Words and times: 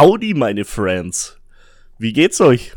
Howdy, 0.00 0.32
meine 0.32 0.64
Friends. 0.64 1.36
Wie 1.98 2.14
geht's 2.14 2.40
euch? 2.40 2.72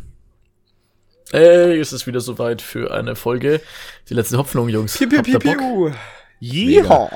Hey, 1.31 1.79
es 1.79 1.93
ist 1.93 2.05
wieder 2.05 2.19
soweit 2.19 2.61
für 2.61 2.93
eine 2.93 3.15
Folge. 3.15 3.61
Die 4.09 4.13
letzte 4.13 4.37
Hoffnung, 4.37 4.67
Jungs. 4.67 4.97
Piu, 4.97 5.07
piu, 5.07 5.21
piu, 5.21 5.39
piu. 5.39 5.91
Yeehaw. 6.41 7.09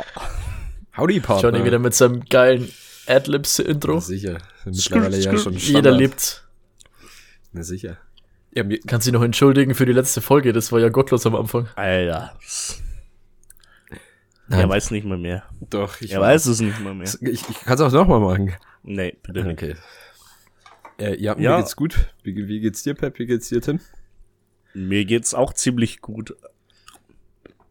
Howdy, 0.95 1.19
Partner. 1.19 1.49
Johnny 1.49 1.65
wieder 1.65 1.79
mit 1.79 1.93
seinem 1.93 2.23
geilen 2.23 2.71
Adlibs-Intro. 3.05 3.95
Na 3.95 3.99
sicher. 3.99 4.37
Mittlerweile 4.63 5.17
ja 5.17 5.37
schon 5.37 5.51
Jeder 5.53 5.59
Standard. 5.79 5.97
lebt. 5.97 6.47
Na 7.51 7.63
sicher. 7.63 7.97
Ja, 8.55 8.63
mir, 8.63 8.79
Kann 8.79 9.01
sich 9.01 9.11
noch 9.11 9.23
entschuldigen 9.23 9.75
für 9.75 9.85
die 9.85 9.91
letzte 9.91 10.21
Folge, 10.21 10.53
das 10.53 10.71
war 10.71 10.79
ja 10.79 10.87
gottlos 10.87 11.25
am 11.25 11.35
Anfang. 11.35 11.67
Alter. 11.75 12.33
Nein. 14.47 14.61
Er 14.61 14.69
weiß 14.69 14.91
nicht 14.91 15.05
mehr 15.05 15.17
mehr. 15.17 15.43
doch, 15.69 15.99
ich 15.99 16.13
Er 16.13 16.21
weiß 16.21 16.45
es 16.45 16.61
nicht 16.61 16.79
mehr 16.79 16.93
mehr. 16.93 17.09
Ich, 17.19 17.49
ich 17.49 17.59
kann 17.65 17.73
es 17.75 17.81
auch 17.81 17.91
nochmal 17.91 18.21
machen. 18.21 18.53
Nee, 18.87 19.17
bitte 19.21 19.43
nicht. 19.43 19.51
Okay. 19.61 19.75
Äh, 20.97 21.21
ja, 21.21 21.37
Ja. 21.37 21.51
mir 21.57 21.61
geht's 21.63 21.75
gut. 21.75 22.07
Wie, 22.23 22.47
wie 22.47 22.59
geht's 22.61 22.83
dir, 22.83 22.93
Pep? 22.95 23.19
Wie 23.19 23.25
geht's 23.25 23.49
dir, 23.49 23.61
Tim? 23.61 23.79
Mir 24.73 25.05
geht's 25.05 25.33
auch 25.33 25.53
ziemlich 25.53 26.01
gut. 26.01 26.35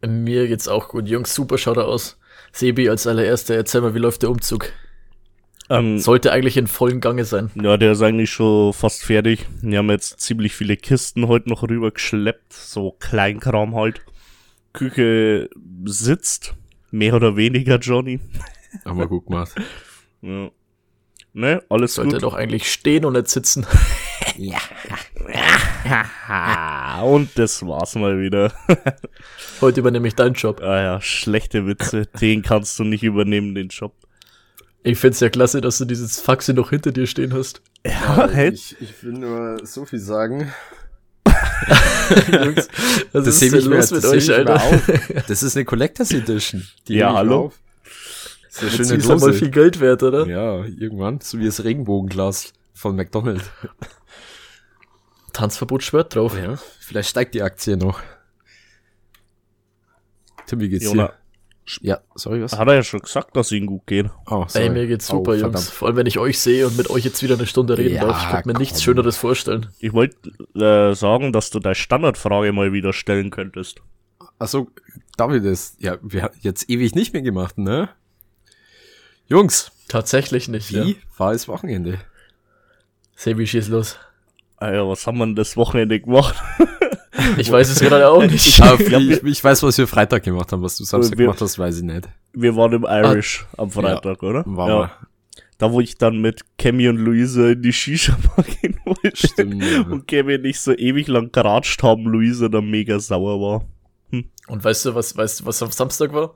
Mir 0.07 0.47
geht's 0.47 0.69
auch 0.69 0.89
gut. 0.89 1.09
Jungs, 1.09 1.35
super 1.35 1.59
schaut 1.59 1.79
er 1.79 1.87
aus. 1.87 2.19
Sebi 2.53 2.89
als 2.89 3.07
allererster, 3.07 3.55
erzähl 3.55 3.81
mal, 3.81 3.95
wie 3.95 3.99
läuft 3.99 4.23
der 4.23 4.31
Umzug? 4.31 4.73
Ähm, 5.69 5.99
Sollte 5.99 6.31
eigentlich 6.33 6.57
in 6.57 6.67
vollen 6.69 7.01
Gange 7.01 7.25
sein. 7.25 7.51
Ja, 7.55 7.77
der 7.77 7.93
ist 7.93 8.03
eigentlich 8.03 8.31
schon 8.31 8.73
fast 8.73 9.03
fertig. 9.03 9.47
Wir 9.63 9.79
haben 9.79 9.91
jetzt 9.91 10.21
ziemlich 10.21 10.55
viele 10.55 10.77
Kisten 10.77 11.27
heute 11.27 11.49
noch 11.49 11.63
rüber 11.65 11.91
geschleppt. 11.91 12.53
So 12.53 12.93
Kleinkram 13.01 13.75
halt. 13.75 14.03
Küche 14.73 15.49
sitzt. 15.87 16.55
Mehr 16.93 17.15
oder 17.15 17.37
weniger, 17.37 17.79
Johnny. 17.79 18.21
Haben 18.85 18.99
wir 18.99 19.09
gut 19.09 19.27
gemacht. 19.27 19.55
Ja. 20.23 20.51
Ne, 21.39 21.63
alles 21.69 21.97
Sollte 21.97 22.15
gut. 22.15 22.23
doch 22.23 22.33
eigentlich 22.33 22.73
stehen 22.73 23.05
und 23.05 23.13
nicht 23.13 23.29
sitzen. 23.29 23.67
Ah, 26.29 27.01
und 27.03 27.39
das 27.39 27.65
war's 27.67 27.95
mal 27.95 28.21
wieder. 28.21 28.53
Heute 29.61 29.81
übernehme 29.81 30.09
ich 30.09 30.15
deinen 30.15 30.35
Job. 30.35 30.61
ah 30.63 30.83
ja, 30.83 31.01
schlechte 31.01 31.67
Witze. 31.67 32.07
Den 32.21 32.43
kannst 32.43 32.79
du 32.79 32.85
nicht 32.85 33.03
übernehmen, 33.03 33.55
den 33.55 33.69
Job. 33.69 33.95
Ich 34.83 34.99
find's 34.99 35.21
ja 35.21 35.29
klasse, 35.29 35.61
dass 35.61 35.79
du 35.79 35.85
dieses 35.85 36.21
Faxi 36.21 36.53
noch 36.55 36.71
hinter 36.71 36.93
dir 36.93 37.07
stehen 37.07 37.33
hast. 37.33 37.63
Ja, 37.87 38.29
hey. 38.31 38.51
ich, 38.51 38.77
ich 38.81 39.03
will 39.03 39.13
nur 39.13 39.65
so 39.65 39.85
viel 39.85 40.01
sagen. 40.01 40.53
Jungs, 42.33 42.69
was 43.13 43.25
Das 43.25 43.43
ist 43.43 43.53
denn 43.53 43.65
los 43.65 43.91
das 43.91 44.03
mit 44.03 44.05
euch, 44.07 44.33
Alter? 44.33 44.61
Das 45.29 45.43
ist 45.43 45.57
eine 45.57 45.65
Collectors 45.65 46.13
Edition. 46.13 46.67
Die 46.89 46.95
Ja, 46.95 47.15
hallo? 47.15 47.47
auf. 47.47 47.59
Das 48.61 48.63
ist 48.63 48.71
eine 48.73 48.79
Jetzt 48.79 48.89
schöne 48.89 48.99
ist 48.99 49.09
ja 49.09 49.15
mal 49.17 49.21
Dose. 49.27 49.33
viel 49.39 49.51
Geld 49.51 49.81
wert, 49.81 50.03
oder? 50.03 50.27
Ja, 50.27 50.65
irgendwann. 50.65 51.21
So 51.21 51.39
wie 51.39 51.45
das 51.47 51.63
Regenbogenglas 51.65 52.53
von 52.75 52.97
McDonald's. 52.97 53.45
Tanzverbot 55.33 55.83
schwört 55.83 56.15
drauf. 56.15 56.37
Ja, 56.39 56.57
vielleicht 56.81 57.11
steigt 57.11 57.35
die 57.35 57.43
Aktie 57.43 57.77
noch. 57.77 58.01
Tim, 60.47 60.61
wie 60.61 60.69
geht's 60.69 60.85
Jona, 60.85 61.09
dir? 61.09 61.15
Ja, 61.83 62.01
sorry, 62.15 62.41
was? 62.43 62.57
hat 62.57 62.69
er 62.69 62.75
ja 62.75 62.83
schon 62.85 63.01
gesagt, 63.01 63.37
dass 63.37 63.51
ihm 63.51 63.67
gut 63.67 63.87
geht. 63.87 64.07
Oh, 64.31 64.47
Ey, 64.55 64.71
mir 64.71 64.87
geht's 64.87 65.09
super, 65.09 65.33
Jungs. 65.33 65.41
verdammt. 65.43 65.65
Vor 65.67 65.89
allem, 65.89 65.97
wenn 65.97 66.07
ich 66.07 66.19
euch 66.19 66.39
sehe 66.39 66.67
und 66.67 66.77
mit 66.77 66.89
euch 66.91 67.05
jetzt 67.05 67.23
wieder 67.25 67.35
eine 67.35 67.47
Stunde 67.47 67.77
reden 67.77 67.97
Ja, 67.97 68.05
darf. 68.07 68.23
Ich 68.23 68.31
könnte 68.31 68.49
mir 68.49 68.59
nichts 68.59 68.79
komm. 68.79 68.85
Schöneres 68.85 69.17
vorstellen. 69.17 69.67
Ich 69.81 69.93
wollte 69.93 70.17
äh, 70.55 70.95
sagen, 70.95 71.33
dass 71.33 71.51
du 71.51 71.59
deine 71.59 71.75
Standardfrage 71.75 72.53
mal 72.53 72.73
wieder 72.73 72.93
stellen 72.93 73.31
könntest. 73.31 73.83
Achso, 74.39 74.69
David 75.17 75.45
ist, 75.45 75.83
ja, 75.83 75.99
wir 76.03 76.23
haben 76.23 76.35
jetzt 76.41 76.71
ewig 76.71 76.95
nicht 76.95 77.13
mehr 77.13 77.23
gemacht, 77.23 77.59
ne? 77.59 77.89
Jungs, 79.29 79.73
Tatsächlich 79.89 80.49
nicht. 80.49 80.73
wie 80.73 80.91
Ja. 80.93 80.97
war 81.17 81.33
das 81.33 81.47
Wochenende? 81.49 81.99
Sebi, 83.15 83.47
schieß 83.47 83.69
los. 83.69 83.99
Alter, 84.57 84.89
was 84.89 85.07
haben 85.07 85.19
wir 85.19 85.27
denn 85.27 85.37
das 85.37 85.57
Wochenende 85.57 86.01
gemacht? 86.01 86.37
Ich 87.39 87.51
weiß 87.51 87.71
es 87.71 87.81
gerade 87.81 88.09
auch 88.09 88.23
nicht. 88.23 88.61
Ah, 88.63 88.77
ich, 88.79 89.23
ich 89.23 89.43
weiß, 89.43 89.63
was 89.63 89.79
wir 89.79 89.89
Freitag 89.89 90.23
gemacht 90.23 90.53
haben, 90.53 90.63
was 90.63 90.77
du 90.77 90.85
Samstag 90.85 91.19
Wir- 91.19 91.25
gemacht 91.27 91.41
hast, 91.41 91.59
weiß 91.59 91.79
ich 91.79 91.83
nicht. 91.83 92.09
Wir 92.35 92.55
waren 92.55 92.73
im 92.75 92.85
Irish 92.85 93.47
am 93.57 93.71
Freitag, 93.71 94.23
oder? 94.23 94.45
War 94.47 94.69
ja. 94.69 94.77
mal. 94.79 94.91
Da, 95.59 95.73
wo 95.73 95.81
ich 95.81 95.97
dann 95.97 96.19
mit 96.21 96.43
Cammy 96.59 96.89
und 96.89 96.99
Luisa 96.99 97.49
in 97.49 97.63
die 97.63 97.73
Shisha-Bar 97.73 98.45
gehen 98.61 98.79
wollte. 98.85 99.17
Stimmt, 99.17 99.65
ja. 99.65 99.81
Und 99.81 100.07
Cammy 100.07 100.39
nicht 100.39 100.61
so 100.61 100.73
ewig 100.77 101.09
lang 101.09 101.33
geratscht 101.33 101.83
haben, 101.83 102.05
Luisa 102.05 102.49
dann 102.49 102.71
mega 102.71 103.01
sauer 103.01 103.41
war. 103.41 103.65
Und 104.49 104.63
weißt 104.63 104.85
du, 104.85 104.95
was, 104.95 105.17
weißt 105.17 105.41
du, 105.41 105.47
was 105.47 105.63
am 105.63 105.71
Samstag 105.73 106.13
war? 106.13 106.35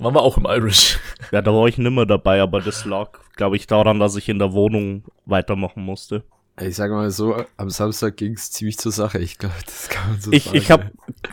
Waren 0.00 0.14
wir 0.14 0.22
auch 0.22 0.36
im 0.36 0.46
Irish. 0.46 0.98
Ja, 1.30 1.40
da 1.40 1.52
war 1.52 1.66
ich 1.68 1.78
nimmer 1.78 2.04
dabei, 2.04 2.42
aber 2.42 2.60
das 2.60 2.84
lag, 2.84 3.18
glaube 3.36 3.56
ich, 3.56 3.66
daran, 3.66 4.00
dass 4.00 4.16
ich 4.16 4.28
in 4.28 4.38
der 4.38 4.52
Wohnung 4.52 5.04
weitermachen 5.24 5.84
musste. 5.84 6.24
Ich 6.60 6.76
sag 6.76 6.92
mal 6.92 7.10
so, 7.10 7.44
am 7.56 7.68
Samstag 7.68 8.16
ging's 8.16 8.52
ziemlich 8.52 8.78
zur 8.78 8.92
Sache. 8.92 9.18
Ich 9.18 9.38
glaube, 9.38 9.56
das 9.66 9.88
kann 9.88 10.12
man 10.12 10.20
so 10.20 10.30
Ich, 10.30 10.44
sagen. 10.44 10.56
ich 10.56 10.70
habe 10.70 10.92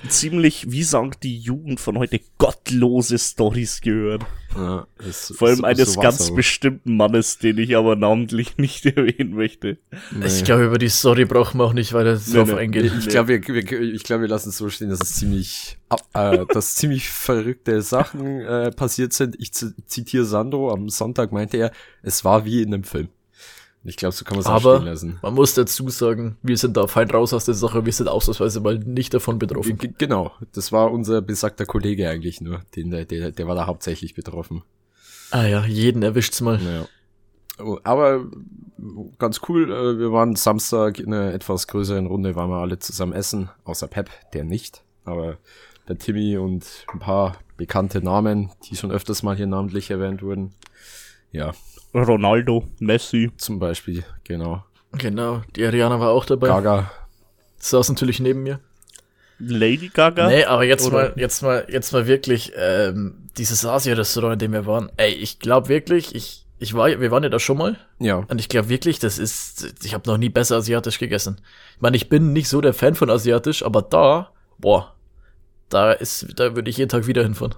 ziemlich, 0.10 0.72
wie 0.72 0.82
sagt 0.82 1.22
die 1.22 1.38
Jugend 1.38 1.80
von 1.80 2.00
heute, 2.00 2.20
gottlose 2.40 3.20
Stories 3.20 3.82
gehört. 3.82 4.24
ja, 4.56 4.88
das- 4.98 5.32
Vor 5.38 5.50
allem 5.50 5.58
so- 5.58 5.64
eines 5.64 5.94
so 5.94 6.02
ganz 6.02 6.32
auch. 6.32 6.36
bestimmten 6.36 6.98
Mannes, 6.98 7.38
den 7.38 7.60
ich 7.60 7.78
aber 7.78 7.96
namentlich 7.96 8.58
nicht 8.58 8.84
erwähnen 8.88 9.36
möchte. 9.36 9.78
Nee. 10.10 10.26
Ich 10.26 10.44
glaube, 10.44 10.66
über 10.66 10.80
die 10.80 10.90
Story 10.90 11.26
brauchen 11.26 11.60
wir 11.60 11.66
auch 11.66 11.74
nicht 11.74 11.94
weiter 11.94 12.16
drauf 12.16 12.48
nee. 12.50 12.56
eingehen. 12.56 12.92
Ich 12.98 13.08
glaube, 13.10 13.28
wir, 13.30 13.48
wir, 13.48 13.80
ich 13.94 14.04
glaube, 14.04 14.22
wir 14.24 14.30
lassen 14.30 14.50
es 14.50 14.58
so 14.58 14.70
stehen, 14.72 14.90
dass 14.90 15.02
es 15.02 15.14
ziemlich, 15.18 15.78
äh, 16.16 16.46
dass 16.52 16.76
ziemlich 16.78 17.08
verrückte 17.10 17.84
Sachen 17.84 18.42
äh, 18.42 18.72
passiert 18.72 19.14
sind. 19.14 19.36
Ich 19.40 19.52
zitiere 19.54 20.26
Sandro. 20.26 20.72
Am 20.74 20.90
Sonntag 20.90 21.32
meinte 21.32 21.58
er, 21.58 21.72
es 22.02 22.26
war 22.26 22.44
wie 22.44 22.64
in 22.64 22.74
einem 22.74 22.84
Film. 22.86 23.10
Ich 23.84 23.98
glaube, 23.98 24.14
so 24.14 24.24
kann 24.24 24.36
man 24.36 24.42
es 24.42 24.46
auch 24.46 24.52
Aber 24.54 24.76
stehen 24.78 24.86
lassen. 24.86 25.20
man 25.24 25.34
muss 25.34 25.56
dazu 25.56 25.90
sagen, 25.90 26.38
wir 26.44 26.58
sind 26.58 26.78
da 26.78 26.86
fein 26.86 27.10
raus 27.10 27.34
aus 27.34 27.46
der 27.46 27.56
Sache, 27.56 27.84
wir 27.86 27.92
sind 27.94 28.08
ausnahmsweise 28.08 28.60
mal 28.60 28.78
nicht 28.78 29.14
davon 29.14 29.40
betroffen. 29.40 29.78
G 29.78 29.90
genau, 29.98 30.32
das 30.54 30.72
war 30.72 30.92
unser 30.92 31.22
besagter 31.22 31.66
Kollege 31.66 32.08
eigentlich 32.10 32.42
nur. 32.42 32.62
Den, 32.76 32.92
der, 32.92 33.06
der, 33.06 33.32
der 33.32 33.48
war 33.48 33.56
da 33.56 33.66
hauptsächlich 33.66 34.14
betroffen. 34.14 34.62
Ah 35.32 35.46
ja, 35.46 35.66
jeden 35.66 36.04
erwischt's 36.04 36.42
mal. 36.42 36.60
Naja. 36.60 36.86
Oh, 37.58 37.80
Aber 37.84 38.26
ganz 39.18 39.42
cool, 39.50 39.72
äh, 39.72 40.00
wir 40.00 40.12
waren 40.12 40.36
Samstag 40.36 41.00
in 41.00 41.14
einer 41.14 41.34
etwas 41.34 41.68
größeren 41.68 42.06
Runde, 42.06 42.36
waren 42.36 42.50
wir 42.50 42.58
alle 42.58 42.80
zusammen 42.80 43.14
essen, 43.14 43.50
außer 43.64 43.88
Pep, 43.88 44.10
der 44.34 44.44
nicht. 44.44 44.84
Aber 45.06 45.38
der 45.88 45.98
Timmy 45.98 46.38
und 46.38 46.86
ein 46.94 47.00
paar 47.00 47.38
bekannte 47.58 48.02
Namen, 48.02 48.52
die 48.70 48.76
schon 48.76 48.92
öfters 48.92 49.24
mal 49.24 49.36
hier 49.36 49.48
namentlich 49.48 49.90
erwähnt 49.90 50.22
wurden. 50.22 50.54
Ja, 51.32 51.54
Ronaldo, 51.94 52.66
Messi. 52.80 53.32
zum 53.38 53.60
Beispiel, 53.60 54.04
genau. 54.24 54.64
Genau, 54.94 55.42
die 55.56 55.66
Ariana 55.66 56.00
war 56.00 56.10
auch 56.12 56.26
dabei. 56.26 56.48
Gaga. 56.48 56.92
Saß 57.58 57.90
natürlich 57.90 58.20
neben 58.20 58.44
mir. 58.44 58.60
Lady 59.40 59.90
Gaga. 59.90 60.28
Nee, 60.28 60.46
aber 60.46 60.64
jetzt 60.64 60.86
Oder- 60.86 60.96
mal, 61.10 61.14
jetzt 61.16 61.42
mal, 61.42 61.66
jetzt 61.70 61.92
mal 61.94 62.06
wirklich, 62.08 62.52
ähm, 62.56 63.30
dieses 63.38 63.66
Asia-Restaurant, 63.66 64.34
in 64.34 64.40
dem 64.40 64.54
wir 64.54 64.66
waren. 64.66 64.92
Ey, 64.98 65.14
ich 65.14 65.40
glaube 65.40 65.68
wirklich, 65.70 66.14
ich, 66.14 66.46
ich 66.60 66.74
war, 66.76 66.88
wir 67.00 67.10
waren 67.12 67.24
ja 67.24 67.30
da 67.30 67.40
schon 67.40 67.58
mal. 67.58 67.78
Ja, 68.00 68.18
Und 68.28 68.40
ich 68.40 68.50
glaube 68.50 68.70
wirklich, 68.70 69.00
das 69.00 69.18
ist, 69.18 69.74
ich 69.84 69.94
habe 69.94 70.08
noch 70.10 70.18
nie 70.18 70.30
besser 70.30 70.58
asiatisch 70.58 71.00
gegessen. 71.00 71.42
Ich 71.76 71.82
meine, 71.82 71.98
ich 71.98 72.08
bin 72.10 72.34
nicht 72.34 72.50
so 72.50 72.62
der 72.62 72.74
Fan 72.74 72.94
von 72.96 73.10
asiatisch, 73.10 73.64
aber 73.64 73.82
da, 73.82 74.32
boah, 74.60 74.94
da 75.70 75.92
ist, 75.94 76.28
da 76.38 76.56
würde 76.56 76.70
ich 76.70 76.78
jeden 76.78 76.90
Tag 76.90 77.08
wieder 77.08 77.24
hinfahren. 77.24 77.56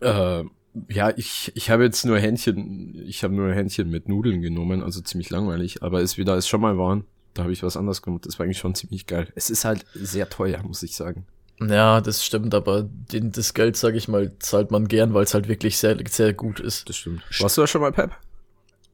äh, 0.00 0.42
ja, 0.88 1.12
ich, 1.16 1.52
ich 1.54 1.70
habe 1.70 1.84
jetzt 1.84 2.04
nur 2.04 2.18
Hähnchen, 2.18 3.02
ich 3.06 3.24
habe 3.24 3.34
nur 3.34 3.52
Hähnchen 3.52 3.90
mit 3.90 4.08
Nudeln 4.08 4.40
genommen, 4.40 4.82
also 4.82 5.00
ziemlich 5.00 5.30
langweilig. 5.30 5.82
Aber 5.82 6.00
es 6.00 6.16
wieder, 6.16 6.36
es 6.36 6.48
schon 6.48 6.60
mal 6.60 6.78
waren, 6.78 7.04
da 7.34 7.42
habe 7.42 7.52
ich 7.52 7.62
was 7.62 7.76
anderes 7.76 8.02
gemacht. 8.02 8.26
Das 8.26 8.38
war 8.38 8.44
eigentlich 8.44 8.58
schon 8.58 8.74
ziemlich 8.74 9.06
geil. 9.06 9.28
Es 9.34 9.50
ist 9.50 9.64
halt 9.64 9.84
sehr 9.94 10.28
teuer, 10.28 10.62
muss 10.62 10.82
ich 10.82 10.96
sagen. 10.96 11.26
Ja, 11.60 12.00
das 12.00 12.24
stimmt, 12.24 12.54
aber 12.54 12.82
den, 12.82 13.30
das 13.30 13.54
Geld, 13.54 13.76
sage 13.76 13.96
ich 13.96 14.08
mal, 14.08 14.32
zahlt 14.38 14.70
man 14.70 14.88
gern, 14.88 15.14
weil 15.14 15.24
es 15.24 15.34
halt 15.34 15.48
wirklich 15.48 15.76
sehr, 15.76 15.96
sehr 16.08 16.32
gut 16.32 16.58
ist. 16.58 16.88
Das 16.88 16.96
stimmt. 16.96 17.22
Warst 17.38 17.56
du 17.56 17.60
da 17.60 17.66
schon 17.66 17.82
mal, 17.82 17.92
Pep? 17.92 18.12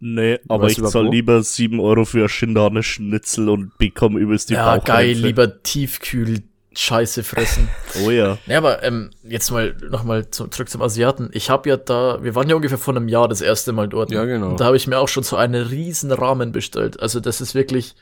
Nee, 0.00 0.38
aber 0.48 0.64
Weißt 0.64 0.72
ich 0.72 0.76
du 0.76 0.80
überhaupt 0.82 0.92
zahl 0.92 1.06
wo? 1.06 1.10
lieber 1.10 1.42
7 1.42 1.80
Euro 1.80 2.04
für 2.04 2.24
ein 2.24 2.28
Schindane 2.28 2.82
Schnitzel 2.82 3.48
und 3.48 3.76
bekomme 3.78 4.20
übelst 4.20 4.50
die 4.50 4.54
ja, 4.54 4.76
geil, 4.78 5.12
lieber 5.12 5.62
Tiefkühl 5.62 6.42
Scheiße 6.80 7.24
fressen. 7.24 7.68
Oh 8.04 8.10
ja. 8.10 8.38
Ja, 8.46 8.58
aber 8.58 8.82
ähm, 8.84 9.10
jetzt 9.24 9.50
mal 9.50 9.74
nochmal 9.90 10.30
zu, 10.30 10.46
zurück 10.46 10.68
zum 10.68 10.80
Asiaten. 10.82 11.28
Ich 11.32 11.50
habe 11.50 11.68
ja 11.68 11.76
da, 11.76 12.22
wir 12.22 12.34
waren 12.36 12.48
ja 12.48 12.54
ungefähr 12.54 12.78
vor 12.78 12.94
einem 12.94 13.08
Jahr 13.08 13.26
das 13.26 13.40
erste 13.40 13.72
Mal 13.72 13.88
dort. 13.88 14.12
Ja, 14.12 14.24
genau. 14.24 14.50
Und 14.50 14.60
da 14.60 14.66
habe 14.66 14.76
ich 14.76 14.86
mir 14.86 14.98
auch 14.98 15.08
schon 15.08 15.24
so 15.24 15.34
einen 15.36 15.66
riesen 15.66 16.12
Rahmen 16.12 16.52
bestellt. 16.52 17.00
Also 17.00 17.18
das 17.18 17.40
ist 17.40 17.54
wirklich 17.56 17.96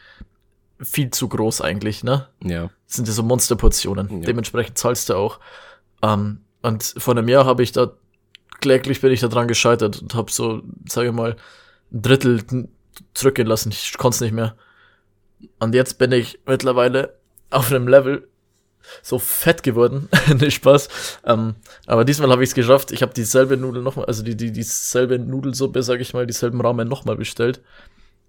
viel 0.78 1.11
zu 1.11 1.26
groß 1.28 1.62
eigentlich, 1.62 2.05
ne? 2.05 2.26
Ja. 2.44 2.64
Das 2.87 2.96
sind 2.96 3.08
ja 3.08 3.14
so 3.14 3.23
Monsterportionen. 3.23 4.20
Ja. 4.20 4.26
Dementsprechend 4.26 4.76
zahlst 4.76 5.08
du 5.08 5.14
auch. 5.14 5.40
Ähm, 6.02 6.40
und 6.61 6.82
vor 6.99 7.17
einem 7.17 7.28
Jahr 7.28 7.46
habe 7.46 7.62
ich 7.62 7.73
da, 7.73 7.93
kläglich 8.61 9.00
bin 9.00 9.11
ich 9.11 9.20
da 9.20 9.28
dran 9.28 9.49
gescheitert 9.49 10.02
und 10.02 10.14
habe 10.14 10.31
so, 10.31 10.62
sage 10.87 11.08
ich 11.08 11.14
mal, 11.14 11.37
ein 11.93 12.02
Drittel 12.02 12.43
n- 12.52 12.69
zurückgehen 13.14 13.49
lassen. 13.49 13.70
Ich 13.70 13.96
konnte 13.96 14.17
es 14.17 14.20
nicht 14.20 14.32
mehr. 14.34 14.55
Und 15.61 15.75
jetzt 15.75 15.96
bin 15.99 16.12
ich 16.12 16.40
mittlerweile 16.46 17.14
auf 17.49 17.70
einem 17.70 17.88
Level 17.88 18.28
so 19.03 19.19
fett 19.19 19.62
geworden. 19.62 20.09
nicht 20.41 20.55
Spaß. 20.55 20.88
Ähm, 21.25 21.55
aber 21.87 22.05
diesmal 22.05 22.31
habe 22.31 22.43
ich 22.43 22.50
es 22.50 22.55
geschafft. 22.55 22.93
Ich 22.93 23.03
habe 23.03 23.12
dieselbe 23.15 23.56
Nudel 23.56 23.83
nochmal, 23.83 24.06
also 24.06 24.23
die, 24.23 24.37
die, 24.37 24.53
dieselbe 24.53 25.19
Nudelsuppe, 25.19 25.83
sage 25.83 26.03
ich 26.03 26.12
mal, 26.15 26.27
dieselben 26.27 26.61
Ramen 26.61 26.88
nochmal 26.88 27.17
bestellt. 27.17 27.61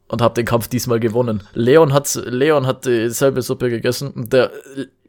und 0.10 0.22
habe 0.22 0.34
den 0.36 0.46
Kampf 0.46 0.68
diesmal 0.70 1.00
gewonnen. 1.00 1.44
Leon 1.54 1.92
hat 1.94 2.14
Leon 2.26 2.66
hat 2.66 2.86
dieselbe 2.86 3.42
Suppe 3.42 3.70
gegessen 3.70 4.12
und 4.12 4.32
der 4.32 4.52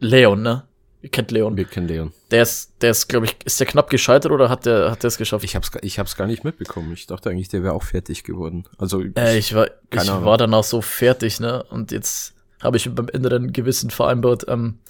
Leon, 0.00 0.42
ne? 0.42 0.64
Ihr 1.00 1.10
kennt 1.10 1.30
Leon. 1.30 1.56
Wir 1.56 1.64
kennen 1.64 1.86
Leon. 1.86 2.12
Der 2.32 2.42
ist, 2.42 2.72
der 2.82 2.90
ist, 2.90 3.06
glaube 3.08 3.26
ich, 3.26 3.36
ist 3.44 3.60
der 3.60 3.68
knapp 3.68 3.88
gescheitert 3.88 4.32
oder 4.32 4.48
hat 4.48 4.66
der, 4.66 4.90
hat 4.90 5.04
der 5.04 5.08
es 5.08 5.16
geschafft? 5.16 5.44
Ich 5.44 5.54
hab's, 5.54 5.70
gar- 5.70 5.84
ich 5.84 6.00
hab's 6.00 6.16
gar 6.16 6.26
nicht 6.26 6.42
mitbekommen. 6.42 6.92
Ich 6.92 7.06
dachte 7.06 7.30
eigentlich, 7.30 7.48
der 7.48 7.62
wäre 7.62 7.72
auch 7.74 7.84
fertig 7.84 8.24
geworden. 8.24 8.64
Also, 8.78 9.00
Äh, 9.16 9.38
ich 9.38 9.54
war, 9.54 9.68
ich 9.92 10.00
Ahnung. 10.00 10.24
war 10.24 10.36
danach 10.38 10.64
so 10.64 10.80
fertig, 10.80 11.38
ne? 11.38 11.62
Und 11.70 11.92
jetzt 11.92 12.34
habe 12.60 12.76
ich 12.78 12.92
beim 12.92 13.06
inneren 13.06 13.52
Gewissen 13.52 13.90
vereinbart, 13.90 14.46
ähm, 14.48 14.80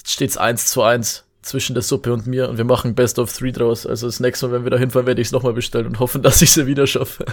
jetzt 0.00 0.10
steht's 0.12 0.36
eins 0.36 0.66
zu 0.66 0.82
eins 0.82 1.24
zwischen 1.42 1.72
der 1.74 1.82
Suppe 1.82 2.12
und 2.12 2.26
mir 2.26 2.48
und 2.50 2.58
wir 2.58 2.64
machen 2.64 2.94
Best 2.94 3.18
of 3.18 3.32
Three 3.34 3.52
draus. 3.52 3.86
Also 3.86 4.06
das 4.06 4.20
nächste 4.20 4.46
Mal, 4.48 4.52
wenn 4.54 4.64
wir 4.64 4.70
da 4.70 4.76
hinfahren, 4.78 5.06
werde 5.06 5.20
ich 5.22 5.28
es 5.28 5.32
nochmal 5.32 5.54
bestellen 5.54 5.86
und 5.86 5.98
hoffen, 6.00 6.22
dass 6.22 6.42
ich 6.42 6.52
sie 6.52 6.66
wieder 6.66 6.86
schaffe. 6.86 7.24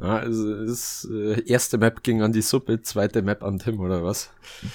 ja, 0.00 0.16
also 0.16 0.64
das 0.66 1.06
äh, 1.12 1.42
erste 1.46 1.76
Map 1.78 2.02
ging 2.02 2.22
an 2.22 2.32
die 2.32 2.40
Suppe, 2.42 2.80
zweite 2.82 3.20
Map 3.22 3.42
an 3.42 3.58
Tim, 3.58 3.80
oder 3.80 4.02
was? 4.02 4.30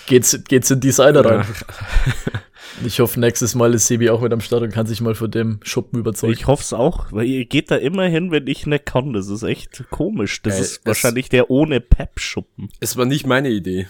geht's, 0.05 0.37
geht's 0.47 0.69
in 0.69 0.79
Designer 0.79 1.25
rein. 1.25 1.45
Ja. 1.47 2.41
Ich 2.85 2.99
hoffe, 2.99 3.19
nächstes 3.19 3.55
Mal 3.55 3.73
ist 3.73 3.87
Sebi 3.87 4.09
auch 4.09 4.21
mit 4.21 4.33
am 4.33 4.41
Start 4.41 4.61
und 4.61 4.71
kann 4.73 4.85
sich 4.85 4.99
mal 4.99 5.15
von 5.15 5.31
dem 5.31 5.59
Schuppen 5.63 5.99
überzeugen. 5.99 6.33
Ich 6.33 6.47
hoff's 6.47 6.73
auch, 6.73 7.11
weil 7.11 7.25
ihr 7.25 7.45
geht 7.45 7.71
da 7.71 7.75
immer 7.77 8.03
hin, 8.03 8.29
wenn 8.29 8.45
ich 8.45 8.67
nicht 8.67 8.85
kann. 8.85 9.13
Das 9.13 9.29
ist 9.29 9.41
echt 9.43 9.85
komisch. 9.89 10.41
Das 10.41 10.55
Äh, 10.57 10.61
ist 10.61 10.71
es- 10.71 10.81
wahrscheinlich 10.85 11.29
der 11.29 11.49
ohne 11.49 11.79
Pep-Schuppen. 11.79 12.69
Es 12.81 12.97
war 12.97 13.05
nicht 13.05 13.25
meine 13.25 13.49
Idee. 13.49 13.87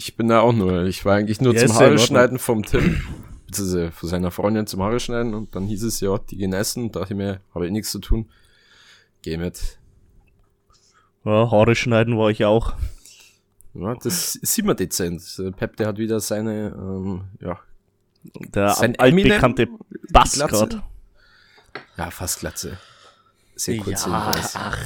Ich 0.00 0.14
bin 0.16 0.28
da 0.28 0.40
auch 0.42 0.52
nur, 0.52 0.84
ich 0.84 1.04
war 1.04 1.16
eigentlich 1.16 1.40
nur 1.40 1.52
Ja, 1.56 1.66
zum 1.66 1.74
Haare 1.76 1.98
schneiden 1.98 2.38
vom 2.38 2.62
Tim. 2.64 3.02
Beziehungsweise 3.46 3.90
von 3.90 4.08
seiner 4.08 4.30
Freundin 4.30 4.68
zum 4.68 4.80
Haare 4.80 5.00
schneiden 5.00 5.34
und 5.34 5.56
dann 5.56 5.66
hieß 5.66 5.82
es 5.82 5.98
ja, 5.98 6.16
die 6.18 6.36
gehen 6.36 6.52
essen. 6.52 6.92
Dachte 6.92 7.14
ich 7.14 7.16
mir, 7.16 7.40
habe 7.52 7.66
ich 7.66 7.72
nichts 7.72 7.90
zu 7.90 7.98
tun. 7.98 8.30
Geh 9.22 9.36
mit. 9.38 9.80
Ja, 11.24 11.50
Haare 11.50 11.74
schneiden 11.74 12.16
war 12.16 12.30
ich 12.30 12.44
auch. 12.44 12.74
Ja, 13.74 13.96
das 13.96 14.34
sieht 14.34 14.64
man 14.64 14.76
dezent. 14.76 15.22
Der 15.36 15.50
Pep, 15.50 15.76
der 15.76 15.88
hat 15.88 15.98
wieder 15.98 16.20
seine, 16.20 16.68
ähm, 16.78 17.24
ja, 17.40 17.58
Der 18.54 18.70
Sein 18.74 18.96
altbekannte. 19.00 19.66
Glatze? 20.12 20.82
ja, 21.96 22.10
fast 22.12 22.38
Glatze. 22.38 22.78
Sehr 23.56 23.78
kurz 23.78 24.06
Ja, 24.06 24.36
ach. 24.54 24.78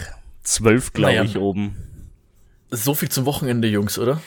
Zwölf, 0.42 0.94
glaube 0.94 1.10
Naja. 1.16 1.24
ich, 1.24 1.36
oben. 1.36 1.76
So 2.70 2.94
viel 2.94 3.10
zum 3.10 3.26
Wochenende, 3.26 3.68
Jungs, 3.68 3.98
oder? 3.98 4.22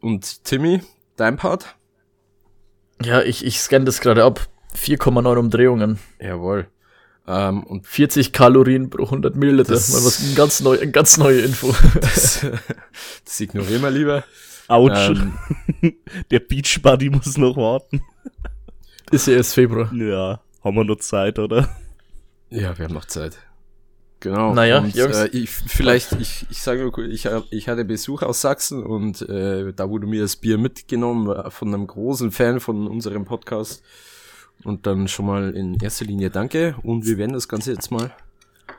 Und 0.00 0.44
Timmy, 0.44 0.80
dein 1.16 1.36
Part? 1.36 1.74
Ja, 3.02 3.20
ich, 3.22 3.44
ich 3.44 3.58
scanne 3.58 3.86
das 3.86 4.00
gerade 4.00 4.22
ab. 4.22 4.46
4,9 4.76 5.36
Umdrehungen. 5.36 5.98
Jawohl. 6.20 6.68
Ähm, 7.26 7.64
und 7.64 7.88
40 7.88 8.32
Kalorien 8.32 8.90
pro 8.90 9.04
100 9.04 9.34
Milliliter. 9.34 9.72
Das- 9.72 9.92
Mal 9.92 10.04
was 10.04 10.20
ein 10.22 10.36
ganz 10.36 10.60
neu, 10.60 10.78
eine 10.78 10.92
ganz 10.92 11.16
neue 11.16 11.40
Info. 11.40 11.74
das, 12.00 12.46
das 13.24 13.40
ignorieren 13.40 13.82
wir 13.82 13.90
lieber. 13.90 14.22
Autsch. 14.68 15.10
Ähm, 15.82 15.94
Der 16.30 16.40
Beach 16.40 16.80
Buddy 16.82 17.10
muss 17.10 17.36
noch 17.36 17.56
warten. 17.56 18.02
ist 19.10 19.26
ja 19.26 19.34
erst 19.34 19.54
Februar. 19.54 19.92
Ja, 19.94 20.40
haben 20.62 20.76
wir 20.76 20.84
noch 20.84 20.98
Zeit, 20.98 21.38
oder? 21.38 21.68
ja, 22.50 22.76
wir 22.78 22.86
haben 22.86 22.94
noch 22.94 23.04
Zeit. 23.04 23.38
Genau. 24.24 24.54
Naja, 24.54 24.78
und, 24.78 24.94
Jungs. 24.94 25.18
Äh, 25.18 25.28
ich, 25.32 25.50
vielleicht, 25.50 26.12
ich, 26.12 26.46
ich 26.48 26.62
sage 26.62 26.80
nur 26.80 26.92
kurz, 26.92 27.08
ich, 27.12 27.28
ich 27.50 27.68
hatte 27.68 27.84
Besuch 27.84 28.22
aus 28.22 28.40
Sachsen 28.40 28.82
und 28.82 29.20
äh, 29.28 29.74
da 29.74 29.90
wurde 29.90 30.06
mir 30.06 30.22
das 30.22 30.36
Bier 30.36 30.56
mitgenommen 30.56 31.30
äh, 31.30 31.50
von 31.50 31.74
einem 31.74 31.86
großen 31.86 32.32
Fan 32.32 32.58
von 32.58 32.86
unserem 32.86 33.26
Podcast. 33.26 33.82
Und 34.62 34.86
dann 34.86 35.08
schon 35.08 35.26
mal 35.26 35.50
in 35.54 35.78
erster 35.78 36.06
Linie 36.06 36.30
danke. 36.30 36.74
Und 36.82 37.04
wir 37.04 37.18
werden 37.18 37.34
das 37.34 37.48
Ganze 37.48 37.72
jetzt 37.72 37.90
mal 37.90 38.14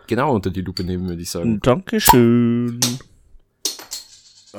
genau 0.08 0.34
unter 0.34 0.50
die 0.50 0.62
Lupe 0.62 0.84
nehmen, 0.84 1.08
würde 1.08 1.22
ich 1.22 1.30
sagen. 1.30 1.60
Dankeschön. 1.60 2.80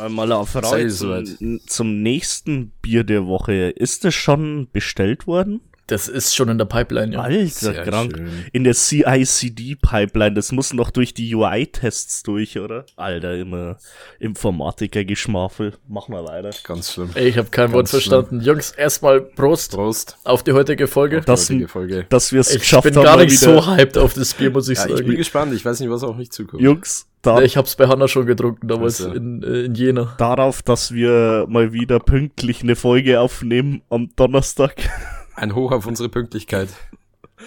Mal 0.09 0.33
auf 0.33 0.51
Frage 0.51 0.89
zum, 0.89 1.61
zum 1.67 2.03
nächsten 2.03 2.71
Bier 2.83 3.05
der 3.05 3.27
Woche. 3.27 3.71
Ist 3.71 4.05
das 4.05 4.15
schon 4.15 4.69
bestellt 4.73 5.27
worden? 5.27 5.61
Das 5.89 6.09
ist 6.09 6.35
schon 6.35 6.49
in 6.49 6.59
der 6.59 6.65
Pipeline, 6.65 7.13
ja. 7.15 7.21
Alter, 7.21 7.47
Sehr 7.49 7.85
krank. 7.85 8.15
schön. 8.17 8.29
In 8.53 8.65
der 8.65 8.75
CICD-Pipeline, 8.75 10.35
das 10.35 10.51
muss 10.51 10.73
noch 10.73 10.91
durch 10.91 11.15
die 11.15 11.33
UI-Tests 11.33 12.25
durch, 12.25 12.59
oder? 12.59 12.85
Alter, 12.97 13.37
immer 13.37 13.77
Informatiker-Geschmafel. 14.19 15.75
Mach 15.89 16.09
mal 16.09 16.25
weiter. 16.25 16.51
Ganz 16.65 16.93
schlimm. 16.93 17.11
Ey, 17.15 17.29
ich 17.29 17.39
habe 17.39 17.49
kein 17.51 17.69
Wort 17.73 17.85
Ganz 17.85 17.91
verstanden. 17.91 18.41
Jungs, 18.41 18.73
erstmal 18.73 19.21
Prost 19.21 19.73
Prost. 19.73 20.17
auf 20.25 20.43
die 20.43 20.53
heutige 20.53 20.87
Folge. 20.89 21.21
Das- 21.21 21.49
Heutige 21.51 21.69
Folge. 21.69 22.05
Dass 22.09 22.33
wir 22.33 22.41
es 22.41 22.51
ich 22.51 22.61
geschafft 22.61 22.85
bin 22.85 22.97
haben, 22.97 23.05
gar 23.05 23.17
mal 23.17 23.25
nicht 23.25 23.41
wieder. 23.41 23.63
so 23.63 23.67
hyped 23.71 23.99
auf 23.99 24.15
das 24.15 24.35
Bier, 24.35 24.51
muss 24.51 24.69
ich 24.69 24.79
Ja, 24.79 24.87
ich 24.87 24.93
sagen. 24.97 25.07
bin 25.07 25.17
gespannt. 25.17 25.55
Ich 25.55 25.65
weiß 25.65 25.79
nicht, 25.81 25.91
was 25.91 26.03
auf 26.03 26.17
mich 26.17 26.31
zukommt. 26.33 26.63
Jungs, 26.63 27.07
da, 27.23 27.41
ich 27.43 27.57
hab's 27.57 27.77
bei 27.77 27.87
Hanna 27.87 28.09
schon 28.09 28.27
getrunken, 28.27 28.67
damals 28.69 29.01
Also. 29.03 29.15
in, 29.15 29.43
äh, 29.43 29.63
in 29.67 29.75
Jena. 29.75 30.15
darauf, 30.19 30.63
dass 30.63 30.93
wir 30.93 31.47
mal 31.49 31.73
wieder 31.73 32.01
pünktlich 32.01 32.63
eine 32.63 32.75
Folge 32.77 33.21
aufnehmen 33.21 33.83
am 33.89 34.11
Donnerstag. 34.17 34.75
Ein 35.37 35.55
Hoch 35.55 35.71
auf 35.73 35.87
unsere 35.87 36.09
Pünktlichkeit. 36.09 36.69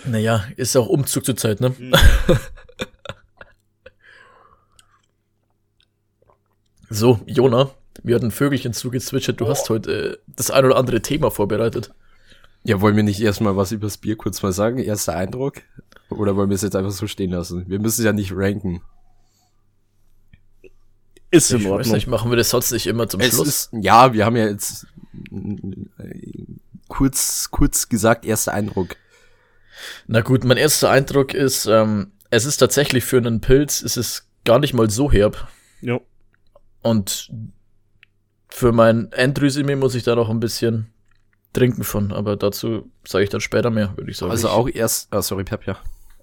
Naja, 0.05 0.45
ist 0.55 0.75
auch 0.77 0.87
Umzug 0.87 1.25
zur 1.25 1.35
Zeit, 1.35 1.59
ne? 1.59 1.73
so, 6.89 7.19
Jona, 7.25 7.71
mir 8.03 8.15
hat 8.15 8.23
ein 8.23 8.31
Vögelchen 8.31 8.73
zugezwitschert. 8.73 9.39
Du 9.41 9.47
hast 9.47 9.69
heute 9.69 9.91
äh, 10.13 10.17
das 10.27 10.51
ein 10.51 10.65
oder 10.65 10.77
andere 10.77 11.01
Thema 11.01 11.31
vorbereitet. 11.31 11.91
Ja, 12.63 12.81
wollen 12.81 12.95
wir 12.95 13.03
nicht 13.03 13.21
erstmal 13.21 13.55
was 13.55 13.71
übers 13.71 13.97
Bier 13.97 14.17
kurz 14.17 14.41
mal 14.41 14.51
sagen? 14.51 14.79
Erster 14.79 15.15
Eindruck? 15.15 15.55
Oder 16.09 16.35
wollen 16.35 16.49
wir 16.49 16.55
es 16.55 16.61
jetzt 16.61 16.75
einfach 16.75 16.91
so 16.91 17.07
stehen 17.07 17.31
lassen? 17.31 17.65
Wir 17.67 17.79
müssen 17.79 18.01
es 18.01 18.05
ja 18.05 18.13
nicht 18.13 18.31
ranken. 18.35 18.81
Ist 21.31 21.51
in 21.51 21.59
Ich 21.59 21.63
weiß 21.65 21.71
Ordnung. 21.71 21.93
nicht, 21.95 22.07
machen 22.07 22.31
wir 22.31 22.37
das 22.37 22.49
sonst 22.49 22.71
nicht 22.71 22.87
immer 22.87 23.07
zum 23.07 23.19
Es 23.21 23.35
Schluss? 23.35 23.47
ist, 23.47 23.69
ja, 23.73 24.13
wir 24.13 24.25
haben 24.25 24.35
ja 24.35 24.47
jetzt 24.47 24.87
kurz, 26.99 27.49
kurz 27.49 27.87
gesagt, 27.87 28.25
erster 28.25 28.53
Eindruck. 28.53 28.97
Na 30.07 30.19
gut, 30.19 30.43
mein 30.43 30.57
erster 30.57 30.89
Eindruck 30.89 31.33
ist, 31.33 31.65
ähm, 31.65 32.11
es 32.29 32.43
ist 32.43 32.57
tatsächlich 32.57 33.05
für 33.05 33.15
einen 33.15 33.39
Pilz, 33.39 33.81
es 33.81 33.95
ist 33.95 34.27
gar 34.43 34.59
nicht 34.59 34.73
mal 34.73 34.89
so 34.89 35.09
herb. 35.09 35.47
Ja. 35.79 36.01
Und 36.81 37.31
für 38.49 38.73
mein 38.73 39.13
Endresümee 39.13 39.77
muss 39.77 39.95
ich 39.95 40.03
da 40.03 40.13
noch 40.13 40.29
ein 40.29 40.41
bisschen 40.41 40.87
trinken 41.53 41.85
von, 41.85 42.11
aber 42.11 42.35
dazu 42.35 42.91
sage 43.07 43.23
ich 43.23 43.29
dann 43.29 43.39
später 43.39 43.69
mehr, 43.69 43.95
würde 43.95 44.11
ich 44.11 44.17
sagen. 44.17 44.31
Also 44.31 44.49
auch 44.49 44.67
erst, 44.67 45.07
ah, 45.13 45.21
sorry, 45.21 45.45
Pep, 45.45 45.65
ja. 45.67 45.77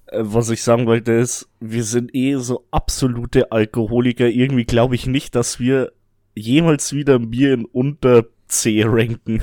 Äh, 0.09 0.18
Was 0.25 0.50
ich 0.50 0.62
sagen 0.62 0.85
wollte 0.85 1.12
ist, 1.12 1.49
wir 1.59 1.85
sind 1.85 2.14
eh 2.14 2.37
so 2.37 2.66
absolute 2.71 3.50
Alkoholiker. 3.50 4.26
Irgendwie 4.26 4.66
glaube 4.66 4.95
ich 4.95 5.06
nicht, 5.06 5.37
dass 5.37 5.59
wir 5.59 5.92
jemals 6.35 6.92
wieder 6.92 7.14
ein 7.14 7.30
Bier 7.30 7.54
in 7.54 7.64
unter 7.64 8.26
C 8.49 8.83
ranken. 8.87 9.43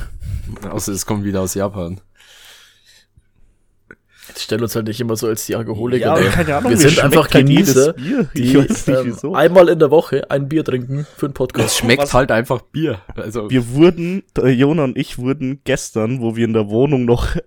Außer 0.70 0.92
es 0.92 1.06
kommt 1.06 1.24
wieder 1.24 1.42
aus 1.42 1.54
Japan. 1.54 2.00
Jetzt 4.30 4.44
stellen 4.44 4.62
uns 4.62 4.74
halt 4.76 4.88
nicht 4.88 5.02
immer 5.02 5.18
so 5.18 5.28
als 5.28 5.46
die 5.46 5.56
Alkoholiker. 5.56 6.20
Ja, 6.20 6.30
keine 6.32 6.56
Ahnung, 6.56 6.70
wir 6.72 6.78
sind 6.78 6.98
einfach 7.04 7.30
halt 7.32 7.46
Genießer, 7.46 7.94
die 7.94 8.56
weiß 8.58 8.88
nicht 8.88 8.98
ähm, 8.98 9.06
wieso. 9.08 9.36
einmal 9.36 9.68
in 9.68 9.80
der 9.80 9.92
Woche 9.92 10.32
ein 10.32 10.48
Bier 10.48 10.64
trinken 10.64 11.06
für 11.18 11.26
einen 11.26 11.34
Podcast. 11.34 11.68
Es 11.68 11.78
schmeckt 11.78 12.04
was- 12.04 12.14
halt 12.14 12.32
einfach 12.32 12.62
Bier. 12.62 13.02
Also, 13.18 13.50
Wir 13.52 13.70
wurden, 13.74 14.24
der 14.36 14.54
Jona 14.56 14.86
und 14.86 14.98
ich 14.98 15.18
wurden 15.18 15.60
gestern, 15.66 16.22
wo 16.22 16.38
wir 16.38 16.46
in 16.46 16.54
der 16.54 16.70
Wohnung 16.70 17.04
noch 17.04 17.36
äh, 17.36 17.42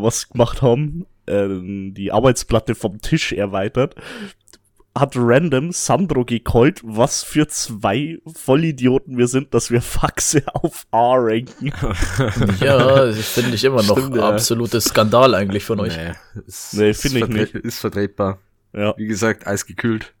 was 0.00 0.28
gemacht 0.28 0.62
haben, 0.62 1.06
äh, 1.26 1.48
die 1.90 2.12
Arbeitsplatte 2.12 2.76
vom 2.76 3.00
Tisch 3.00 3.32
erweitert, 3.32 3.96
hat 4.94 5.14
random 5.16 5.72
Sandro 5.72 6.24
gecallt, 6.24 6.80
was 6.84 7.22
für 7.22 7.48
zwei 7.48 8.18
Vollidioten 8.26 9.16
wir 9.16 9.26
sind, 9.26 9.54
dass 9.54 9.70
wir 9.70 9.80
Faxe 9.80 10.42
auf 10.54 10.86
A 10.90 11.14
ranken. 11.16 11.72
Ja, 12.60 13.10
finde 13.12 13.54
ich 13.54 13.64
immer 13.64 13.82
noch 13.82 13.98
Stimmt, 13.98 14.16
ja. 14.16 14.28
absolutes 14.28 14.84
Skandal 14.84 15.34
eigentlich 15.34 15.64
von 15.64 15.80
euch. 15.80 15.96
nee, 15.96 16.12
ist, 16.46 16.74
Nee, 16.74 16.90
ist 16.90 17.02
find 17.02 17.16
ich 17.16 17.28
nicht. 17.28 17.54
Ist 17.54 17.78
vertretbar. 17.78 18.38
Ja. 18.74 18.94
Wie 18.96 19.06
gesagt, 19.06 19.46
eisgekühlt. 19.46 20.14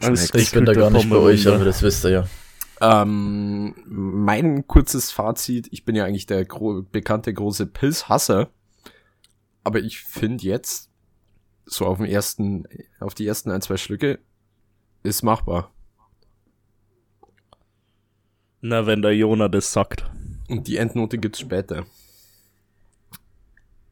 Alles. 0.00 0.32
Ich 0.34 0.52
bin 0.52 0.64
da 0.64 0.72
gar 0.72 0.90
nicht 0.90 1.10
bei 1.10 1.16
euch, 1.16 1.46
aber 1.46 1.64
das 1.64 1.82
wisst 1.82 2.04
ihr 2.04 2.10
ja. 2.10 2.24
Ähm, 2.80 3.74
mein 3.86 4.66
kurzes 4.66 5.10
Fazit, 5.10 5.68
ich 5.70 5.84
bin 5.84 5.94
ja 5.94 6.04
eigentlich 6.04 6.26
der 6.26 6.46
gro 6.46 6.82
bekannte 6.90 7.34
große 7.34 7.66
Pilzhasser, 7.66 8.48
aber 9.64 9.80
ich 9.80 10.00
finde 10.00 10.44
jetzt, 10.44 10.89
so 11.70 11.86
auf 11.86 11.98
dem 11.98 12.06
ersten, 12.06 12.64
auf 12.98 13.14
die 13.14 13.26
ersten 13.26 13.50
ein, 13.50 13.62
zwei 13.62 13.76
Schlücke, 13.76 14.18
ist 15.02 15.22
machbar. 15.22 15.72
Na, 18.60 18.86
wenn 18.86 19.02
der 19.02 19.16
Jona 19.16 19.48
das 19.48 19.72
sagt. 19.72 20.10
Und 20.48 20.66
die 20.66 20.76
Endnote 20.76 21.16
gibt's 21.18 21.40
später. 21.40 21.86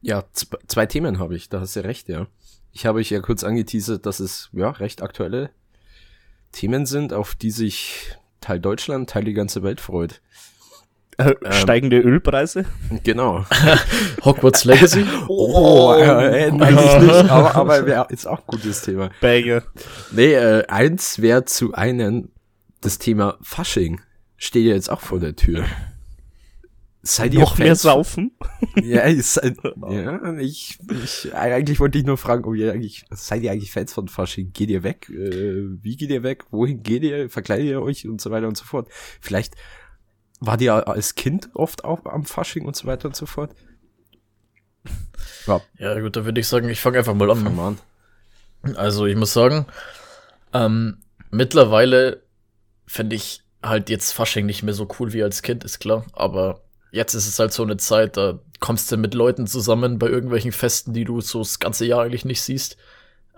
Ja, 0.02 0.24
zw- 0.34 0.58
zwei 0.66 0.86
Themen 0.86 1.18
habe 1.18 1.36
ich, 1.36 1.48
da 1.48 1.60
hast 1.60 1.76
du 1.76 1.84
recht, 1.84 2.08
ja. 2.08 2.26
Ich 2.72 2.84
habe 2.84 2.98
euch 2.98 3.10
ja 3.10 3.20
kurz 3.20 3.44
angeteasert, 3.44 4.04
dass 4.04 4.20
es 4.20 4.50
ja 4.52 4.70
recht 4.70 5.02
aktuelle 5.02 5.50
Themen 6.52 6.84
sind, 6.84 7.12
auf 7.12 7.34
die 7.34 7.50
sich 7.50 8.16
Teil 8.40 8.60
Deutschland, 8.60 9.08
Teil 9.10 9.24
die 9.24 9.32
ganze 9.32 9.62
Welt 9.62 9.80
freut. 9.80 10.20
Äh, 11.18 11.34
steigende 11.50 11.98
Ölpreise? 11.98 12.64
Genau. 13.02 13.44
Hogwarts 14.24 14.64
Legacy? 14.64 15.04
Oh, 15.28 15.92
äh, 15.92 16.46
äh, 16.46 16.50
eigentlich 16.50 17.00
nicht, 17.00 17.12
aber, 17.30 17.56
aber 17.56 17.86
wär, 17.86 18.06
ist 18.10 18.26
auch 18.26 18.38
ein 18.38 18.44
gutes 18.46 18.82
Thema. 18.82 19.10
Banger. 19.20 19.64
Nee, 20.12 20.34
äh, 20.34 20.64
eins 20.68 21.20
wäre 21.20 21.44
zu 21.44 21.74
einen 21.74 22.30
das 22.80 22.98
Thema 22.98 23.36
Fasching. 23.42 24.00
Steht 24.36 24.66
ja 24.66 24.74
jetzt 24.74 24.90
auch 24.90 25.00
vor 25.00 25.18
der 25.18 25.34
Tür. 25.34 25.64
Seid 27.02 27.34
ihr 27.34 27.40
Noch 27.40 27.58
mehr 27.58 27.74
saufen? 27.74 28.32
Ja, 28.76 29.06
ihr 29.06 29.22
seid, 29.22 29.56
ja 29.90 30.38
ich, 30.38 30.78
ich, 31.02 31.34
eigentlich 31.34 31.80
wollte 31.80 31.98
ich 31.98 32.04
nur 32.04 32.18
fragen, 32.18 32.44
ob 32.44 32.54
ihr 32.54 32.72
eigentlich, 32.72 33.06
seid 33.10 33.42
ihr 33.42 33.50
eigentlich 33.50 33.72
Fans 33.72 33.92
von 33.92 34.08
Fasching? 34.08 34.52
Geht 34.52 34.70
ihr 34.70 34.84
weg? 34.84 35.08
Äh, 35.10 35.82
wie 35.82 35.96
geht 35.96 36.10
ihr 36.10 36.22
weg? 36.22 36.44
Wohin 36.50 36.82
geht 36.82 37.02
ihr? 37.02 37.28
Verkleidet 37.28 37.66
ihr 37.66 37.82
euch? 37.82 38.06
Und 38.06 38.20
so 38.20 38.30
weiter 38.30 38.46
und 38.46 38.56
so 38.56 38.64
fort. 38.64 38.88
Vielleicht 39.20 39.54
wart 40.40 40.60
ihr 40.60 40.88
als 40.88 41.14
Kind 41.14 41.50
oft 41.54 41.84
auch 41.84 42.04
am 42.06 42.24
Fasching 42.24 42.64
und 42.64 42.76
so 42.76 42.86
weiter 42.86 43.08
und 43.08 43.16
so 43.16 43.26
fort? 43.26 43.50
Ja, 45.46 45.60
Ja, 45.78 45.98
gut, 46.00 46.16
dann 46.16 46.24
würde 46.24 46.40
ich 46.40 46.48
sagen, 46.48 46.68
ich 46.68 46.80
fange 46.80 46.98
einfach 46.98 47.14
mal 47.14 47.30
an. 47.30 47.42
fang 47.42 47.56
mal 47.56 47.68
an. 47.68 48.76
Also 48.76 49.06
ich 49.06 49.16
muss 49.16 49.32
sagen, 49.32 49.66
ähm, 50.52 50.98
mittlerweile 51.30 52.22
finde 52.86 53.16
ich 53.16 53.42
halt 53.62 53.90
jetzt 53.90 54.12
Fasching 54.12 54.46
nicht 54.46 54.62
mehr 54.62 54.74
so 54.74 54.88
cool 54.98 55.12
wie 55.12 55.22
als 55.22 55.42
Kind, 55.42 55.64
ist 55.64 55.78
klar. 55.78 56.04
Aber 56.12 56.60
jetzt 56.90 57.14
ist 57.14 57.28
es 57.28 57.38
halt 57.38 57.52
so 57.52 57.62
eine 57.62 57.76
Zeit, 57.76 58.16
da 58.16 58.38
kommst 58.60 58.90
du 58.90 58.96
mit 58.96 59.14
Leuten 59.14 59.46
zusammen 59.46 59.98
bei 59.98 60.08
irgendwelchen 60.08 60.52
Festen, 60.52 60.92
die 60.92 61.04
du 61.04 61.20
so 61.20 61.38
das 61.40 61.58
ganze 61.58 61.86
Jahr 61.86 62.02
eigentlich 62.02 62.24
nicht 62.24 62.42
siehst. 62.42 62.76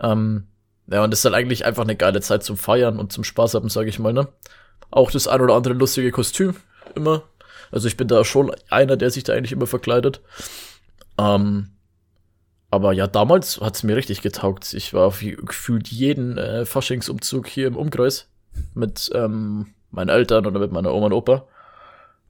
Ähm, 0.01 0.47
ja, 0.87 1.05
und 1.05 1.11
das 1.11 1.21
ist 1.21 1.25
halt 1.25 1.35
eigentlich 1.35 1.65
einfach 1.65 1.83
eine 1.83 1.97
geile 1.97 2.21
Zeit 2.21 2.43
zum 2.43 2.57
Feiern 2.57 2.99
und 2.99 3.13
zum 3.13 3.25
Spaß 3.25 3.55
haben, 3.55 3.69
sage 3.69 3.89
ich 3.89 3.99
mal, 3.99 4.13
ne? 4.13 4.29
Auch 4.91 5.11
das 5.11 5.29
ein 5.29 5.41
oder 5.41 5.55
andere 5.55 5.75
lustige 5.75 6.11
Kostüm, 6.11 6.57
immer. 6.97 7.23
Also 7.71 7.89
ich 7.89 7.97
bin 7.97 8.09
da 8.09 8.25
schon 8.25 8.51
einer, 8.69 8.97
der 8.97 9.11
sich 9.11 9.25
da 9.25 9.33
eigentlich 9.33 9.53
immer 9.53 9.67
verkleidet. 9.67 10.21
Ähm, 11.19 11.69
aber 12.71 12.93
ja, 12.93 13.07
damals 13.07 13.61
hat's 13.61 13.83
mir 13.83 13.97
richtig 13.97 14.23
getaugt. 14.23 14.75
Ich 14.75 14.95
war 14.95 15.07
auf 15.07 15.21
gefühlt 15.21 15.89
jeden 15.89 16.39
äh, 16.39 16.65
Faschingsumzug 16.65 17.47
hier 17.49 17.67
im 17.67 17.77
Umkreis 17.77 18.29
mit 18.75 19.11
ähm, 19.15 19.67
meinen 19.91 20.09
Eltern 20.09 20.47
oder 20.47 20.61
mit 20.61 20.73
meiner 20.73 20.93
Oma 20.95 21.07
und 21.07 21.13
Opa. 21.13 21.47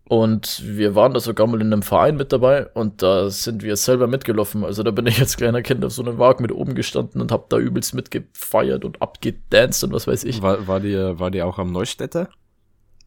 Und 0.05 0.63
wir 0.65 0.97
waren 0.97 1.15
da 1.15 1.21
sogar 1.21 1.47
mal 1.47 1.61
in 1.61 1.73
einem 1.73 1.83
Verein 1.83 2.17
mit 2.17 2.33
dabei 2.33 2.67
und 2.69 3.01
da 3.01 3.31
sind 3.31 3.63
wir 3.63 3.77
selber 3.77 4.09
mitgelaufen. 4.09 4.65
Also 4.65 4.83
da 4.83 4.91
bin 4.91 5.07
ich 5.07 5.21
als 5.21 5.37
kleiner 5.37 5.63
Kind 5.63 5.85
auf 5.85 5.93
so 5.93 6.03
einem 6.03 6.19
Wagen 6.19 6.43
mit 6.43 6.51
oben 6.51 6.75
gestanden 6.75 7.21
und 7.21 7.31
hab 7.31 7.49
da 7.49 7.59
übelst 7.59 7.95
mitgefeiert 7.95 8.85
und 8.85 9.01
abgedanced 9.01 9.85
und 9.85 9.93
was 9.93 10.09
weiß 10.09 10.25
ich. 10.25 10.43
War, 10.43 10.67
war 10.67 10.81
dir, 10.81 11.21
war 11.21 11.31
dir 11.31 11.47
auch 11.47 11.59
am 11.61 11.71
Neustädter? 11.71 12.29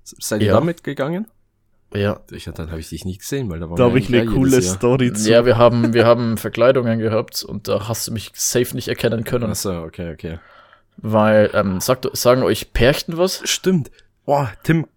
Seid 0.04 0.42
ihr 0.42 0.48
Ja. 0.48 0.54
da 0.54 0.62
mitgegangen? 0.62 1.28
Ja. 1.96 2.20
Ich, 2.32 2.46
dann 2.46 2.70
habe 2.70 2.80
ich 2.80 2.90
dich 2.90 3.06
nicht 3.06 3.20
gesehen, 3.20 3.50
weil 3.50 3.60
da 3.60 3.70
war 3.70 3.78
Da 3.78 3.86
habe 3.86 4.00
ich 4.00 4.14
eine 4.14 4.26
coole 4.26 4.62
Story 4.62 5.14
zu. 5.14 5.30
Ja, 5.30 5.46
wir 5.46 5.58
haben, 5.58 5.94
wir 5.94 6.06
haben 6.06 6.38
Verkleidungen 6.38 7.00
gehabt 7.00 7.44
und 7.44 7.68
da 7.68 7.88
hast 7.88 8.08
du 8.08 8.12
mich 8.12 8.32
safe 8.34 8.76
nicht 8.76 8.88
erkennen 8.88 9.24
können. 9.24 9.50
Achso, 9.50 9.84
okay, 9.84 10.14
okay. 10.14 10.40
Weil, 10.98 11.50
ähm, 11.54 11.80
sagt, 11.80 12.08
sagen 12.16 12.44
euch 12.44 12.74
Pärchen 12.74 13.18
was? 13.18 13.42
Stimmt. 13.46 13.92
Boah, 14.26 14.52
Tim, 14.64 14.88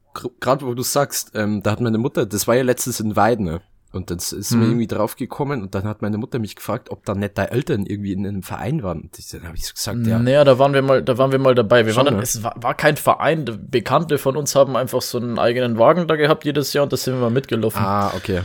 gerade 0.41 0.67
wo 0.67 0.75
du 0.75 0.83
sagst, 0.83 1.33
ähm, 1.35 1.63
da 1.63 1.73
hat 1.73 1.81
meine 1.81 1.99
Mutter, 1.99 2.27
das 2.27 2.47
war 2.47 2.55
ja 2.55 2.63
letztens 2.63 3.01
in 3.01 3.17
Weiden, 3.17 3.47
ne? 3.47 3.61
Und 3.97 4.11
dann 4.11 4.19
ist 4.19 4.33
mir 4.53 4.59
Mhm. 4.59 4.63
irgendwie 4.65 4.87
drauf 4.87 5.17
gekommen 5.17 5.63
und 5.63 5.75
dann 5.75 5.85
hat 5.85 6.03
meine 6.03 6.19
Mutter 6.19 6.39
mich 6.39 6.55
gefragt, 6.57 6.91
ob 6.91 7.05
da 7.05 7.15
nicht 7.15 7.37
deine 7.37 7.51
Eltern 7.51 7.87
irgendwie 7.87 8.13
in 8.13 8.27
einem 8.27 8.43
Verein 8.43 8.83
waren. 8.83 9.01
Und 9.03 9.19
ich- 9.19 9.29
dann 9.31 9.45
habe 9.45 9.57
ich 9.57 9.67
so 9.67 9.75
gesagt, 9.75 10.07
ja. 10.07 10.19
Naja, 10.19 10.45
da 10.45 10.59
waren 10.59 10.73
wir 10.75 10.83
mal, 10.83 11.03
da 11.03 11.19
waren 11.19 11.33
wir 11.33 11.39
mal 11.39 11.55
dabei. 11.55 11.87
Wir 11.87 11.93
Schon, 11.93 12.05
waren 12.05 12.07
dann, 12.07 12.17
ne? 12.19 12.23
es 12.23 12.43
war, 12.43 12.55
war 12.57 12.75
kein 12.75 12.97
Verein. 12.97 13.45
Bekannte 13.71 14.19
von 14.19 14.37
uns 14.37 14.55
haben 14.55 14.77
einfach 14.77 15.03
so 15.03 15.19
einen 15.19 15.39
eigenen 15.39 15.79
Wagen 15.79 16.07
da 16.07 16.17
gehabt 16.17 16.45
jedes 16.45 16.73
Jahr 16.73 16.85
und 16.85 16.93
da 16.93 16.97
sind 16.97 17.15
wir 17.15 17.21
mal 17.21 17.31
mitgelaufen. 17.31 17.81
Ah, 17.83 18.13
okay. 18.15 18.43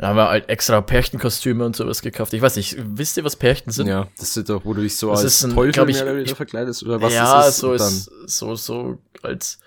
Da 0.00 0.06
haben 0.08 0.16
wir 0.16 0.28
halt 0.28 0.48
extra 0.48 0.80
Pärchenkostüme 0.80 1.66
und 1.66 1.74
sowas 1.74 2.02
gekauft. 2.02 2.32
Ich 2.32 2.40
weiß 2.40 2.54
nicht, 2.54 2.76
wisst 2.78 3.16
ihr, 3.16 3.24
was 3.24 3.34
Pärchen 3.34 3.72
sind? 3.72 3.88
Ja, 3.88 4.06
das 4.16 4.36
ist 4.36 4.48
doch, 4.48 4.64
wo 4.64 4.72
du 4.72 4.82
dich 4.82 4.96
so 4.96 5.10
Das 5.10 5.24
als 5.24 5.34
ist 5.34 5.44
ein, 5.44 5.54
Teufel 5.56 5.90
ich, 5.90 6.00
ich- 6.30 6.34
verkleidest 6.34 6.84
oder 6.84 7.02
was 7.02 7.12
ja, 7.12 7.38
das 7.38 7.48
ist. 7.48 7.56
so 7.58 7.72
ist, 7.72 8.10
so, 8.26 8.54
so 8.54 8.98
als, 9.24 9.58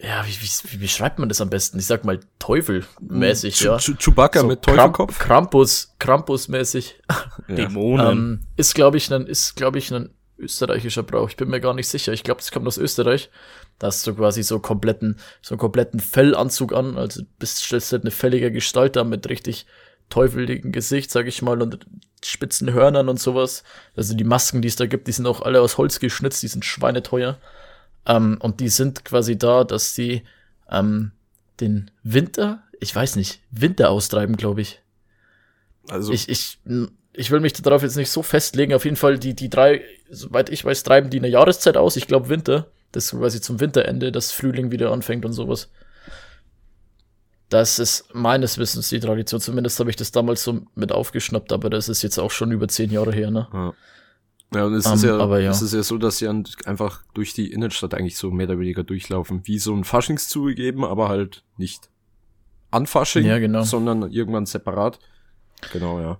ja, 0.00 0.24
wie, 0.26 0.30
wie, 0.30 0.72
wie 0.72 0.76
beschreibt 0.76 1.18
man 1.18 1.28
das 1.28 1.40
am 1.40 1.50
besten? 1.50 1.78
Ich 1.78 1.86
sag 1.86 2.04
mal 2.04 2.20
Teufel-mäßig, 2.38 3.60
ja. 3.60 3.78
Chewbacca 3.78 4.40
So 4.40 4.46
mit 4.46 4.62
Teufelkopf. 4.62 5.18
Krampus, 5.18 5.94
Krampus-mäßig. 5.98 6.94
Ja. 7.48 7.54
Dämonen. 7.54 8.06
Ähm, 8.06 8.40
ist, 8.56 8.74
glaube 8.74 8.96
ich, 8.96 9.12
ein, 9.12 9.26
ist, 9.26 9.56
glaube 9.56 9.78
ich, 9.78 9.92
ein 9.92 10.10
österreichischer 10.38 11.02
Brauch. 11.02 11.30
Ich 11.30 11.36
bin 11.36 11.48
mir 11.48 11.60
gar 11.60 11.74
nicht 11.74 11.88
sicher. 11.88 12.12
Ich 12.12 12.22
glaube, 12.22 12.40
das 12.40 12.52
kommt 12.52 12.66
aus 12.66 12.78
Österreich. 12.78 13.30
Da 13.78 13.88
hast 13.88 14.06
du 14.06 14.14
quasi 14.14 14.42
so 14.42 14.60
kompletten, 14.60 15.18
so 15.42 15.54
einen 15.54 15.58
kompletten 15.58 15.98
Fellanzug 15.98 16.72
an. 16.72 16.96
Also 16.96 17.22
bist, 17.38 17.58
stellst 17.64 17.90
halt 17.92 18.02
eine 18.02 18.10
fällige 18.12 18.52
Gestalt 18.52 18.94
da 18.94 19.02
mit 19.02 19.28
richtig 19.28 19.66
teufeligen 20.10 20.72
Gesicht, 20.72 21.10
sag 21.10 21.26
ich 21.26 21.42
mal, 21.42 21.60
und 21.60 21.86
spitzen 22.24 22.72
Hörnern 22.72 23.08
und 23.08 23.18
sowas. 23.20 23.64
Also 23.96 24.14
die 24.14 24.24
Masken, 24.24 24.62
die 24.62 24.68
es 24.68 24.76
da 24.76 24.86
gibt, 24.86 25.08
die 25.08 25.12
sind 25.12 25.26
auch 25.26 25.42
alle 25.42 25.60
aus 25.60 25.76
Holz 25.76 25.98
geschnitzt, 25.98 26.42
die 26.42 26.48
sind 26.48 26.64
schweineteuer. 26.64 27.38
Ähm, 28.08 28.38
und 28.40 28.60
die 28.60 28.70
sind 28.70 29.04
quasi 29.04 29.38
da, 29.38 29.64
dass 29.64 29.94
sie 29.94 30.22
ähm, 30.70 31.12
den 31.60 31.90
Winter, 32.02 32.62
ich 32.80 32.94
weiß 32.94 33.16
nicht, 33.16 33.40
Winter 33.50 33.90
austreiben, 33.90 34.36
glaube 34.36 34.62
ich. 34.62 34.82
Also, 35.88 36.12
Ich, 36.12 36.28
ich, 36.28 36.58
ich 37.12 37.30
will 37.30 37.40
mich 37.40 37.52
darauf 37.52 37.82
jetzt 37.82 37.96
nicht 37.96 38.10
so 38.10 38.22
festlegen. 38.22 38.74
Auf 38.74 38.84
jeden 38.84 38.96
Fall, 38.96 39.18
die, 39.18 39.34
die 39.34 39.50
drei, 39.50 39.82
soweit 40.10 40.48
ich 40.50 40.64
weiß, 40.64 40.82
treiben 40.82 41.10
die 41.10 41.18
eine 41.18 41.28
Jahreszeit 41.28 41.76
aus. 41.76 41.96
Ich 41.96 42.06
glaube 42.06 42.28
Winter. 42.28 42.66
Das 42.92 43.04
ist 43.04 43.18
quasi 43.18 43.40
zum 43.40 43.60
Winterende, 43.60 44.10
dass 44.10 44.32
Frühling 44.32 44.70
wieder 44.70 44.90
anfängt 44.92 45.26
und 45.26 45.32
sowas. 45.32 45.68
Das 47.50 47.78
ist 47.78 48.14
meines 48.14 48.56
Wissens 48.56 48.88
die 48.88 49.00
Tradition. 49.00 49.40
Zumindest 49.40 49.78
habe 49.80 49.90
ich 49.90 49.96
das 49.96 50.10
damals 50.10 50.42
so 50.42 50.62
mit 50.74 50.92
aufgeschnappt, 50.92 51.52
aber 51.52 51.68
das 51.68 51.88
ist 51.88 52.02
jetzt 52.02 52.18
auch 52.18 52.30
schon 52.30 52.50
über 52.50 52.68
zehn 52.68 52.90
Jahre 52.90 53.12
her, 53.12 53.30
ne? 53.30 53.48
ja. 53.52 53.74
Ja, 54.54 54.64
und 54.64 54.74
es 54.74 54.86
Ähm, 54.86 54.94
ist 54.94 55.04
ja, 55.04 55.18
aber 55.18 55.40
ja. 55.40 55.50
es 55.50 55.60
ist 55.62 55.74
ja 55.74 55.82
so, 55.82 55.98
dass 55.98 56.18
sie 56.18 56.28
einfach 56.28 57.02
durch 57.14 57.34
die 57.34 57.52
Innenstadt 57.52 57.94
eigentlich 57.94 58.16
so 58.16 58.30
mehr 58.30 58.48
oder 58.48 58.58
weniger 58.58 58.82
durchlaufen, 58.82 59.42
wie 59.44 59.58
so 59.58 59.74
ein 59.74 59.84
Faschingszug 59.84 60.54
geben, 60.54 60.84
aber 60.84 61.08
halt 61.08 61.44
nicht 61.58 61.90
an 62.70 62.86
Fasching, 62.86 63.26
Ja, 63.26 63.38
genau. 63.38 63.62
sondern 63.62 64.10
irgendwann 64.10 64.46
separat. 64.46 64.98
Genau, 65.72 66.00
ja. 66.00 66.18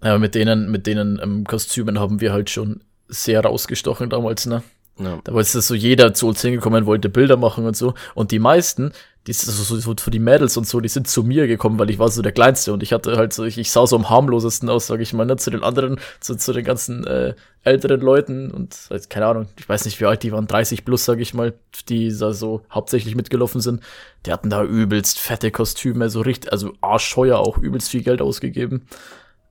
Aber 0.00 0.18
mit 0.18 0.34
denen, 0.34 0.70
mit 0.70 0.86
denen 0.86 1.18
ähm, 1.22 1.44
Kostümen 1.44 1.98
haben 1.98 2.20
wir 2.20 2.32
halt 2.32 2.50
schon 2.50 2.82
sehr 3.08 3.42
rausgestochen 3.42 4.10
damals, 4.10 4.46
ne? 4.46 4.62
ja. 4.98 5.18
Da 5.24 5.32
war 5.32 5.40
jetzt 5.40 5.52
so 5.52 5.74
jeder 5.74 6.12
zu 6.14 6.28
uns 6.28 6.42
hingekommen, 6.42 6.86
wollte 6.86 7.08
Bilder 7.08 7.36
machen 7.36 7.64
und 7.66 7.76
so. 7.76 7.94
Und 8.14 8.30
die 8.30 8.38
meisten, 8.38 8.92
die, 9.28 9.34
so, 9.34 9.52
so, 9.52 9.76
so 9.78 9.94
für 9.98 10.10
die 10.10 10.18
Mädels 10.18 10.56
und 10.56 10.66
so, 10.66 10.80
die 10.80 10.88
sind 10.88 11.06
zu 11.06 11.22
mir 11.22 11.46
gekommen, 11.46 11.78
weil 11.78 11.90
ich 11.90 11.98
war 11.98 12.08
so 12.08 12.22
der 12.22 12.32
Kleinste 12.32 12.72
und 12.72 12.82
ich 12.82 12.94
hatte 12.94 13.16
halt 13.18 13.34
so, 13.34 13.44
ich, 13.44 13.58
ich 13.58 13.70
sah 13.70 13.86
so 13.86 13.94
am 13.94 14.08
harmlosesten 14.08 14.70
aus, 14.70 14.86
sag 14.86 15.00
ich 15.00 15.12
mal, 15.12 15.26
ne, 15.26 15.36
zu 15.36 15.50
den 15.50 15.62
anderen, 15.62 16.00
zu, 16.20 16.34
zu 16.34 16.54
den 16.54 16.64
ganzen 16.64 17.06
äh, 17.06 17.34
älteren 17.62 18.00
Leuten 18.00 18.50
und 18.50 18.74
halt, 18.88 19.10
keine 19.10 19.26
Ahnung, 19.26 19.46
ich 19.58 19.68
weiß 19.68 19.84
nicht, 19.84 20.00
wie 20.00 20.06
alt 20.06 20.22
die 20.22 20.32
waren, 20.32 20.46
30 20.46 20.84
plus, 20.86 21.04
sag 21.04 21.20
ich 21.20 21.34
mal, 21.34 21.52
die 21.90 22.16
da 22.16 22.32
so 22.32 22.62
hauptsächlich 22.70 23.14
mitgelaufen 23.14 23.60
sind. 23.60 23.82
Die 24.24 24.32
hatten 24.32 24.48
da 24.48 24.64
übelst 24.64 25.18
fette 25.18 25.50
Kostüme, 25.50 26.08
so 26.08 26.22
richtig, 26.22 26.50
also 26.50 26.72
arschheuer 26.80 27.38
auch 27.38 27.58
übelst 27.58 27.90
viel 27.90 28.02
Geld 28.02 28.22
ausgegeben. 28.22 28.86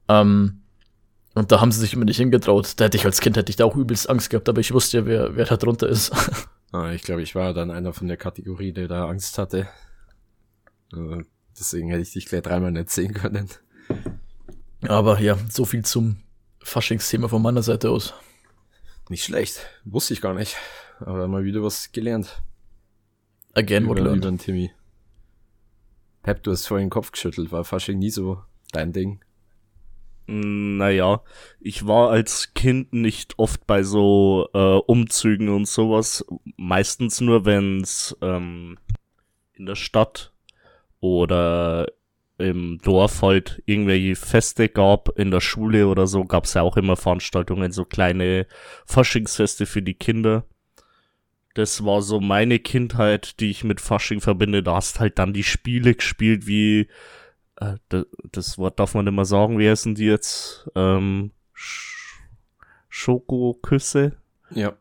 Ähm, 0.09 0.61
und 1.35 1.51
da 1.51 1.61
haben 1.61 1.71
sie 1.71 1.79
sich 1.79 1.93
immer 1.93 2.05
nicht 2.05 2.17
hingetraut. 2.17 2.73
Da 2.77 2.85
hätte 2.85 2.97
ich 2.97 3.05
als 3.05 3.21
Kind 3.21 3.37
hätte 3.37 3.51
ich 3.51 3.57
da 3.57 3.65
auch 3.65 3.75
übelst 3.75 4.09
Angst 4.09 4.31
gehabt, 4.31 4.49
aber 4.49 4.59
ich 4.59 4.73
wusste 4.73 4.97
ja, 4.97 5.05
wer, 5.05 5.35
wer 5.35 5.45
da 5.45 5.55
drunter 5.55 5.87
ist. 5.87 6.11
Ah, 6.71 6.91
ich 6.91 7.03
glaube, 7.03 7.21
ich 7.21 7.33
war 7.35 7.53
dann 7.53 7.71
einer 7.71 7.93
von 7.93 8.07
der 8.07 8.17
Kategorie, 8.17 8.73
der 8.73 8.87
da 8.87 9.07
Angst 9.07 9.37
hatte. 9.37 9.67
Äh, 10.93 11.23
deswegen 11.57 11.89
hätte 11.89 12.01
ich 12.01 12.11
dich 12.11 12.25
gleich 12.25 12.41
dreimal 12.43 12.71
nicht 12.71 12.89
sehen 12.89 13.13
können. 13.13 13.49
Aber 14.81 15.19
ja, 15.19 15.37
so 15.49 15.65
viel 15.65 15.85
zum 15.85 16.17
Faschingsthema 16.61 17.27
von 17.29 17.41
meiner 17.41 17.63
Seite 17.63 17.89
aus. 17.89 18.13
Nicht 19.09 19.23
schlecht. 19.23 19.65
Wusste 19.85 20.13
ich 20.13 20.21
gar 20.21 20.33
nicht. 20.33 20.57
Aber 20.99 21.27
mal 21.27 21.43
wieder 21.43 21.63
was 21.63 21.91
gelernt. 21.91 22.41
Again, 23.53 23.87
what 23.87 23.97
über, 23.97 24.07
learned. 24.07 24.25
über 24.25 24.31
den 24.31 24.37
Timmy. 24.37 24.71
Pep, 26.23 26.43
du 26.43 26.51
hast 26.51 26.67
vorhin 26.67 26.87
den 26.87 26.91
Kopf 26.91 27.11
geschüttelt. 27.11 27.51
War 27.51 27.63
Fasching 27.63 27.99
nie 27.99 28.09
so 28.09 28.43
dein 28.73 28.91
Ding? 28.91 29.21
Naja, 30.27 31.21
ich 31.61 31.87
war 31.87 32.09
als 32.09 32.53
Kind 32.53 32.91
nicht 32.91 33.35
oft 33.37 33.65
bei 33.65 33.83
so 33.83 34.49
äh, 34.53 34.57
Umzügen 34.85 35.47
und 35.47 35.67
sowas. 35.67 36.25
Meistens 36.57 37.21
nur, 37.21 37.45
wenn's 37.45 38.15
ähm, 38.21 38.77
in 39.53 39.65
der 39.65 39.75
Stadt 39.75 40.33
oder 40.99 41.87
im 42.37 42.79
Dorf 42.83 43.21
halt 43.21 43.63
irgendwelche 43.65 44.15
Feste 44.15 44.69
gab, 44.69 45.17
in 45.17 45.31
der 45.31 45.41
Schule 45.41 45.87
oder 45.87 46.07
so, 46.07 46.25
gab's 46.25 46.53
ja 46.53 46.61
auch 46.61 46.77
immer 46.77 46.97
Veranstaltungen, 46.97 47.71
so 47.71 47.85
kleine 47.85 48.45
Faschingsfeste 48.85 49.65
für 49.65 49.81
die 49.81 49.95
Kinder. 49.95 50.45
Das 51.53 51.85
war 51.85 52.01
so 52.01 52.19
meine 52.19 52.59
Kindheit, 52.59 53.39
die 53.39 53.49
ich 53.49 53.63
mit 53.63 53.81
Fasching 53.81 54.21
verbinde. 54.21 54.61
Da 54.61 54.75
hast 54.75 54.99
halt 54.99 55.17
dann 55.17 55.33
die 55.33 55.43
Spiele 55.43 55.95
gespielt, 55.95 56.45
wie 56.45 56.87
äh, 57.57 57.75
das, 58.31 58.57
Wort 58.57 58.79
darf 58.79 58.93
man 58.93 59.05
nicht 59.05 59.13
mehr 59.13 59.25
sagen, 59.25 59.59
wie 59.59 59.69
heißen 59.69 59.95
die 59.95 60.05
jetzt? 60.05 60.69
Ähm, 60.75 61.31
Sch 61.53 62.21
Schokoküsse, 62.89 64.13
Ja. 64.49 64.73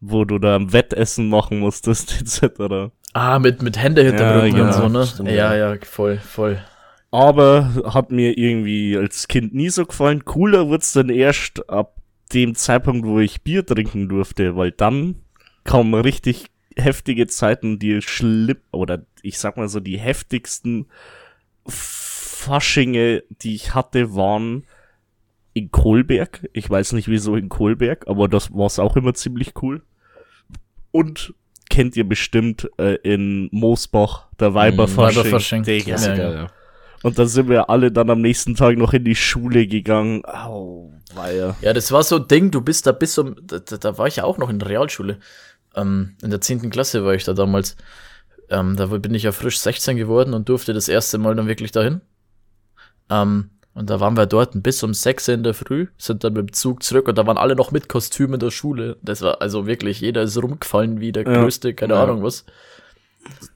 wo 0.00 0.24
du 0.24 0.38
da 0.38 0.56
ein 0.56 0.72
Wettessen 0.72 1.28
machen 1.28 1.58
musstest, 1.58 2.20
etc. 2.20 2.92
Ah, 3.12 3.38
mit, 3.38 3.62
mit 3.62 3.78
Hände 3.78 4.04
hinterbrücken 4.04 4.58
Ja, 4.58 4.66
und 4.66 4.72
so, 4.72 4.82
genau, 4.82 4.98
ne? 5.00 5.06
stimmt, 5.06 5.28
ja, 5.30 5.54
ja. 5.54 5.74
ja, 5.74 5.80
voll, 5.82 6.18
voll. 6.18 6.62
Aber 7.10 7.72
hat 7.92 8.10
mir 8.10 8.36
irgendwie 8.36 8.96
als 8.96 9.26
Kind 9.28 9.54
nie 9.54 9.70
so 9.70 9.86
gefallen. 9.86 10.24
Cooler 10.24 10.68
wird's 10.68 10.92
dann 10.92 11.08
erst 11.08 11.68
ab 11.70 11.96
dem 12.34 12.54
Zeitpunkt, 12.54 13.06
wo 13.06 13.20
ich 13.20 13.42
Bier 13.42 13.64
trinken 13.64 14.08
durfte, 14.08 14.56
weil 14.56 14.72
dann 14.72 15.16
kamen 15.64 15.94
richtig 15.94 16.50
heftige 16.76 17.26
Zeiten, 17.26 17.78
die 17.78 18.02
schlimm, 18.02 18.58
oder 18.70 19.06
ich 19.22 19.38
sag 19.38 19.56
mal 19.56 19.68
so, 19.68 19.80
die 19.80 19.98
heftigsten 19.98 20.86
Faschinge, 21.68 23.22
die 23.30 23.54
ich 23.54 23.74
hatte, 23.74 24.14
waren 24.14 24.64
in 25.52 25.70
Kohlberg. 25.70 26.48
Ich 26.52 26.68
weiß 26.68 26.92
nicht 26.92 27.08
wieso 27.08 27.36
in 27.36 27.48
Kohlberg, 27.48 28.06
aber 28.06 28.28
das 28.28 28.52
war's 28.52 28.78
auch 28.78 28.96
immer 28.96 29.14
ziemlich 29.14 29.54
cool. 29.62 29.82
Und 30.92 31.34
kennt 31.70 31.96
ihr 31.96 32.08
bestimmt 32.08 32.70
äh, 32.78 32.96
in 33.02 33.48
Moosbach, 33.52 34.26
der 34.38 34.54
Weiberfasching. 34.54 35.24
Weiberfasching. 35.24 35.62
Digga. 35.62 35.96
Ja, 35.96 36.14
ja. 36.14 36.32
ja. 36.32 36.46
Und 37.02 37.18
da 37.18 37.26
sind 37.26 37.48
wir 37.48 37.70
alle 37.70 37.92
dann 37.92 38.10
am 38.10 38.20
nächsten 38.20 38.54
Tag 38.54 38.76
noch 38.78 38.92
in 38.92 39.04
die 39.04 39.14
Schule 39.14 39.66
gegangen. 39.66 40.24
Au, 40.24 40.92
weia. 41.14 41.56
Ja, 41.60 41.72
das 41.72 41.92
war 41.92 42.02
so 42.02 42.16
ein 42.16 42.28
Ding, 42.28 42.50
du 42.50 42.60
bist 42.60 42.86
da 42.86 42.92
bis 42.92 43.16
um, 43.18 43.36
da, 43.42 43.58
da 43.58 43.76
da 43.76 43.98
war 43.98 44.06
ich 44.06 44.16
ja 44.16 44.24
auch 44.24 44.38
noch 44.38 44.50
in 44.50 44.58
der 44.58 44.68
Realschule. 44.68 45.18
Ähm, 45.74 46.16
in 46.22 46.30
der 46.30 46.40
10. 46.40 46.70
Klasse 46.70 47.04
war 47.04 47.14
ich 47.14 47.24
da 47.24 47.32
damals. 47.32 47.76
Ähm, 48.48 48.76
da 48.76 48.86
bin 48.86 49.14
ich 49.14 49.24
ja 49.24 49.32
frisch 49.32 49.58
16 49.58 49.96
geworden 49.96 50.34
und 50.34 50.48
durfte 50.48 50.72
das 50.72 50.88
erste 50.88 51.18
Mal 51.18 51.34
dann 51.34 51.48
wirklich 51.48 51.72
dahin. 51.72 52.00
Ähm, 53.10 53.50
und 53.74 53.90
da 53.90 54.00
waren 54.00 54.16
wir 54.16 54.26
dort 54.26 54.62
bis 54.62 54.82
um 54.82 54.94
6 54.94 55.28
in 55.28 55.42
der 55.42 55.52
Früh, 55.52 55.88
sind 55.98 56.24
dann 56.24 56.32
mit 56.32 56.48
dem 56.48 56.52
Zug 56.54 56.82
zurück 56.82 57.08
und 57.08 57.18
da 57.18 57.26
waren 57.26 57.36
alle 57.36 57.54
noch 57.56 57.72
mit 57.72 57.88
Kostüm 57.88 58.32
in 58.34 58.40
der 58.40 58.50
Schule. 58.50 58.96
Das 59.02 59.20
war 59.20 59.42
also 59.42 59.66
wirklich, 59.66 60.00
jeder 60.00 60.22
ist 60.22 60.40
rumgefallen 60.42 61.00
wie 61.00 61.12
der 61.12 61.24
Ja. 61.24 61.42
größte, 61.42 61.74
keine 61.74 61.94
Ja. 61.94 62.02
Ahnung 62.02 62.22
was. 62.22 62.44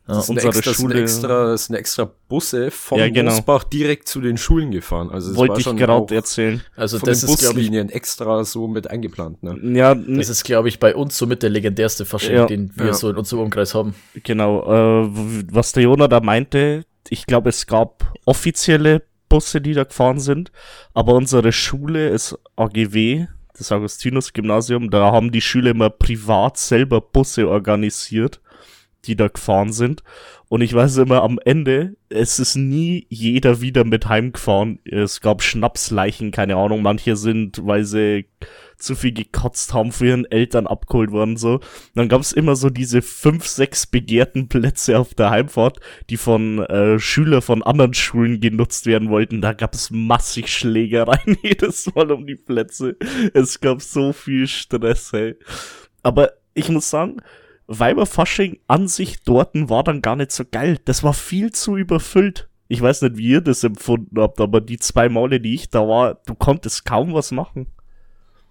Ja, 0.08 0.14
Das 0.16 0.26
sind, 0.26 0.36
unsere 0.36 0.48
extra, 0.48 0.70
das 0.70 0.78
sind 0.78 0.90
Schule- 0.90 1.02
extra, 1.02 1.44
das 1.50 1.64
sind 1.66 1.76
extra 1.76 2.10
Busse 2.28 2.70
von 2.70 2.98
Ja, 2.98 3.08
genau. 3.08 3.30
Mosbach 3.30 3.64
direkt 3.64 4.08
zu 4.08 4.20
den 4.20 4.36
Schulen 4.36 4.70
gefahren. 4.72 5.10
Also 5.10 5.36
Wollte 5.36 5.60
ich 5.60 5.76
gerade 5.76 6.14
erzählen. 6.14 6.60
also 6.76 6.98
von 6.98 7.08
das 7.08 7.22
ist, 7.22 7.38
glaube 7.38 7.60
ich, 7.60 7.72
extra 7.72 8.44
so 8.44 8.66
mit 8.66 8.90
eingeplant. 8.90 9.42
Ne? 9.42 9.56
Ja, 9.78 9.94
das 9.94 10.28
ist, 10.28 10.44
glaube 10.44 10.68
ich, 10.68 10.80
bei 10.80 10.94
uns 10.96 11.16
somit 11.16 11.42
der 11.42 11.50
legendärste 11.50 12.04
Fasching, 12.04 12.34
Ja. 12.34 12.46
den 12.46 12.72
wir 12.74 12.86
Ja. 12.86 12.92
so 12.94 13.08
in 13.10 13.16
unserem 13.16 13.42
Umkreis 13.44 13.74
haben. 13.74 13.94
genau. 14.24 15.04
Äh, 15.04 15.08
was 15.52 15.72
der 15.72 15.84
Jonah 15.84 16.08
da 16.08 16.20
meinte, 16.20 16.84
ich 17.08 17.26
glaube, 17.26 17.48
es 17.50 17.66
gab 17.66 18.12
offizielle 18.24 19.02
Busse, 19.28 19.60
die 19.60 19.74
da 19.74 19.84
gefahren 19.84 20.18
sind, 20.18 20.50
aber 20.92 21.14
unsere 21.14 21.52
Schule 21.52 22.08
ist 22.08 22.36
AGW, 22.56 23.26
das 23.56 23.70
Augustinus-Gymnasium, 23.70 24.90
da 24.90 25.12
haben 25.12 25.30
die 25.30 25.40
Schüler 25.40 25.70
immer 25.70 25.90
privat 25.90 26.56
selber 26.58 27.00
Busse 27.00 27.48
organisiert, 27.48 28.40
die 29.06 29.16
da 29.16 29.28
gefahren 29.28 29.72
sind. 29.72 30.02
Und 30.48 30.62
ich 30.62 30.74
weiß 30.74 30.96
immer 30.98 31.22
am 31.22 31.38
Ende, 31.44 31.96
es 32.08 32.40
ist 32.40 32.56
nie 32.56 33.06
jeder 33.08 33.60
wieder 33.60 33.84
mit 33.84 34.08
heimgefahren. 34.08 34.80
Es 34.84 35.20
gab 35.20 35.42
Schnapsleichen, 35.42 36.32
keine 36.32 36.56
Ahnung. 36.56 36.82
Manche 36.82 37.14
sind, 37.14 37.64
weil 37.64 37.84
sie 37.84 38.26
zu 38.76 38.96
viel 38.96 39.12
gekotzt 39.12 39.74
haben, 39.74 39.92
für 39.92 40.06
ihren 40.06 40.24
Eltern 40.24 40.66
abgeholt 40.66 41.12
worden, 41.12 41.36
so. 41.36 41.60
Dann 41.94 42.08
gab 42.08 42.20
es 42.20 42.32
immer 42.32 42.56
so 42.56 42.70
diese 42.70 43.02
fünf, 43.02 43.46
sechs 43.46 43.86
begehrten 43.86 44.48
Plätze 44.48 44.98
auf 44.98 45.14
der 45.14 45.30
Heimfahrt, 45.30 45.78
die 46.08 46.16
von 46.16 46.58
äh, 46.64 46.98
Schülern 46.98 47.42
von 47.42 47.62
anderen 47.62 47.94
Schulen 47.94 48.40
genutzt 48.40 48.86
werden 48.86 49.10
wollten. 49.10 49.40
Da 49.40 49.52
gab 49.52 49.74
es 49.74 49.90
massig 49.90 50.48
Schlägereien 50.48 51.36
jedes 51.42 51.94
Mal 51.94 52.10
um 52.10 52.26
die 52.26 52.36
Plätze. 52.36 52.96
Es 53.34 53.60
gab 53.60 53.82
so 53.82 54.12
viel 54.12 54.46
Stress, 54.46 55.12
hey. 55.12 55.36
Aber 56.02 56.32
ich 56.54 56.68
muss 56.68 56.90
sagen, 56.90 57.18
Weiberfasching 57.72 58.58
an 58.66 58.88
sich 58.88 59.22
dorten 59.22 59.68
war 59.70 59.84
dann 59.84 60.02
gar 60.02 60.16
nicht 60.16 60.32
so 60.32 60.44
geil. 60.50 60.78
Das 60.84 61.04
war 61.04 61.14
viel 61.14 61.52
zu 61.52 61.76
überfüllt. 61.76 62.48
Ich 62.66 62.82
weiß 62.82 63.02
nicht, 63.02 63.16
wie 63.16 63.28
ihr 63.28 63.40
das 63.40 63.62
empfunden 63.62 64.20
habt, 64.20 64.40
aber 64.40 64.60
die 64.60 64.78
zwei 64.78 65.08
Male, 65.08 65.40
die 65.40 65.54
ich 65.54 65.70
da 65.70 65.86
war, 65.86 66.20
du 66.26 66.34
konntest 66.34 66.84
kaum 66.84 67.14
was 67.14 67.30
machen. 67.30 67.68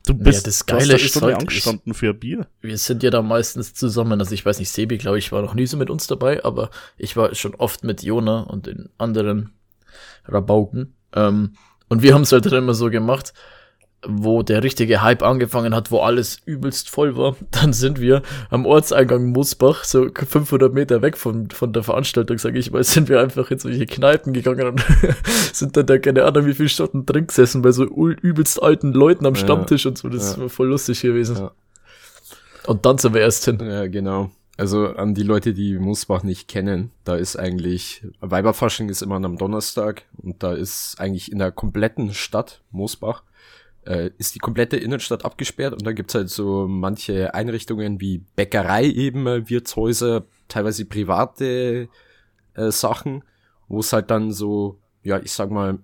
Du 0.06 0.14
bist 0.14 0.48
das 0.48 0.66
du 0.66 0.74
hast 0.74 0.80
Geile 0.80 0.94
eine 0.94 1.04
ist 1.04 1.10
Stunde 1.10 1.28
halt, 1.28 1.42
angestanden 1.42 1.94
für 1.94 2.12
ein 2.12 2.20
Bier. 2.20 2.48
wir 2.62 2.78
sind 2.78 3.04
ja 3.04 3.10
da 3.10 3.22
meistens 3.22 3.74
zusammen. 3.74 4.20
Also 4.22 4.34
ich 4.34 4.46
weiß 4.46 4.58
nicht, 4.60 4.70
Sebi, 4.70 4.98
glaube 4.98 5.20
ich, 5.20 5.34
war 5.34 5.42
noch 5.42 5.54
nie 5.54 5.68
so 5.68 5.76
mit 5.76 5.90
uns 5.90 6.08
dabei, 6.08 6.44
aber 6.46 6.70
ich 6.98 7.18
war 7.18 7.36
schon 7.36 7.56
oft 7.56 7.84
mit 7.84 8.02
Jona 8.02 8.42
und 8.42 8.68
den 8.68 8.90
anderen 8.98 9.52
Rabauken. 10.26 10.96
Ähm, 11.14 11.54
und 11.90 12.02
wir 12.02 12.14
haben 12.14 12.22
es 12.22 12.32
halt 12.32 12.46
dann 12.46 12.54
immer 12.54 12.74
so 12.74 12.90
gemacht, 12.90 13.34
wo 14.08 14.44
der 14.44 14.64
richtige 14.64 15.02
Hype 15.02 15.24
angefangen 15.24 15.76
hat, 15.76 15.92
wo 15.92 16.00
alles 16.00 16.40
übelst 16.46 16.90
voll 16.90 17.18
war. 17.18 17.36
Dann 17.52 17.74
sind 17.74 18.00
wir 18.00 18.22
am 18.50 18.66
Ortseingang 18.66 19.32
Mosbach, 19.32 19.84
so 19.84 20.08
500 20.14 20.74
Meter 20.74 21.02
weg 21.02 21.18
von, 21.18 21.50
von 21.50 21.74
der 21.74 21.84
Veranstaltung, 21.84 22.38
sage 22.38 22.60
ich 22.60 22.72
mal, 22.72 22.84
sind 22.86 23.10
wir 23.10 23.20
einfach 23.20 23.52
in 23.52 23.60
solche 23.60 23.86
Kneipen 23.86 24.34
gegangen 24.34 24.68
und 24.68 24.86
sind 25.54 25.76
dann 25.76 25.86
da 25.86 25.98
keine 25.98 26.26
Ahnung 26.26 26.46
wie 26.46 26.54
viele 26.54 26.70
Stunden 26.70 27.06
drin 27.06 27.28
gesessen 27.28 27.62
bei 27.62 27.72
so 27.72 27.86
übelst 27.86 28.62
alten 28.62 28.94
Leuten 28.94 29.26
am 29.26 29.36
Ja, 29.36 29.42
Stammtisch 29.42 29.86
und 29.86 29.98
so. 29.98 30.10
Das 30.10 30.36
ja. 30.36 30.44
war 30.44 30.50
voll 30.50 30.68
lustig 30.68 31.02
gewesen. 31.02 31.38
Ja. 31.38 31.52
Und 32.68 32.86
dann 32.86 32.98
sind 32.98 33.14
wir 33.14 33.22
erst 33.22 33.46
hin. 33.46 33.60
Ja, 33.60 33.88
genau. 33.88 34.32
Also 34.60 34.88
an 34.88 35.16
die 35.16 35.24
Leute, 35.24 35.54
die 35.54 35.80
Mosbach 35.80 36.24
nicht 36.24 36.50
kennen, 36.50 36.92
da 37.06 37.16
ist 37.16 37.38
eigentlich, 37.38 38.06
Weiberfasching 38.20 38.90
ist 38.90 39.02
immer 39.02 39.16
am 39.16 39.38
Donnerstag 39.38 40.04
und 40.18 40.44
da 40.44 40.52
ist 40.52 41.00
eigentlich 41.00 41.32
in 41.32 41.40
der 41.40 41.54
kompletten 41.54 42.14
Stadt 42.14 42.62
Mosbach, 42.70 43.24
äh, 43.86 44.12
ist 44.18 44.36
die 44.36 44.40
komplette 44.40 44.78
Innenstadt 44.78 45.26
abgesperrt 45.26 45.74
und 45.74 45.86
da 45.86 45.92
gibt's 45.94 46.16
halt 46.16 46.30
so 46.30 46.68
manche 46.68 47.34
Einrichtungen 47.34 48.00
wie 48.02 48.20
Bäckerei 48.36 48.86
eben, 48.86 49.26
äh, 49.28 49.50
Wirtshäuser, 49.50 50.26
teilweise 50.48 50.86
private 50.86 51.88
äh, 52.56 52.72
Sachen, 52.72 53.24
wo 53.68 53.80
es 53.80 53.94
halt 53.94 54.12
dann 54.12 54.32
so, 54.32 54.80
ja, 55.04 55.20
ich 55.20 55.32
sag 55.32 55.52
mal, 55.52 55.80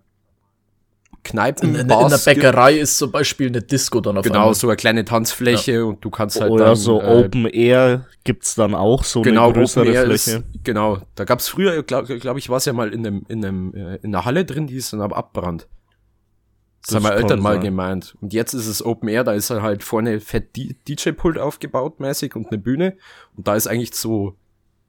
Kneipen, 1.24 1.70
In, 1.70 1.76
in, 1.76 1.82
in 1.82 1.88
der 1.88 1.96
Bars 1.96 2.26
gibt. 2.26 2.38
Bäckerei 2.42 2.74
ist 2.78 3.00
zum 3.00 3.12
Beispiel 3.12 3.48
eine 3.48 3.62
Disco 3.62 4.00
dann 4.00 4.18
auf 4.18 4.26
Genau, 4.26 4.42
einmal. 4.42 4.54
so 4.54 4.68
eine 4.68 4.76
kleine 4.76 5.06
Tanzfläche 5.06 5.84
und 5.84 6.06
du 6.06 6.12
kannst 6.12 6.40
halt 6.40 6.52
Oder 6.52 6.66
dann, 6.66 6.76
so 6.76 7.02
äh, 7.02 7.26
Open 7.26 7.48
Air 7.48 8.06
gibt's 8.24 8.54
dann 8.54 8.76
auch 8.76 9.04
so 9.04 9.24
genau, 9.24 9.46
eine 9.46 9.54
größere 9.54 9.86
Open 9.86 9.94
Air 9.96 10.06
Fläche. 10.06 10.32
Ist, 10.32 10.44
genau, 10.64 11.00
da 11.16 11.24
gab's 11.24 11.48
früher, 11.48 11.82
glaube 11.82 12.20
glaub 12.20 12.38
ich, 12.38 12.50
war 12.50 12.58
es 12.58 12.66
ja 12.66 12.74
mal 12.74 12.94
in 12.94 13.02
dem, 13.02 13.26
in 13.28 13.42
dem, 13.42 13.74
äh, 13.74 13.96
in 14.04 14.12
der 14.12 14.26
Halle 14.26 14.46
drin, 14.46 14.68
die 14.68 14.76
ist 14.76 14.94
dann 14.94 15.02
aber 15.02 15.18
abbrannt. 15.18 15.68
Das, 16.86 16.94
Das 16.94 17.04
haben 17.04 17.10
kann 17.10 17.24
Eltern 17.24 17.40
mal 17.40 17.54
sein. 17.56 17.64
gemeint. 17.64 18.16
Und 18.22 18.34
jetzt 18.34 18.54
ist 18.54 18.68
es 18.68 18.86
Open 18.86 19.10
Air, 19.10 19.24
da 19.24 19.34
ist 19.34 19.50
halt 19.50 19.84
vorne 19.84 20.20
fett 20.20 20.56
DJ-Pult 20.56 21.40
aufgebaut 21.40 22.00
mäßig 22.00 22.36
und 22.36 22.48
eine 22.48 22.60
Bühne. 22.60 22.98
Und 23.36 23.48
da 23.48 23.56
ist 23.56 23.68
eigentlich 23.68 23.94
so 23.96 24.38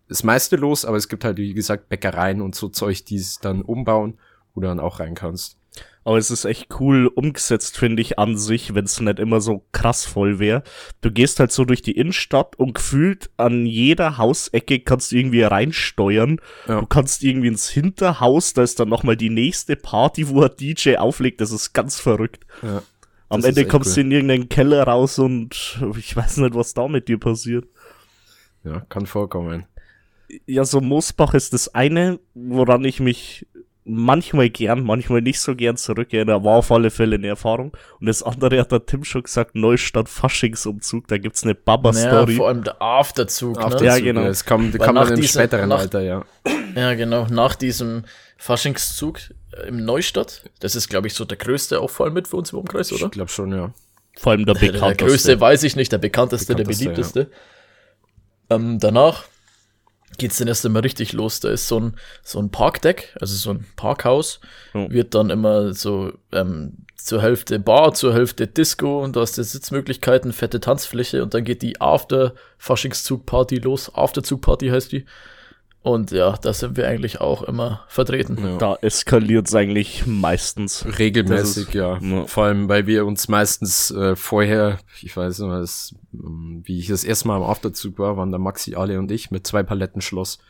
das 0.08 0.22
meiste 0.22 0.56
los, 0.56 0.84
aber 0.84 0.96
es 0.98 1.08
gibt 1.08 1.24
halt, 1.24 1.38
wie 1.38 1.54
gesagt, 1.54 1.88
Bäckereien 1.88 2.40
und 2.40 2.54
so 2.54 2.68
Zeug, 2.68 3.04
die 3.06 3.16
es 3.16 3.38
dann 3.38 3.62
umbauen, 3.62 4.18
wo 4.54 4.60
du 4.60 4.66
dann 4.66 4.78
auch 4.78 5.00
rein 5.00 5.14
kannst. 5.14 5.58
Aber 6.06 6.18
es 6.18 6.30
ist 6.30 6.44
echt 6.44 6.68
cool 6.78 7.08
umgesetzt, 7.08 7.76
finde 7.76 8.00
ich, 8.00 8.16
an 8.16 8.38
sich, 8.38 8.76
wenn 8.76 8.84
es 8.84 9.00
nicht 9.00 9.18
immer 9.18 9.40
so 9.40 9.66
krass 9.72 10.04
voll 10.04 10.38
wäre. 10.38 10.62
Du 11.00 11.10
gehst 11.10 11.40
halt 11.40 11.50
so 11.50 11.64
durch 11.64 11.82
die 11.82 11.96
Innenstadt 11.96 12.54
und 12.54 12.74
gefühlt 12.74 13.28
an 13.38 13.66
jeder 13.66 14.16
Hausecke 14.16 14.78
kannst 14.78 15.10
du 15.10 15.16
irgendwie 15.16 15.42
reinsteuern. 15.42 16.40
Ja. 16.68 16.78
Du 16.78 16.86
kannst 16.86 17.24
irgendwie 17.24 17.48
ins 17.48 17.68
Hinterhaus, 17.68 18.54
da 18.54 18.62
ist 18.62 18.78
dann 18.78 18.88
nochmal 18.88 19.16
die 19.16 19.30
nächste 19.30 19.74
Party, 19.74 20.28
wo 20.28 20.42
ein 20.42 20.50
DJ 20.60 20.94
auflegt. 20.94 21.40
Das 21.40 21.50
ist 21.50 21.72
ganz 21.72 21.98
verrückt. 21.98 22.46
Ja. 22.62 22.84
Am 23.28 23.40
Das 23.40 23.48
Ende 23.48 23.66
kommst 23.66 23.88
cool. 23.88 23.94
du 23.94 24.00
in 24.02 24.12
irgendeinen 24.12 24.48
Keller 24.48 24.84
raus 24.84 25.18
und 25.18 25.80
ich 25.98 26.14
weiß 26.14 26.36
nicht, 26.36 26.54
was 26.54 26.72
da 26.72 26.86
mit 26.86 27.08
dir 27.08 27.18
passiert. 27.18 27.64
Ja, 28.62 28.78
kann 28.88 29.06
vorkommen. 29.06 29.66
Ja, 30.46 30.64
so 30.64 30.80
Moosbach 30.80 31.34
ist 31.34 31.52
das 31.52 31.74
eine, 31.74 32.20
woran 32.34 32.84
ich 32.84 33.00
mich 33.00 33.44
manchmal 33.88 34.50
gern, 34.50 34.82
manchmal 34.82 35.22
nicht 35.22 35.38
so 35.40 35.54
gern 35.54 35.76
zurückerinnere. 35.76 36.42
War 36.44 36.56
auf 36.56 36.70
alle 36.72 36.90
Fälle 36.90 37.16
eine 37.16 37.28
Erfahrung. 37.28 37.72
Und 38.00 38.06
das 38.06 38.22
andere 38.22 38.58
hat 38.60 38.72
der 38.72 38.84
Tim 38.84 39.04
schon 39.04 39.22
gesagt, 39.22 39.54
Neustadt 39.54 40.08
Faschingsumzug. 40.08 41.06
Da 41.08 41.18
gibt's 41.18 41.44
eine 41.44 41.52
Naja, 41.52 41.62
Baba-Story. 41.64 42.34
vor 42.36 42.48
allem 42.48 42.64
der 42.64 42.82
Afterzug, 42.82 43.58
ne? 43.58 43.76
der 43.76 43.82
Ja, 43.86 43.94
Zug, 43.94 44.04
genau. 44.04 44.24
Das 44.24 44.44
kam, 44.44 44.72
Weil 44.72 44.80
kam 44.80 44.94
nach 44.96 45.04
dann 45.04 45.14
im 45.14 45.20
dieser- 45.20 45.40
späteren 45.40 45.68
nach- 45.68 45.78
Alter, 45.78 46.00
ja. 46.02 46.24
Ja, 46.74 46.94
genau. 46.94 47.26
Nach 47.30 47.54
diesem 47.54 48.04
Faschingszug 48.36 49.18
äh, 49.52 49.68
im 49.68 49.84
Neustadt, 49.84 50.42
das 50.60 50.74
ist, 50.76 50.88
glaube 50.88 51.06
ich, 51.06 51.14
so 51.14 51.24
der 51.24 51.38
größte 51.38 51.80
auch 51.80 51.88
vor 51.90 52.04
allem 52.06 52.14
mit 52.14 52.28
für 52.28 52.36
uns 52.36 52.52
im 52.52 52.58
Umkreis, 52.58 52.92
oder? 52.92 53.06
Ich 53.06 53.12
glaube 53.12 53.30
schon, 53.30 53.50
ja. 53.52 53.72
Vor 54.18 54.32
allem 54.32 54.44
der 54.44 54.54
Der, 54.54 54.62
der 54.62 54.72
bekannteste. 54.72 55.04
größte 55.06 55.40
weiß 55.40 55.62
ich 55.62 55.76
nicht, 55.76 55.92
der 55.92 55.98
bekannteste, 55.98 56.54
Bekannteste, 56.54 56.84
der 56.84 56.90
beliebteste. 56.90 57.30
Ähm, 58.50 58.78
danach 58.78 59.24
geht's 60.18 60.38
dann 60.38 60.48
erst 60.48 60.64
einmal 60.66 60.82
richtig 60.82 61.12
los. 61.12 61.40
Da 61.40 61.50
ist 61.50 61.68
so 61.68 61.78
ein, 61.80 61.96
so 62.22 62.38
ein 62.38 62.50
Parkdeck, 62.50 63.14
also 63.20 63.34
so 63.34 63.50
ein 63.50 63.66
Parkhaus, 63.76 64.40
Ja. 64.74 64.90
wird 64.90 65.14
dann 65.14 65.30
immer 65.30 65.72
so 65.72 66.12
ähm, 66.32 66.72
zur 66.96 67.22
Hälfte 67.22 67.58
Bar, 67.58 67.94
zur 67.94 68.14
Hälfte 68.14 68.46
Disco 68.46 69.02
und 69.04 69.14
da 69.16 69.20
hast 69.20 69.38
du 69.38 69.44
Sitzmöglichkeiten, 69.44 70.32
fette 70.32 70.58
Tanzfläche 70.60 71.22
und 71.22 71.34
dann 71.34 71.44
geht 71.44 71.62
die 71.62 71.80
After-Faschingszug-Party 71.80 73.56
los. 73.56 73.94
Afterzug-Party 73.94 74.68
heißt 74.68 74.92
die. 74.92 75.04
Und 75.86 76.10
ja, 76.10 76.32
da 76.36 76.52
sind 76.52 76.76
wir 76.76 76.88
eigentlich 76.88 77.20
auch 77.20 77.44
immer 77.44 77.84
vertreten. 77.86 78.36
ja. 78.44 78.56
Da 78.56 78.74
eskaliert's 78.80 79.54
eigentlich 79.54 80.04
meistens. 80.04 80.84
Regelmäßig, 80.98 81.68
ist- 81.68 81.74
ja. 81.74 81.98
ja. 81.98 82.26
Vor 82.26 82.42
allem, 82.42 82.68
weil 82.68 82.88
wir 82.88 83.06
uns 83.06 83.28
meistens 83.28 83.92
äh, 83.92 84.16
vorher, 84.16 84.78
ich 85.00 85.16
weiß 85.16 85.38
nicht, 85.38 85.48
was, 85.48 85.94
wie 86.10 86.80
ich 86.80 86.88
das 86.88 87.04
erste 87.04 87.28
Mal 87.28 87.36
am 87.36 87.44
Afterzug 87.44 88.00
war, 88.00 88.16
waren 88.16 88.32
da 88.32 88.38
Maxi, 88.38 88.74
Ale 88.74 88.98
und 88.98 89.12
ich 89.12 89.30
mit 89.30 89.46
zwei 89.46 89.62
Paletten 89.62 90.00
Schloss. 90.00 90.40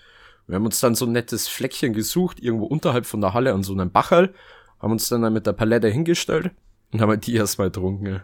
Wir 0.47 0.57
haben 0.57 0.65
uns 0.65 0.81
dann 0.81 0.95
so 0.95 1.05
ein 1.05 1.13
nettes 1.13 1.49
Fleckchen 1.49 1.93
gesucht, 1.93 2.41
irgendwo 2.41 2.65
unterhalb 2.65 3.05
von 3.05 3.21
der 3.21 3.35
Halle 3.35 3.53
an 3.53 3.63
so 3.63 3.75
einem 3.75 3.91
Bacherl, 3.91 4.33
haben 4.81 4.93
uns 4.93 5.11
dann, 5.11 5.21
dann 5.21 5.35
mit 5.35 5.47
der 5.47 5.53
Palette 5.53 5.89
hingestellt 5.89 6.51
und 6.93 7.01
haben 7.01 7.11
halt 7.11 7.27
die 7.27 7.35
erstmal 7.35 7.69
getrunken. 7.69 8.23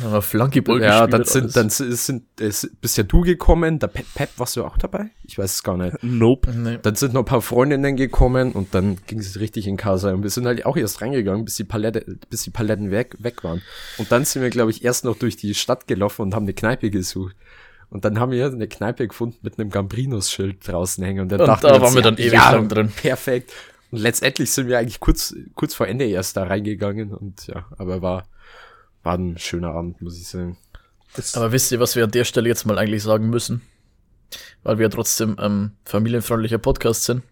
Ja, 0.00 0.20
Flunkyball 0.20 0.82
ja 0.82 1.06
gespielt 1.06 1.12
dann 1.12 1.24
sind, 1.24 1.56
dann 1.56 1.70
sind, 1.70 2.24
es 2.40 2.70
bist 2.80 2.98
ja 2.98 3.04
du 3.04 3.22
gekommen, 3.22 3.78
der 3.78 3.86
Pep, 3.86 4.04
Pep, 4.14 4.30
warst 4.36 4.56
du 4.56 4.64
auch 4.64 4.76
dabei? 4.76 5.10
Ich 5.24 5.38
weiß 5.38 5.54
es 5.54 5.62
gar 5.62 5.76
nicht. 5.76 5.96
Nope. 6.02 6.50
Nee. 6.50 6.78
Dann 6.82 6.94
sind 6.94 7.14
noch 7.14 7.22
ein 7.22 7.26
paar 7.26 7.42
Freundinnen 7.42 7.96
gekommen 7.96 8.52
und 8.52 8.74
dann 8.74 8.98
ging 9.06 9.18
es 9.18 9.40
richtig 9.40 9.66
in 9.66 9.76
Casa. 9.76 10.12
Und 10.12 10.22
wir 10.22 10.30
sind 10.30 10.46
halt 10.46 10.66
auch 10.66 10.76
erst 10.76 11.00
reingegangen, 11.00 11.44
bis 11.44 11.56
die 11.56 11.64
Palette, 11.64 12.04
bis 12.28 12.42
die 12.42 12.50
Paletten 12.50 12.90
weg, 12.90 13.16
weg 13.18 13.44
waren. 13.44 13.62
Und 13.98 14.12
dann 14.12 14.24
sind 14.24 14.42
wir, 14.42 14.50
glaube 14.50 14.70
ich, 14.70 14.84
erst 14.84 15.04
noch 15.04 15.16
durch 15.16 15.36
die 15.36 15.54
Stadt 15.54 15.86
gelaufen 15.86 16.22
und 16.22 16.34
haben 16.34 16.44
eine 16.44 16.54
Kneipe 16.54 16.90
gesucht. 16.90 17.36
Und 17.88 18.06
dann 18.06 18.18
haben 18.18 18.32
wir 18.32 18.46
eine 18.46 18.68
Kneipe 18.68 19.06
gefunden 19.06 19.38
mit 19.42 19.58
einem 19.58 19.68
Gambrinus-Schild 19.68 20.66
draußen 20.66 21.04
hängen. 21.04 21.20
Und, 21.20 21.32
dann 21.32 21.40
Und 21.40 21.46
dachten 21.46 21.66
da 21.66 21.72
wir 21.72 21.74
uns, 21.74 21.84
waren 21.84 21.94
wir 21.94 22.02
dann 22.02 22.16
ewig 22.16 22.32
lang 22.32 22.68
drin. 22.68 22.92
Perfekt. 22.94 23.52
Und 23.92 23.98
letztendlich 23.98 24.50
sind 24.50 24.68
wir 24.68 24.78
eigentlich 24.78 25.00
kurz, 25.00 25.36
kurz 25.54 25.74
vor 25.74 25.86
Ende 25.86 26.06
erst 26.06 26.38
da 26.38 26.44
reingegangen. 26.44 27.12
Und 27.12 27.46
ja, 27.46 27.66
aber 27.76 28.00
war, 28.00 28.26
war 29.02 29.18
ein 29.18 29.36
schöner 29.36 29.68
Abend, 29.74 30.00
muss 30.00 30.18
ich 30.18 30.26
sagen. 30.26 30.56
Aber 31.34 31.52
wisst 31.52 31.70
ihr, 31.72 31.78
was 31.78 31.94
wir 31.94 32.04
an 32.04 32.10
der 32.10 32.24
Stelle 32.24 32.48
jetzt 32.48 32.64
mal 32.64 32.78
eigentlich 32.78 33.02
sagen 33.02 33.28
müssen? 33.28 33.60
Weil 34.62 34.78
wir 34.78 34.84
ja 34.84 34.88
trotzdem 34.88 35.36
ähm, 35.38 35.72
familienfreundlicher 35.84 36.56
Podcast 36.56 37.04
sind. 37.04 37.22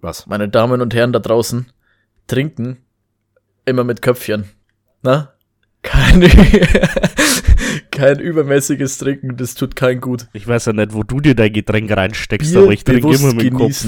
Was? 0.00 0.26
Meine 0.26 0.48
Damen 0.48 0.80
und 0.80 0.94
Herren 0.94 1.12
da 1.12 1.18
draußen, 1.18 1.70
trinken 2.26 2.78
immer 3.66 3.84
mit 3.84 4.00
Köpfchen. 4.00 4.44
Na? 5.02 5.34
Kein, 5.82 6.22
kein 7.90 8.20
übermäßiges 8.20 8.96
Trinken, 8.96 9.36
das 9.36 9.54
tut 9.54 9.76
kein 9.76 10.00
gut. 10.00 10.28
Ich 10.32 10.48
weiß 10.48 10.64
ja 10.64 10.72
nicht, 10.72 10.94
wo 10.94 11.02
du 11.02 11.20
dir 11.20 11.34
dein 11.34 11.52
Getränk 11.52 11.90
reinsteckst, 11.94 12.56
aber 12.56 12.70
ich 12.70 12.84
trinke 12.84 13.14
immer 13.14 13.34
mit 13.34 13.44
dem 13.44 13.54
Kopf. 13.54 13.86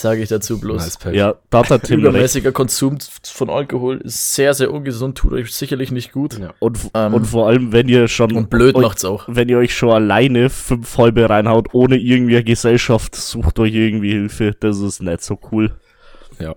Sage 0.00 0.22
ich 0.22 0.28
dazu 0.28 0.60
bloß. 0.60 1.00
Nice. 1.04 1.14
Ja, 1.16 1.34
da 1.50 1.58
hat 1.58 1.70
der 1.70 1.80
Tim. 1.82 1.98
Übermäßiger 2.00 2.52
Konsum 2.52 2.98
von 3.24 3.50
Alkohol 3.50 3.96
ist 3.98 4.32
sehr, 4.32 4.54
sehr 4.54 4.72
ungesund, 4.72 5.18
tut 5.18 5.32
euch 5.32 5.52
sicherlich 5.52 5.90
nicht 5.90 6.12
gut. 6.12 6.38
Ja. 6.38 6.54
Und, 6.60 6.78
Ähm, 6.94 7.14
und 7.14 7.24
vor 7.26 7.48
allem, 7.48 7.72
wenn 7.72 7.88
ihr 7.88 8.06
schon 8.06 8.30
Und 8.30 8.48
blöd 8.48 8.76
euch, 8.76 8.82
macht's 8.82 9.04
auch. 9.04 9.24
wenn 9.26 9.48
ihr 9.48 9.58
euch 9.58 9.74
schon 9.74 9.90
alleine 9.90 10.50
fünf 10.50 10.96
Halbe 10.98 11.28
reinhaut, 11.28 11.74
ohne 11.74 11.96
irgendwie 11.96 12.40
Gesellschaft, 12.44 13.16
sucht 13.16 13.58
euch 13.58 13.74
irgendwie 13.74 14.12
Hilfe. 14.12 14.52
Das 14.60 14.78
ist 14.78 15.02
nicht 15.02 15.22
so 15.22 15.36
cool. 15.50 15.72
Ja. 16.38 16.54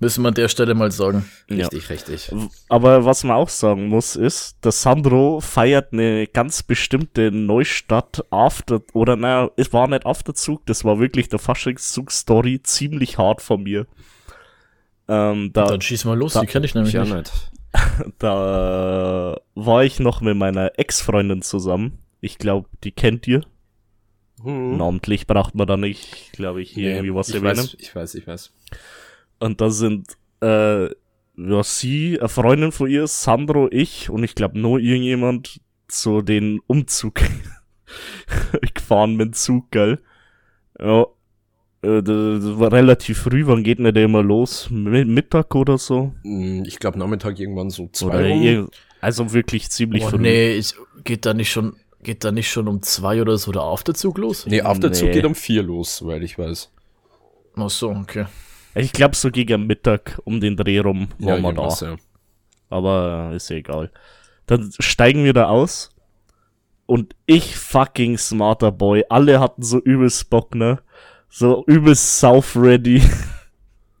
Müssen 0.00 0.22
wir 0.22 0.28
an 0.28 0.34
der 0.34 0.48
Stelle 0.48 0.74
mal 0.74 0.90
sagen. 0.90 1.30
Richtig, 1.50 1.90
richtig. 1.90 2.32
Aber 2.70 3.04
was 3.04 3.22
man 3.22 3.36
auch 3.36 3.50
sagen 3.50 3.88
muss, 3.88 4.16
ist, 4.16 4.56
der 4.64 4.72
Sandro 4.72 5.40
feiert 5.40 5.92
eine 5.92 6.26
ganz 6.26 6.62
bestimmte 6.62 7.30
Neustadt 7.30 8.24
After, 8.30 8.80
oder 8.94 9.16
naja, 9.16 9.50
es 9.56 9.72
war 9.74 9.86
nicht 9.88 10.06
Afterzug, 10.06 10.64
das 10.66 10.84
war 10.84 10.98
wirklich 11.00 11.28
der 11.28 11.38
Faschingszug-Story 11.38 12.62
ziemlich 12.62 13.18
hart 13.18 13.42
von 13.42 13.62
mir. 13.62 13.86
Ähm, 15.06 15.50
da, 15.52 15.66
Dann 15.66 15.80
schieß 15.82 16.04
mal 16.06 16.16
los, 16.16 16.32
da- 16.32 16.40
die 16.40 16.46
kenne 16.46 16.64
ich 16.66 16.74
nämlich 16.74 16.94
Ich 16.94 16.98
ja 16.98 17.04
nicht. 17.04 17.14
nicht. 17.14 17.50
da 18.18 19.38
war 19.54 19.84
ich 19.84 20.00
noch 20.00 20.20
mit 20.22 20.36
meiner 20.36 20.72
Ex-Freundin 20.78 21.42
zusammen. 21.42 21.98
Ich 22.20 22.38
glaube, 22.38 22.68
die 22.84 22.92
kennt 22.92 23.26
ihr. 23.28 23.42
Hm. 24.42 24.76
Namentlich 24.78 25.26
braucht 25.26 25.54
man 25.54 25.66
da 25.66 25.76
nicht, 25.76 26.32
glaube 26.32 26.62
ich, 26.62 26.70
hier 26.70 26.88
Nee, 26.90 26.96
irgendwie 26.96 27.14
was 27.14 27.28
ich 27.28 27.34
erwähnen. 27.34 27.58
weiß, 27.58 27.76
ich 27.78 27.94
weiß, 27.94 28.14
ich 28.14 28.26
weiß. 28.26 28.52
Und 29.40 29.60
da 29.60 29.70
sind 29.70 30.16
äh, 30.42 30.84
ja, 30.86 31.62
sie, 31.62 32.18
eine 32.20 32.28
Freundin 32.28 32.70
von 32.72 32.88
ihr, 32.90 33.06
Sandro, 33.06 33.68
ich 33.70 34.10
und 34.10 34.22
ich 34.22 34.34
glaube 34.34 34.58
nur 34.58 34.78
irgendjemand 34.78 35.60
so 35.90 36.20
den 36.20 36.60
Umzug 36.66 37.20
gefahren 38.74 39.16
mit 39.16 39.28
dem 39.28 39.32
Zug, 39.32 39.70
gell? 39.70 40.00
Ja. 40.78 41.02
Äh, 41.82 42.02
das 42.02 42.58
war 42.58 42.72
relativ 42.72 43.18
früh, 43.22 43.46
wann 43.46 43.62
geht 43.64 43.78
denn 43.78 43.92
der 43.94 44.04
immer 44.04 44.22
los? 44.22 44.68
Mi- 44.70 45.04
Mittag 45.06 45.54
oder 45.54 45.78
so? 45.78 46.12
Hm, 46.22 46.64
Ich 46.66 46.78
glaube 46.78 46.98
Nachmittag 46.98 47.38
irgendwann 47.40 47.70
so 47.70 47.88
zwei 47.92 48.30
ir- 48.32 48.68
also 49.00 49.32
wirklich 49.32 49.70
ziemlich 49.70 50.04
Oh, 50.04 50.10
früh. 50.10 50.18
nee, 50.18 50.52
ich, 50.52 50.74
geht 51.04 51.24
da 51.24 51.32
nicht 51.32 51.50
schon, 51.50 51.76
geht 52.02 52.22
da 52.22 52.32
nicht 52.32 52.50
schon 52.50 52.68
um 52.68 52.82
zwei 52.82 53.20
oder 53.22 53.38
so 53.38 53.50
der 53.50 53.62
Afterzug 53.62 54.18
los? 54.18 54.46
Nee, 54.46 54.60
Afterzug 54.60 55.08
Nee. 55.08 55.14
geht 55.14 55.24
um 55.24 55.34
vier 55.34 55.62
los, 55.62 55.96
soweit 55.96 56.22
ich 56.22 56.38
weiß. 56.38 56.70
Ach 57.56 57.70
so, 57.70 57.90
okay. 57.90 58.26
Ich 58.74 58.92
glaube 58.92 59.16
so 59.16 59.30
gegen 59.30 59.66
Mittag 59.66 60.20
um 60.24 60.40
den 60.40 60.56
Dreh 60.56 60.78
rum 60.78 61.08
waren 61.18 61.42
wir 61.42 61.52
da. 61.52 61.68
ja. 61.80 61.96
Aber 62.68 63.30
äh, 63.32 63.36
ist 63.36 63.50
ja 63.50 63.56
egal. 63.56 63.90
Dann 64.46 64.72
steigen 64.78 65.24
wir 65.24 65.32
da 65.32 65.48
aus. 65.48 65.90
Und 66.86 67.14
ich 67.26 67.56
fucking 67.56 68.18
smarter 68.18 68.72
Boy. 68.72 69.04
Alle 69.08 69.40
hatten 69.40 69.62
so 69.62 69.78
übelst 69.78 70.30
Bock, 70.30 70.54
ne? 70.54 70.80
So 71.28 71.64
übelst 71.66 72.18
sauf 72.18 72.56
ready. 72.56 73.02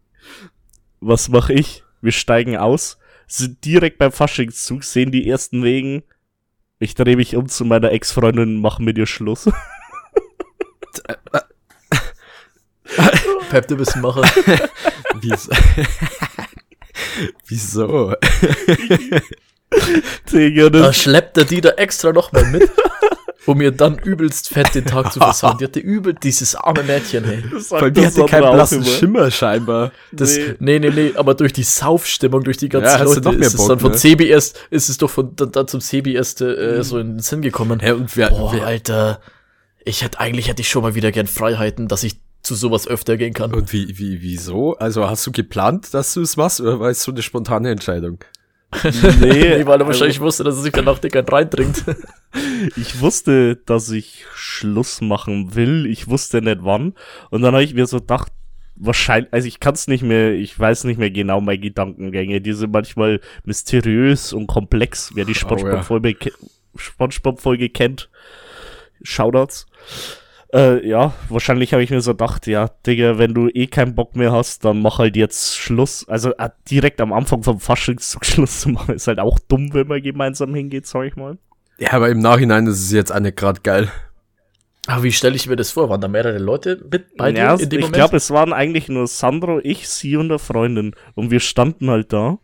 Was 1.00 1.28
mach 1.28 1.50
ich? 1.50 1.84
Wir 2.00 2.12
steigen 2.12 2.56
aus, 2.56 2.98
sind 3.26 3.64
direkt 3.64 3.98
beim 3.98 4.12
Faschingszug, 4.12 4.84
sehen 4.84 5.12
die 5.12 5.28
ersten 5.28 5.62
Wegen. 5.62 6.02
Ich 6.78 6.94
drehe 6.94 7.16
mich 7.16 7.36
um 7.36 7.48
zu 7.48 7.64
meiner 7.64 7.92
Ex-Freundin 7.92 8.56
und 8.56 8.60
mach 8.60 8.78
mit 8.78 8.96
ihr 8.98 9.06
Schluss. 9.06 9.50
Pep, 13.50 13.70
ein 13.70 14.00
Macher. 14.00 14.22
Wieso? 15.20 15.50
Wieso? 17.46 18.14
Digga, 20.32 20.70
Da 20.70 20.92
schleppt 20.92 21.36
er 21.36 21.44
die 21.44 21.60
da 21.60 21.70
extra 21.70 22.12
noch 22.12 22.32
mal 22.32 22.44
mit, 22.46 22.70
um 23.46 23.60
ihr 23.60 23.70
dann 23.72 23.98
übelst 23.98 24.48
fett 24.48 24.74
den 24.74 24.84
Tag 24.84 25.12
zu 25.12 25.18
versauen. 25.20 25.58
Die 25.58 25.64
hatte 25.64 25.80
übel 25.80 26.14
dieses 26.14 26.54
arme 26.54 26.82
Mädchen, 26.82 27.24
hey. 27.24 27.42
das 27.52 27.70
Weil 27.70 27.92
die 27.92 28.06
hatte 28.06 28.24
keinen 28.26 28.52
blassen 28.52 28.82
immer. 28.82 28.90
Schimmer 28.90 29.30
scheinbar. 29.30 29.92
Das, 30.12 30.36
Nee. 30.36 30.54
nee. 30.58 30.78
nee, 30.78 30.90
nee, 30.90 31.12
aber 31.16 31.34
durch 31.34 31.52
die 31.52 31.62
Saufstimmung, 31.62 32.44
durch 32.44 32.56
die 32.56 32.68
ganzen 32.68 32.86
Ja, 32.86 33.02
Leute 33.02 33.30
ist 33.30 33.54
es 33.54 33.56
Bock, 33.56 33.68
dann 33.68 33.78
von 33.80 33.92
ne? 33.92 33.98
Sebi 33.98 34.28
erst, 34.28 34.58
ist 34.70 34.88
es 34.88 34.98
doch 34.98 35.10
von, 35.10 35.34
dann, 35.36 35.52
dann 35.52 35.68
zum 35.68 35.80
Sebi 35.80 36.14
erst 36.14 36.40
äh, 36.40 36.82
so 36.82 36.98
in 36.98 37.14
den 37.16 37.18
Sinn 37.20 37.42
gekommen. 37.42 37.80
Ja, 37.84 37.94
und 37.94 38.16
wer, 38.16 38.30
Boah, 38.30 38.52
wer, 38.52 38.66
Alter, 38.66 39.20
ich 39.84 40.02
hätte, 40.02 40.20
eigentlich 40.20 40.48
hätte 40.48 40.62
ich 40.62 40.68
schon 40.68 40.82
mal 40.82 40.94
wieder 40.94 41.10
gern 41.12 41.26
Freiheiten, 41.26 41.88
dass 41.88 42.04
ich 42.04 42.20
zu 42.50 42.56
sowas 42.56 42.88
öfter 42.88 43.16
gehen 43.16 43.32
kann. 43.32 43.54
und 43.54 43.72
wie, 43.72 43.96
wie, 43.96 44.22
wieso? 44.22 44.74
Also 44.74 45.08
hast 45.08 45.24
du 45.24 45.30
geplant, 45.30 45.94
dass 45.94 46.14
du 46.14 46.22
es 46.22 46.36
machst, 46.36 46.60
oder 46.60 46.80
war 46.80 46.90
es 46.90 47.04
so 47.04 47.12
eine 47.12 47.22
spontane 47.22 47.70
Entscheidung? 47.70 48.24
Nee, 49.20 49.64
weil 49.66 49.80
er 49.80 49.86
wahrscheinlich 49.86 50.18
wusste, 50.18 50.42
dass 50.42 50.56
er 50.56 50.62
sich 50.62 50.72
danach 50.72 50.98
dick 50.98 51.14
einen 51.14 51.28
reintrinkt. 51.28 51.84
ich 52.76 53.00
wusste, 53.00 53.54
dass 53.54 53.88
ich 53.90 54.24
Schluss 54.34 55.00
machen 55.00 55.54
will. 55.54 55.86
Ich 55.86 56.08
wusste 56.08 56.42
nicht 56.42 56.58
wann. 56.62 56.94
Und 57.30 57.42
dann 57.42 57.54
habe 57.54 57.62
ich 57.62 57.74
mir 57.74 57.86
so 57.86 58.00
gedacht, 58.00 58.32
wahrscheinlich, 58.74 59.32
also 59.32 59.46
ich 59.46 59.60
kann 59.60 59.74
es 59.74 59.86
nicht 59.86 60.02
mehr, 60.02 60.32
ich 60.32 60.58
weiß 60.58 60.82
nicht 60.84 60.98
mehr 60.98 61.12
genau 61.12 61.40
meine 61.40 61.60
Gedankengänge. 61.60 62.40
Die 62.40 62.52
sind 62.52 62.72
manchmal 62.72 63.20
mysteriös 63.44 64.32
und 64.32 64.48
komplex, 64.48 65.12
wer 65.14 65.24
die 65.24 65.36
SpongeBob-Folge 65.36 66.32
SpongeBob 66.74 67.72
kennt. 67.74 68.10
Shoutouts. 69.02 69.66
Äh, 70.52 70.86
ja, 70.86 71.12
wahrscheinlich 71.28 71.72
habe 71.72 71.82
ich 71.82 71.90
mir 71.90 72.00
so 72.00 72.12
gedacht, 72.12 72.46
ja, 72.46 72.68
Digga, 72.84 73.18
wenn 73.18 73.34
du 73.34 73.48
eh 73.48 73.68
keinen 73.68 73.94
Bock 73.94 74.16
mehr 74.16 74.32
hast, 74.32 74.64
dann 74.64 74.82
mach 74.82 74.98
halt 74.98 75.16
jetzt 75.16 75.56
Schluss. 75.56 76.08
Also 76.08 76.32
äh, 76.36 76.50
direkt 76.68 77.00
am 77.00 77.12
Anfang 77.12 77.42
vom 77.42 77.60
Faschingszug 77.60 78.24
Schluss 78.26 78.60
zu 78.60 78.70
machen, 78.70 78.94
ist 78.94 79.06
halt 79.06 79.20
auch 79.20 79.38
dumm, 79.38 79.72
wenn 79.72 79.86
man 79.86 80.02
gemeinsam 80.02 80.54
hingeht, 80.54 80.86
sag 80.86 81.04
ich 81.04 81.16
mal. 81.16 81.38
Ja, 81.78 81.92
aber 81.92 82.08
im 82.10 82.18
Nachhinein 82.18 82.66
ist 82.66 82.80
es 82.80 82.92
jetzt 82.92 83.12
auch 83.12 83.20
nicht 83.20 83.36
gerade 83.36 83.60
geil. 83.60 83.90
Aber 84.86 85.02
wie 85.04 85.12
stelle 85.12 85.36
ich 85.36 85.46
mir 85.46 85.56
das 85.56 85.70
vor? 85.70 85.88
Waren 85.88 86.00
da 86.00 86.08
mehrere 86.08 86.38
Leute 86.38 86.84
mit 86.90 87.16
bei 87.16 87.30
ja, 87.30 87.56
dir 87.56 87.62
in 87.62 87.70
dem 87.70 87.80
Ich 87.80 87.92
glaube, 87.92 88.16
es 88.16 88.30
waren 88.30 88.52
eigentlich 88.52 88.88
nur 88.88 89.06
Sandro, 89.06 89.60
ich, 89.62 89.88
sie 89.88 90.16
und 90.16 90.30
eine 90.30 90.38
Freundin. 90.38 90.94
Und 91.14 91.30
wir 91.30 91.40
standen 91.40 91.90
halt 91.90 92.12
da. 92.12 92.38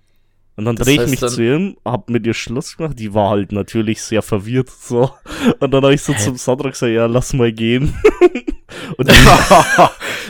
Und 0.57 0.65
dann 0.65 0.77
drehe 0.77 1.03
ich 1.05 1.11
mich 1.11 1.21
zu 1.21 1.43
ihm, 1.43 1.77
hab 1.85 2.09
mit 2.09 2.27
ihr 2.27 2.33
Schluss 2.33 2.77
gemacht. 2.77 2.99
Die 2.99 3.13
war 3.13 3.31
halt 3.31 3.53
natürlich 3.53 4.03
sehr 4.03 4.23
verwirrt, 4.23 4.71
so. 4.71 5.11
Und 5.61 5.71
dann 5.71 5.85
habe 5.85 5.95
ich 5.95 6.03
so 6.03 6.15
Hä? 6.15 6.19
zum 6.23 6.37
Sandra 6.37 6.71
gesagt, 6.71 6.93
ja, 6.93 7.07
lass 7.07 7.35
mal 7.35 7.53
gehen. 7.53 7.95
Und 8.97 9.11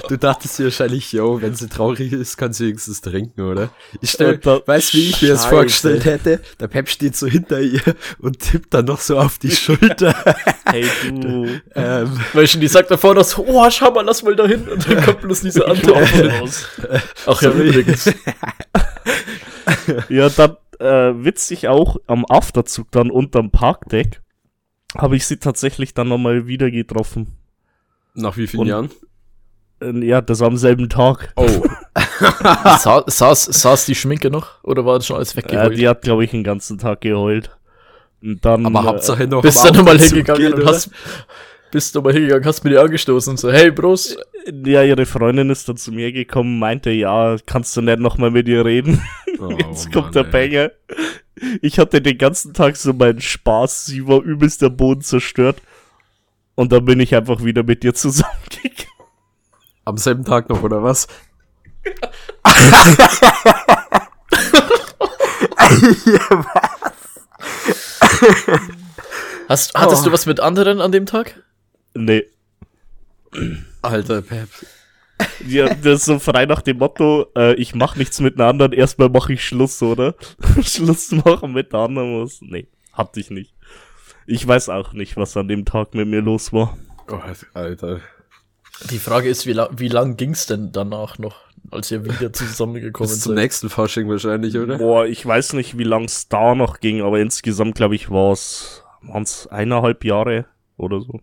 du 0.08 0.18
dachtest 0.18 0.58
dir 0.58 0.64
wahrscheinlich, 0.64 1.12
yo, 1.12 1.40
wenn 1.40 1.54
sie 1.54 1.68
traurig 1.68 2.12
ist, 2.12 2.36
kann 2.36 2.52
sie 2.52 2.66
wenigstens 2.66 3.00
trinken, 3.00 3.40
oder? 3.42 3.70
Ich 4.00 4.10
stell, 4.10 4.40
weißt 4.42 4.94
wie 4.94 5.10
ich 5.10 5.22
mir 5.22 5.28
das 5.28 5.46
vorgestellt 5.46 6.04
hätte? 6.04 6.40
Der 6.60 6.68
Pep 6.68 6.88
steht 6.88 7.16
so 7.16 7.26
hinter 7.26 7.60
ihr 7.60 7.82
und 8.18 8.38
tippt 8.38 8.72
dann 8.74 8.86
noch 8.86 9.00
so 9.00 9.18
auf 9.18 9.38
die 9.38 9.50
Schulter. 9.50 10.14
hey, 10.66 10.86
du. 11.08 11.60
ähm, 11.74 12.20
Weil 12.32 12.46
schon 12.46 12.60
die 12.60 12.68
sagt 12.68 12.90
davor 12.90 13.14
noch 13.14 13.24
so, 13.24 13.44
oh, 13.46 13.70
schau 13.70 13.90
mal, 13.92 14.04
lass 14.04 14.22
mal 14.22 14.36
da 14.36 14.46
hin. 14.46 14.66
Und 14.68 14.88
dann 14.88 15.04
kommt 15.04 15.20
bloß 15.22 15.40
diese 15.42 15.66
Antwort 15.66 16.08
raus. 16.40 16.66
Ach 17.26 17.42
ja, 17.42 17.50
übrigens 17.50 18.10
ja, 20.08 20.28
dann 20.28 20.56
äh, 20.78 21.24
witzig 21.24 21.68
auch 21.68 21.96
am 22.06 22.24
Afterzug 22.26 22.90
dann 22.90 23.10
unterm 23.10 23.50
Parkdeck 23.50 24.20
habe 24.96 25.16
ich 25.16 25.26
sie 25.26 25.38
tatsächlich 25.38 25.94
dann 25.94 26.08
nochmal 26.08 26.46
wieder 26.46 26.70
getroffen. 26.70 27.36
Nach 28.14 28.36
wie 28.36 28.46
vielen 28.46 28.62
Und, 28.62 28.68
Jahren? 28.68 28.90
Äh, 29.80 30.06
ja, 30.06 30.20
das 30.20 30.40
war 30.40 30.48
am 30.48 30.56
selben 30.56 30.88
Tag. 30.88 31.32
Oh. 31.36 31.46
Sa 32.78 33.04
saß, 33.06 33.44
saß 33.44 33.86
die 33.86 33.94
Schminke 33.94 34.30
noch 34.30 34.62
oder 34.64 34.84
war 34.84 34.98
das 34.98 35.06
schon 35.06 35.16
alles 35.16 35.36
weggeheult? 35.36 35.72
Ja, 35.72 35.76
die 35.76 35.88
hat, 35.88 36.02
glaube 36.02 36.24
ich, 36.24 36.30
den 36.30 36.44
ganzen 36.44 36.78
Tag 36.78 37.02
geheult. 37.02 37.56
Und 38.22 38.44
dann, 38.44 38.64
Aber 38.64 38.84
Hauptsache 38.84 39.26
noch. 39.26 39.42
Bist 39.42 39.62
du 39.64 39.72
nochmal 39.72 39.98
hingegangen 39.98 40.54
und 40.54 40.66
hast, 40.66 40.90
bist 41.70 41.94
du 41.94 42.02
mal 42.02 42.12
hingegangen, 42.12 42.44
hast 42.44 42.64
mir 42.64 42.70
die 42.70 42.78
angestoßen 42.78 43.32
und 43.32 43.36
so, 43.38 43.52
hey 43.52 43.70
Bros. 43.70 44.16
Ja, 44.64 44.82
ihre 44.82 45.06
Freundin 45.06 45.50
ist 45.50 45.68
dann 45.68 45.76
zu 45.76 45.92
mir 45.92 46.12
gekommen, 46.12 46.58
meinte, 46.58 46.90
ja, 46.90 47.36
kannst 47.46 47.76
du 47.76 47.82
nicht 47.82 47.98
nochmal 47.98 48.30
mit 48.30 48.48
ihr 48.48 48.64
reden? 48.64 49.02
Oh, 49.38 49.50
Jetzt 49.50 49.92
kommt 49.92 50.14
Mann, 50.14 50.14
der 50.14 50.24
Banger. 50.24 50.70
Ich 51.60 51.78
hatte 51.78 52.00
den 52.00 52.16
ganzen 52.16 52.54
Tag 52.54 52.76
so 52.76 52.94
meinen 52.94 53.20
Spaß, 53.20 53.84
sie 53.84 54.08
war 54.08 54.22
übelst 54.22 54.62
der 54.62 54.70
Boden 54.70 55.02
zerstört. 55.02 55.60
Und 56.54 56.72
dann 56.72 56.86
bin 56.86 57.00
ich 57.00 57.14
einfach 57.14 57.44
wieder 57.44 57.62
mit 57.62 57.82
dir 57.82 57.92
zusammengegangen. 57.92 58.86
Am 59.84 59.98
selben 59.98 60.24
Tag 60.24 60.48
noch, 60.48 60.62
oder 60.62 60.82
was? 60.82 61.06
Hast, 69.48 69.74
hattest 69.74 70.02
oh. 70.02 70.06
du 70.06 70.12
was 70.12 70.26
mit 70.26 70.40
anderen 70.40 70.80
an 70.80 70.92
dem 70.92 71.06
Tag? 71.06 71.42
Nee. 71.96 72.24
Alter 73.82 74.22
Pep. 74.22 74.48
Ja, 75.46 75.72
das 75.74 76.00
ist 76.00 76.04
so 76.04 76.18
frei 76.18 76.46
nach 76.46 76.62
dem 76.62 76.78
Motto, 76.78 77.26
äh, 77.36 77.54
ich 77.54 77.74
mach 77.74 77.96
nichts 77.96 78.20
mit 78.20 78.34
einer 78.34 78.48
anderen, 78.48 78.72
erstmal 78.72 79.08
mache 79.08 79.32
ich 79.32 79.44
Schluss, 79.44 79.82
oder? 79.82 80.14
Schluss 80.62 81.10
machen 81.12 81.52
mit 81.52 81.72
der 81.72 81.80
anderen 81.80 82.20
muss. 82.20 82.40
Nee, 82.42 82.68
hatte 82.92 83.20
ich 83.20 83.30
nicht. 83.30 83.54
Ich 84.26 84.46
weiß 84.46 84.68
auch 84.68 84.92
nicht, 84.92 85.16
was 85.16 85.36
an 85.36 85.48
dem 85.48 85.64
Tag 85.64 85.94
mit 85.94 86.08
mir 86.08 86.20
los 86.20 86.52
war. 86.52 86.76
Oh, 87.08 87.20
Alter. 87.54 88.00
Die 88.90 88.98
Frage 88.98 89.28
ist, 89.28 89.46
wie, 89.46 89.52
la 89.52 89.70
wie 89.74 89.88
lang 89.88 90.16
ging's 90.16 90.46
denn 90.46 90.72
danach 90.72 91.18
noch, 91.18 91.36
als 91.70 91.90
ihr 91.90 92.04
wieder 92.04 92.32
zusammengekommen 92.32 93.08
seid? 93.08 93.22
Zum 93.22 93.34
nächsten 93.34 93.70
Fasching 93.70 94.08
wahrscheinlich, 94.08 94.58
oder? 94.58 94.78
Boah, 94.78 95.06
ich 95.06 95.24
weiß 95.24 95.54
nicht, 95.54 95.78
wie 95.78 95.84
lang 95.84 96.04
es 96.04 96.28
da 96.28 96.54
noch 96.54 96.80
ging, 96.80 97.00
aber 97.00 97.20
insgesamt, 97.20 97.76
glaube 97.76 97.94
ich, 97.94 98.10
war 98.10 98.32
es 98.32 98.82
eineinhalb 99.50 100.04
Jahre 100.04 100.46
oder 100.76 101.00
so. 101.00 101.20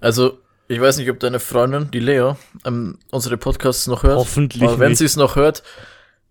Also, 0.00 0.38
ich 0.68 0.80
weiß 0.80 0.98
nicht, 0.98 1.10
ob 1.10 1.20
deine 1.20 1.40
Freundin, 1.40 1.90
die 1.90 2.00
Lea, 2.00 2.32
ähm, 2.64 2.98
unsere 3.10 3.36
Podcasts 3.36 3.86
noch 3.86 4.02
hört. 4.02 4.16
Hoffentlich. 4.16 4.62
Aber 4.62 4.78
wenn 4.78 4.94
sie 4.94 5.04
es 5.04 5.16
noch 5.16 5.36
hört, 5.36 5.62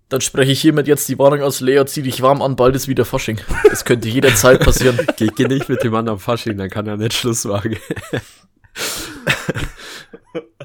dann 0.10 0.22
spreche 0.22 0.52
ich 0.52 0.62
hiermit 0.62 0.88
jetzt 0.88 1.10
die 1.10 1.18
Warnung 1.18 1.42
aus. 1.42 1.62
Lea, 1.62 1.84
zieh 1.86 2.04
dich 2.04 2.22
warm 2.22 2.42
an, 2.42 2.56
bald 2.56 2.76
ist 2.76 2.88
wieder 2.88 3.06
Fasching. 3.06 3.40
Das 3.70 3.86
könnte 3.86 4.08
jederzeit 4.08 4.60
passieren. 4.60 5.00
geh, 5.18 5.30
geh 5.36 5.48
nicht 5.48 5.68
mit 5.70 5.84
dem 5.84 5.94
Mann 5.94 6.08
am 6.08 6.20
Fasching, 6.20 6.58
dann 6.58 6.70
kann 6.70 6.86
er 6.88 6.98
nicht 6.98 7.14
Schluss 7.14 7.46
wagen. 7.46 7.78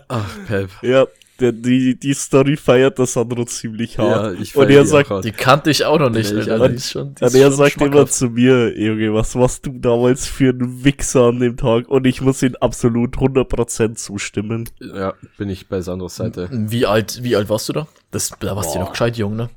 Ach, 0.08 0.28
Pep. 0.46 0.70
Ja, 0.82 1.06
der, 1.40 1.52
die, 1.52 1.98
die 1.98 2.14
Story 2.14 2.56
feiert 2.56 2.98
das 2.98 3.14
Sandro 3.14 3.44
ziemlich 3.44 3.98
hart. 3.98 4.34
Ja, 4.34 4.40
ich 4.40 4.56
und 4.56 4.70
er 4.70 4.84
sagt, 4.86 5.24
die 5.24 5.32
kannte 5.32 5.70
ich 5.70 5.84
auch 5.84 5.98
noch 5.98 6.10
nicht. 6.10 6.32
Nee, 6.32 6.40
Alter. 6.40 6.68
Die 6.68 6.74
ist 6.74 6.90
schon, 6.90 7.14
die 7.14 7.24
und 7.24 7.34
er 7.34 7.52
sagt 7.52 7.80
immer 7.80 8.06
zu 8.06 8.30
mir, 8.30 8.78
Junge, 8.78 9.14
was 9.14 9.34
warst 9.34 9.66
du 9.66 9.72
damals 9.72 10.26
für 10.26 10.50
ein 10.50 10.84
Wichser 10.84 11.28
an 11.28 11.40
dem 11.40 11.56
Tag? 11.56 11.88
Und 11.88 12.06
ich 12.06 12.20
muss 12.20 12.42
ihm 12.42 12.56
absolut 12.60 13.16
100% 13.16 13.94
zustimmen. 13.94 14.68
Ja, 14.80 15.14
bin 15.36 15.48
ich 15.48 15.68
bei 15.68 15.80
Sandros 15.80 16.16
Seite. 16.16 16.48
Wie 16.52 16.86
alt, 16.86 17.22
wie 17.22 17.36
alt 17.36 17.48
warst 17.48 17.68
du 17.68 17.72
da? 17.72 17.88
Das, 18.10 18.30
da 18.40 18.56
warst 18.56 18.70
Boah. 18.70 18.74
du 18.74 18.80
noch 18.80 18.90
gescheit 18.92 19.16
jung, 19.16 19.36
ne? 19.36 19.50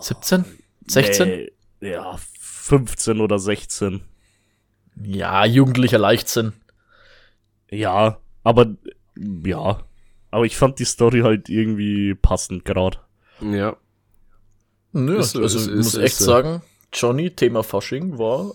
17? 0.00 0.44
16? 0.88 1.28
Nee, 1.28 1.90
ja, 1.90 2.16
15 2.40 3.20
oder 3.20 3.38
16. 3.38 4.00
Ja, 5.04 5.44
jugendlicher 5.44 5.98
Leichtsinn. 5.98 6.52
Ja, 7.70 8.18
aber 8.44 8.74
ja, 9.16 9.80
aber 10.32 10.46
ich 10.46 10.56
fand 10.56 10.80
die 10.80 10.84
Story 10.84 11.20
halt 11.20 11.48
irgendwie 11.48 12.14
passend 12.14 12.64
gerade. 12.64 12.98
Ja. 13.40 13.76
Nö, 14.92 15.18
ist, 15.18 15.36
also 15.36 15.58
ist, 15.58 15.68
ich 15.68 15.74
muss 15.74 15.94
ist, 15.94 16.02
echt 16.02 16.20
ist, 16.20 16.24
sagen, 16.24 16.62
Johnny, 16.92 17.30
Thema 17.30 17.62
Fasching 17.62 18.18
war. 18.18 18.52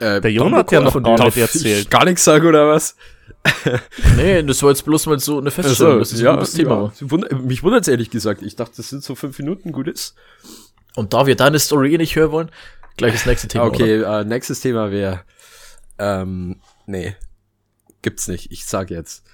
Äh, 0.00 0.06
äh, 0.16 0.20
der 0.20 0.32
Jon 0.32 0.54
hat 0.54 0.70
ja 0.72 0.80
noch 0.80 1.00
gar 1.02 1.24
nicht 1.24 1.36
erzählt. 1.36 1.90
Gar 1.90 2.04
nichts 2.04 2.24
sagen 2.24 2.46
oder 2.46 2.68
was? 2.68 2.96
nee, 4.16 4.42
das 4.42 4.62
war 4.62 4.70
jetzt 4.70 4.84
bloß 4.84 5.06
mal 5.06 5.18
so 5.18 5.38
eine 5.38 5.50
Feststellung, 5.50 5.98
also, 5.98 6.12
dass 6.12 6.20
ja, 6.20 6.32
ein 6.32 6.36
gutes 6.36 6.52
Thema 6.52 6.92
ja. 7.00 7.10
war. 7.10 7.42
Mich 7.42 7.62
wundert 7.62 7.82
es 7.82 7.88
ehrlich 7.88 8.10
gesagt. 8.10 8.42
Ich 8.42 8.56
dachte, 8.56 8.74
das 8.76 8.88
sind 8.88 9.04
so 9.04 9.14
fünf 9.14 9.38
Minuten 9.38 9.72
gut 9.72 9.88
ist. 9.88 10.14
Und 10.96 11.14
da 11.14 11.26
wir 11.26 11.36
deine 11.36 11.58
Story 11.58 11.94
eh 11.94 11.98
nicht 11.98 12.16
hören 12.16 12.32
wollen, 12.32 12.50
gleich 12.96 13.12
das 13.12 13.26
nächste 13.26 13.48
Thema. 13.48 13.64
Okay, 13.64 14.02
äh, 14.02 14.24
nächstes 14.24 14.60
Thema 14.60 14.90
wäre. 14.90 15.22
Ähm, 15.98 16.60
nee. 16.86 17.14
Gibt's 18.02 18.28
nicht. 18.28 18.50
Ich 18.50 18.66
sag 18.66 18.90
jetzt. 18.90 19.24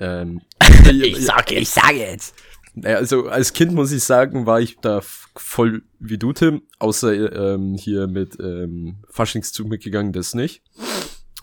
Ähm, 0.00 0.42
ich 0.90 1.24
sage 1.24 1.54
ich 1.54 1.68
sage 1.68 1.98
jetzt. 1.98 2.34
Naja, 2.74 2.96
also 2.96 3.28
als 3.28 3.52
Kind 3.52 3.72
muss 3.72 3.92
ich 3.92 4.04
sagen, 4.04 4.46
war 4.46 4.60
ich 4.60 4.78
da 4.78 5.00
voll 5.36 5.82
wie 5.98 6.18
du, 6.18 6.32
Tim, 6.32 6.62
außer 6.78 7.54
ähm, 7.54 7.74
hier 7.74 8.06
mit 8.06 8.38
ähm, 8.40 8.98
Faschingszug 9.10 9.68
mitgegangen, 9.68 10.12
das 10.12 10.34
nicht. 10.34 10.62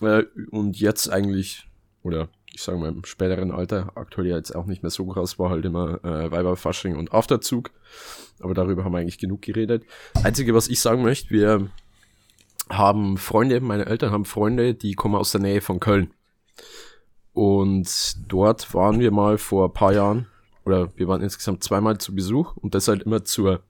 Äh, 0.00 0.24
und 0.50 0.78
jetzt 0.78 1.10
eigentlich, 1.10 1.66
oder 2.02 2.28
ich 2.52 2.62
sage 2.62 2.78
mal 2.78 2.88
im 2.88 3.04
späteren 3.04 3.50
Alter, 3.50 3.92
aktuell 3.96 4.28
jetzt 4.28 4.54
auch 4.54 4.64
nicht 4.64 4.82
mehr 4.82 4.90
so 4.90 5.04
krass, 5.06 5.38
war 5.38 5.50
halt 5.50 5.64
immer 5.64 6.02
äh, 6.04 6.30
Weiberfasching 6.30 6.96
und 6.96 7.12
Afterzug. 7.12 7.70
Aber 8.40 8.54
darüber 8.54 8.84
haben 8.84 8.92
wir 8.92 8.98
eigentlich 8.98 9.18
genug 9.18 9.42
geredet. 9.42 9.84
Einzige, 10.22 10.54
was 10.54 10.68
ich 10.68 10.80
sagen 10.80 11.02
möchte, 11.02 11.30
wir 11.30 11.68
haben 12.70 13.18
Freunde, 13.18 13.60
meine 13.60 13.86
Eltern 13.86 14.10
haben 14.10 14.24
Freunde, 14.24 14.74
die 14.74 14.94
kommen 14.94 15.14
aus 15.14 15.32
der 15.32 15.40
Nähe 15.40 15.60
von 15.60 15.80
Köln. 15.80 16.12
Und 17.36 18.32
dort 18.32 18.72
waren 18.72 18.98
wir 18.98 19.10
mal 19.10 19.36
vor 19.36 19.66
ein 19.66 19.74
paar 19.74 19.92
Jahren, 19.92 20.26
oder 20.64 20.90
wir 20.96 21.06
waren 21.06 21.20
insgesamt 21.20 21.62
zweimal 21.62 21.98
zu 21.98 22.14
Besuch 22.14 22.56
und 22.56 22.74
das 22.74 22.88
halt 22.88 23.02
immer 23.02 23.26
zur, 23.26 23.62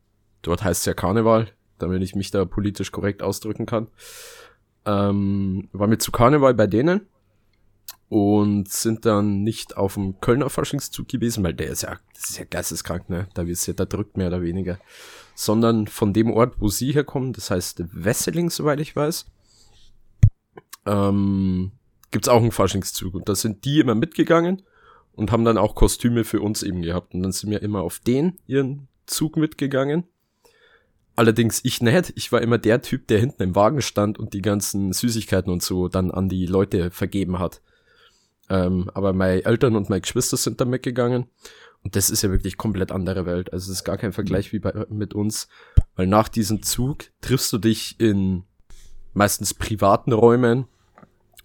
dort 0.43 0.63
heißt 0.63 0.83
es 0.83 0.85
ja 0.87 0.95
Karneval, 0.95 1.49
damit 1.79 2.01
ich 2.05 2.15
mich 2.15 2.31
da 2.31 2.45
politisch 2.45 2.93
korrekt 2.93 3.25
ausdrücken 3.25 3.67
kann. 3.67 3.89
Ähm, 4.85 5.69
waren 5.73 5.91
wir 5.91 5.99
zu 5.99 6.13
Karneval 6.13 6.55
bei 6.55 6.69
denen 6.69 7.09
und 8.09 8.69
sind 8.69 9.05
dann 9.05 9.43
nicht 9.43 9.77
auf 9.77 9.95
dem 9.95 10.21
Kölner 10.21 10.49
Faschingszug 10.49 11.09
gewesen, 11.09 11.43
weil 11.43 11.55
der 11.55 11.71
ist 11.71 11.83
ja, 11.83 11.99
das 12.15 12.31
ist 12.31 12.39
ja 12.39 12.45
geisteskrank, 12.45 13.11
ne? 13.11 13.27
Da 13.35 13.49
wird's 13.49 13.67
ja, 13.67 13.75
da 13.75 13.85
drückt 13.85 14.17
mehr 14.17 14.29
oder 14.29 14.43
weniger. 14.43 14.79
Sondern 15.35 15.89
von 15.89 16.13
dem 16.13 16.31
Ort, 16.31 16.61
wo 16.61 16.69
sie 16.69 16.93
herkommen, 16.93 17.33
das 17.33 17.51
heißt 17.51 17.83
Wesseling, 17.93 18.49
soweit 18.49 18.79
ich 18.79 18.95
weiß. 18.95 19.27
Ähm, 20.87 21.73
gibt's 22.17 22.29
auch 22.29 22.41
einen 22.41 22.51
Faschingszug. 22.51 23.15
Und 23.15 23.29
da 23.29 23.35
sind 23.35 23.67
die 23.67 23.79
immer 23.79 23.95
mitgegangen 23.95 24.63
und 25.13 25.33
haben 25.33 25.45
dann 25.45 25.59
auch 25.59 25.75
Kostüme 25.75 26.25
für 26.25 26.41
uns 26.41 26.63
eben 26.63 26.81
gehabt. 26.81 27.13
Und 27.13 27.23
dann 27.23 27.33
sind 27.33 27.51
wir 27.51 27.61
immer 27.61 27.83
auf 27.83 27.99
den 27.99 28.39
ihren 28.47 28.89
Zug 29.05 29.37
mitgegangen. 29.37 30.05
Allerdings 31.15 31.61
ich 31.63 31.83
nicht. 31.83 32.15
Ich 32.17 32.33
war 32.33 32.41
immer 32.41 32.57
der 32.57 32.81
Typ, 32.81 33.07
der 33.09 33.21
hinten 33.21 33.43
im 33.43 33.55
Wagen 33.55 33.83
stand 33.83 34.19
und 34.19 34.33
die 34.33 34.41
ganzen 34.41 34.95
Süßigkeiten 34.95 35.53
und 35.53 35.63
so 35.63 35.89
dann 35.89 36.11
an 36.11 36.31
die 36.31 36.47
Leute 36.47 36.91
vergeben 36.91 37.39
hat. 37.39 37.61
Ähm, 38.49 38.91
aber 38.95 39.13
meine 39.13 39.45
Eltern 39.45 39.77
und 39.77 39.91
meine 39.91 40.01
Geschwister 40.01 40.39
sind 40.39 40.59
da 40.59 40.65
mitgegangen. 40.65 41.27
Und 41.83 41.97
das 41.97 42.09
ist 42.09 42.23
ja 42.23 42.31
wirklich 42.31 42.57
komplett 42.57 42.93
andere 42.93 43.27
Welt. 43.27 43.53
Also 43.53 43.71
es 43.71 43.81
ist 43.81 43.85
gar 43.85 43.99
kein 43.99 44.15
Vergleich 44.15 44.55
wie 44.55 44.59
bei, 44.59 44.73
mit 44.89 45.13
uns. 45.13 45.49
Weil 45.97 46.07
nach 46.07 46.31
diesem 46.31 46.63
Zug 46.63 47.11
triffst 47.21 47.53
du 47.53 47.59
dich 47.59 48.01
in 48.01 48.45
meistens 49.13 49.53
privaten 49.53 50.15
Räumen. 50.15 50.65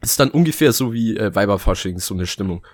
Ist 0.02 0.20
dann 0.20 0.32
ungefähr 0.32 0.72
so 0.74 0.94
wie 0.94 1.16
äh, 1.16 1.34
Weiberfasching, 1.34 2.00
so 2.00 2.14
eine 2.14 2.26
Stimmung. 2.26 2.66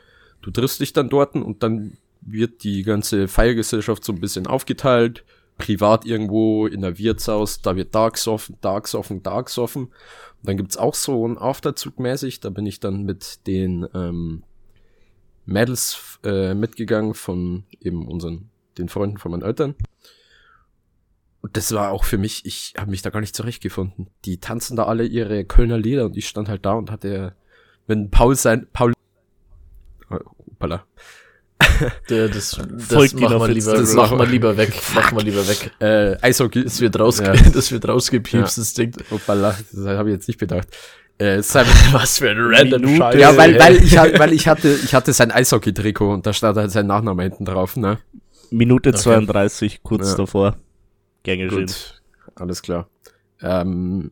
Du 0.41 0.51
triffst 0.51 0.79
dich 0.79 0.93
dann 0.93 1.09
dort 1.09 1.35
und 1.35 1.63
dann 1.63 1.97
wird 2.21 2.63
die 2.63 2.83
ganze 2.83 3.27
Feiergesellschaft 3.27 4.03
so 4.03 4.13
ein 4.13 4.19
bisschen 4.19 4.47
aufgeteilt 4.47 5.23
privat 5.57 6.05
irgendwo 6.05 6.67
in 6.67 6.81
der 6.81 6.97
Wirtshaus, 6.97 7.61
da 7.61 7.75
wird 7.75 7.93
da 7.93 8.09
gesoffen, 8.09 8.57
da 8.61 8.79
gesoffen, 8.79 9.23
da 9.23 9.41
gesoffen. 9.41 9.85
Und 9.85 9.93
dann 10.43 10.57
gibt's 10.57 10.77
auch 10.77 10.93
so 10.93 11.27
ein 11.27 11.37
Afterzug 11.37 11.99
mäßig, 11.99 12.39
da 12.39 12.49
bin 12.49 12.65
ich 12.65 12.79
dann 12.79 13.03
mit 13.03 13.45
den 13.47 13.87
ähm, 13.93 14.43
Mädels 15.45 16.19
äh, 16.23 16.53
mitgegangen 16.53 17.13
von 17.13 17.63
eben 17.81 18.07
unseren, 18.07 18.49
den 18.77 18.89
Freunden 18.89 19.17
von 19.17 19.31
meinen 19.31 19.43
Eltern. 19.43 19.75
Und 21.47 21.55
das 21.55 21.73
war 21.73 21.91
auch 21.91 22.03
für 22.03 22.17
mich, 22.17 22.45
ich 22.45 22.73
habe 22.77 22.91
mich 22.91 23.01
da 23.01 23.09
gar 23.09 23.21
nicht 23.21 23.33
zurechtgefunden. 23.33 24.09
Die 24.25 24.41
tanzen 24.41 24.75
da 24.75 24.83
alle 24.83 25.05
ihre 25.05 25.45
Kölner 25.45 25.77
Lieder 25.77 26.03
und 26.03 26.17
ich 26.17 26.27
stand 26.27 26.49
halt 26.49 26.65
da 26.65 26.73
und 26.73 26.91
hatte, 26.91 27.35
wenn 27.87 28.11
Paul 28.11 28.35
sein, 28.35 28.67
Paul, 28.73 28.91
oh, 30.09 30.17
hoppala, 30.45 30.83
der, 32.09 32.27
das 32.27 32.59
das 32.89 33.13
machen 33.13 33.39
wir 33.39 33.47
lieber, 33.47 33.73
das 33.75 33.93
machen 33.93 34.19
wir 34.19 34.25
lieber 34.25 34.57
weg. 34.57 34.73
Machen 34.93 35.17
wir 35.17 35.23
lieber 35.23 35.47
weg. 35.47 35.71
Äh, 35.79 36.17
Eishockey. 36.21 36.65
Das 36.65 36.81
wird, 36.81 36.99
rausge 36.99 37.27
ja. 37.27 37.49
das 37.49 37.71
wird 37.71 37.87
rausgepiepst, 37.87 38.57
ja. 38.57 38.61
das 38.61 38.73
Ding. 38.73 38.91
Hoppala, 39.09 39.57
das 39.71 39.85
habe 39.85 40.09
ich 40.09 40.15
jetzt 40.15 40.27
nicht 40.27 40.41
bedacht. 40.41 40.67
Äh, 41.17 41.41
sein, 41.43 41.65
Was 41.93 42.17
für 42.17 42.29
ein 42.29 42.37
random 42.37 42.81
Minute. 42.81 42.97
Scheiß. 42.97 43.21
Ja, 43.21 43.37
weil, 43.37 43.57
weil, 43.57 43.77
ich, 43.77 43.95
weil 43.95 44.33
ich 44.33 44.49
hatte, 44.49 44.67
ich 44.83 44.93
hatte 44.93 45.13
sein 45.13 45.31
Eishockey-Trikot 45.31 46.13
und 46.13 46.27
da 46.27 46.33
stand 46.33 46.57
halt 46.57 46.71
sein 46.71 46.87
Nachname 46.87 47.23
hinten 47.23 47.45
drauf, 47.45 47.77
ne? 47.77 47.99
Minute 48.51 48.89
okay. 48.89 48.99
32, 48.99 49.81
kurz 49.81 50.09
ja. 50.09 50.17
davor. 50.17 50.57
Gänge 51.27 51.47
Gut, 51.47 52.01
alles 52.35 52.61
klar. 52.61 52.89
Ähm, 53.41 54.11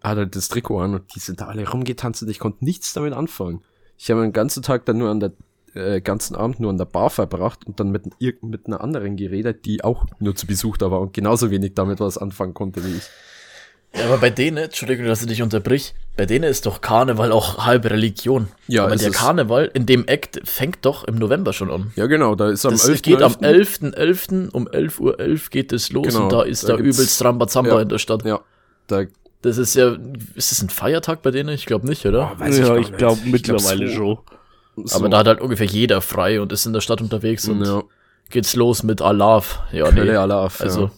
hat 0.00 0.16
er 0.16 0.26
das 0.26 0.48
Trikot 0.48 0.78
an 0.78 0.94
und 0.94 1.12
die 1.16 1.18
sind 1.18 1.40
da 1.40 1.48
alle 1.48 1.68
rumgetanzt 1.68 2.22
und 2.22 2.28
ich 2.28 2.38
konnte 2.38 2.64
nichts 2.64 2.92
damit 2.92 3.12
anfangen. 3.12 3.64
Ich 3.98 4.08
habe 4.08 4.22
den 4.22 4.32
ganzen 4.32 4.62
Tag 4.62 4.84
dann 4.86 4.98
nur 4.98 5.10
an 5.10 5.18
der 5.18 5.32
äh, 5.74 6.00
ganzen 6.00 6.36
Abend 6.36 6.60
nur 6.60 6.70
an 6.70 6.78
der 6.78 6.84
Bar 6.84 7.10
verbracht 7.10 7.66
und 7.66 7.80
dann 7.80 7.90
mit, 7.90 8.04
mit 8.20 8.66
einer 8.68 8.80
anderen 8.80 9.16
geredet, 9.16 9.64
die 9.64 9.82
auch 9.82 10.06
nur 10.20 10.36
zu 10.36 10.46
Besuch 10.46 10.76
da 10.76 10.92
war 10.92 11.00
und 11.00 11.14
genauso 11.14 11.50
wenig 11.50 11.74
damit 11.74 11.98
was 11.98 12.16
anfangen 12.16 12.54
konnte 12.54 12.84
wie 12.84 12.98
ich. 12.98 13.08
Ja, 13.92 14.04
aber 14.04 14.18
bei 14.18 14.30
denen, 14.30 14.58
Entschuldigung, 14.58 15.06
dass 15.06 15.22
ich 15.22 15.26
dich 15.26 15.42
unterbrich, 15.42 15.94
bei 16.16 16.26
denen 16.26 16.44
ist 16.44 16.66
doch 16.66 16.80
Karneval 16.80 17.32
auch 17.32 17.64
halbe 17.64 17.90
Religion. 17.90 18.48
Ja, 18.68 18.84
aber 18.84 18.96
der 18.96 19.10
Karneval 19.10 19.70
in 19.72 19.86
dem 19.86 20.06
Act 20.06 20.40
fängt 20.44 20.78
doch 20.82 21.04
im 21.04 21.14
November 21.14 21.52
schon 21.52 21.70
an. 21.70 21.92
Ja, 21.96 22.06
genau, 22.06 22.34
da 22.34 22.50
ist 22.50 22.66
am 22.66 22.72
das 22.72 22.86
11. 22.86 23.02
geht 23.02 23.20
11. 23.20 23.24
am 23.24 23.42
11.11. 23.42 23.94
.11. 23.94 24.50
um 24.50 24.68
11.11 24.68 25.00
Uhr 25.00 25.20
.11 25.20 25.50
geht 25.50 25.72
es 25.72 25.90
los 25.90 26.08
genau, 26.08 26.24
und 26.24 26.32
da 26.32 26.42
ist 26.42 26.64
da, 26.64 26.74
da 26.74 26.78
übelst 26.78 27.24
Rambazamba 27.24 27.76
ja, 27.76 27.80
in 27.80 27.88
der 27.88 27.98
Stadt. 27.98 28.24
Ja, 28.24 28.40
da 28.88 29.04
das 29.42 29.58
ist 29.58 29.74
ja, 29.74 29.96
ist 30.36 30.52
das 30.52 30.62
ein 30.62 30.68
Feiertag 30.68 31.22
bei 31.22 31.32
denen? 31.32 31.48
Ich 31.48 31.66
glaube 31.66 31.88
nicht, 31.88 32.06
oder? 32.06 32.32
Oh, 32.36 32.40
weiß 32.40 32.58
ja, 32.58 32.76
ich, 32.76 32.90
ich 32.90 32.96
glaube 32.96 33.20
mittlerweile 33.24 33.88
so. 33.88 33.94
schon. 33.94 34.18
So. 34.84 34.96
Aber 34.96 35.08
da 35.08 35.18
hat 35.18 35.26
halt 35.26 35.40
ungefähr 35.40 35.66
jeder 35.66 36.00
frei 36.00 36.40
und 36.40 36.52
ist 36.52 36.64
in 36.64 36.72
der 36.72 36.80
Stadt 36.80 37.00
unterwegs 37.00 37.48
und 37.48 37.64
ja. 37.64 37.82
geht's 38.30 38.54
los 38.54 38.84
mit 38.84 39.02
Alaf. 39.02 39.60
Ja, 39.72 39.90
nee. 39.90 40.08
Alaf, 40.10 40.60
also, 40.60 40.82
ja. 40.84 40.90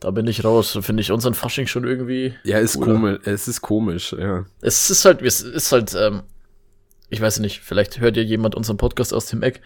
Da 0.00 0.10
bin 0.10 0.26
ich 0.26 0.44
raus. 0.44 0.72
Da 0.74 0.82
finde 0.82 1.00
ich 1.00 1.10
unseren 1.10 1.34
Fasching 1.34 1.66
schon 1.66 1.84
irgendwie. 1.84 2.34
Ja, 2.44 2.58
ist 2.58 2.80
komisch. 2.80 3.20
Es 3.24 3.48
ist 3.48 3.60
komisch, 3.60 4.14
ja. 4.18 4.46
Es 4.60 4.90
ist 4.90 5.04
halt, 5.04 5.22
es 5.22 5.40
ist 5.40 5.72
halt, 5.72 5.94
ähm, 5.98 6.22
ich 7.10 7.20
weiß 7.20 7.40
nicht, 7.40 7.60
vielleicht 7.60 8.00
hört 8.00 8.16
ja 8.16 8.22
jemand 8.22 8.54
unseren 8.54 8.76
Podcast 8.76 9.12
aus 9.12 9.26
dem 9.26 9.42
Eck. 9.42 9.60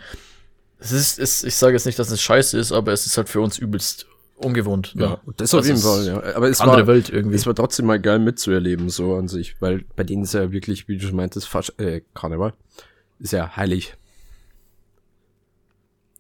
Es 0.79 0.93
ist, 0.93 1.19
es, 1.19 1.45
ich 1.45 1.55
sage 1.55 1.75
jetzt 1.75 1.87
nicht, 1.87 1.99
dass 1.99 2.11
es 2.11 2.21
scheiße 2.21 2.59
ist, 2.59 2.73
aber 2.73 2.93
es 2.93 3.07
ist 3.07 3.17
halt 3.17 3.29
für 3.29 3.41
uns 3.41 3.59
übelst 3.59 4.07
ungewohnt. 4.37 4.95
Ja, 4.97 5.11
ne? 5.11 5.19
das 5.37 5.55
auf 5.55 5.65
jeden 5.65 5.79
Fall, 5.79 6.07
ja. 6.07 6.35
Aber 6.35 6.49
es 6.49 6.61
andere 6.61 6.87
war, 6.87 6.95
Welt 6.95 7.11
irgendwie. 7.11 7.37
Es 7.37 7.47
war 7.47 7.55
trotzdem 7.55 7.87
mal 7.87 8.01
geil 8.01 8.19
mitzuerleben, 8.19 8.89
so 8.89 9.15
an 9.15 9.29
sich, 9.29 9.61
weil 9.61 9.85
bei 9.97 10.03
denen 10.03 10.25
ist 10.25 10.35
ja 10.35 10.51
wirklich, 10.51 10.89
wie 10.89 10.97
du 10.97 11.07
schon 11.07 11.17
meintest, 11.17 11.49
Fasch 11.49 11.73
äh, 11.79 12.01
Karneval 12.15 12.53
ist 13.21 13.33
ja 13.33 13.57
heilig. 13.57 13.95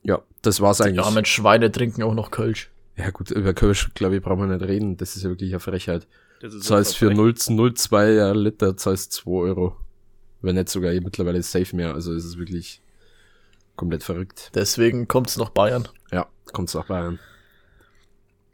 Ja, 0.04 0.22
das 0.42 0.60
war's 0.60 0.80
eigentlich. 0.80 1.04
Ja, 1.04 1.10
mit 1.10 1.28
Schweine 1.28 1.70
trinken 1.70 2.02
auch 2.02 2.14
noch 2.14 2.30
Kölsch. 2.30 2.70
Ja 2.96 3.10
gut, 3.10 3.30
über 3.30 3.54
Kölsch, 3.54 3.90
glaube 3.94 4.16
ich, 4.16 4.22
brauchen 4.22 4.48
wir 4.48 4.56
nicht 4.56 4.68
reden. 4.68 4.96
Das 4.96 5.16
ist 5.16 5.22
ja 5.22 5.30
wirklich 5.30 5.50
eine 5.50 5.60
Frechheit. 5.60 6.06
Das, 6.40 6.54
das 6.54 6.70
heißt, 6.70 6.96
für 6.96 7.10
0,02 7.10 8.34
Liter 8.34 8.76
zahlst 8.76 9.12
2 9.12 9.30
Euro. 9.30 9.76
Wenn 10.40 10.56
nicht 10.56 10.68
sogar 10.68 10.92
mittlerweile 10.92 11.42
safe 11.42 11.74
mehr. 11.74 11.94
Also 11.94 12.12
es 12.12 12.24
ist 12.24 12.38
wirklich 12.38 12.82
komplett 13.76 14.02
verrückt. 14.02 14.50
Deswegen 14.54 15.08
kommt's 15.08 15.36
nach 15.36 15.50
Bayern. 15.50 15.88
Ja, 16.10 16.26
kommt's 16.52 16.74
nach 16.74 16.86
Bayern. 16.86 17.18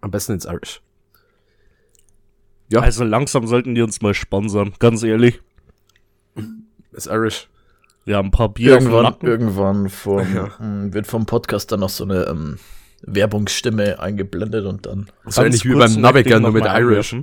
Am 0.01 0.11
besten 0.11 0.33
ins 0.33 0.45
Irish. 0.45 0.83
Ja. 2.71 2.81
Also 2.81 3.05
langsam 3.05 3.47
sollten 3.47 3.75
die 3.75 3.83
uns 3.83 4.03
mal 4.03 4.15
sponsern, 4.15 4.75
ganz 4.79 5.03
ehrlich. 5.03 5.41
Das 6.93 7.07
Irish. 7.07 7.49
Wir 8.05 8.17
haben 8.17 8.29
ein 8.29 8.33
paar 8.33 8.51
Bier 8.51 8.73
irgendwann, 8.73 9.15
irgendwann 9.23 9.89
vom, 9.89 10.35
ja. 10.35 10.59
Hm, 10.59 10.95
wird 10.95 11.07
vom 11.07 11.27
Podcast 11.27 11.73
dann 11.73 11.81
noch 11.81 11.91
so 11.91 12.05
eine 12.05 12.25
ähm, 12.27 12.59
Werbungsstimme 13.03 14.01
eingeblendet 14.01 14.67
und 14.67 14.87
dann. 14.87 15.11
So 15.27 15.43
ähnlich 15.43 15.65
wie 15.65 15.75
beim 15.75 16.01
Navigator 16.01 16.41
nur 16.41 16.53
mit 16.53 16.65
Irish. 16.65 17.17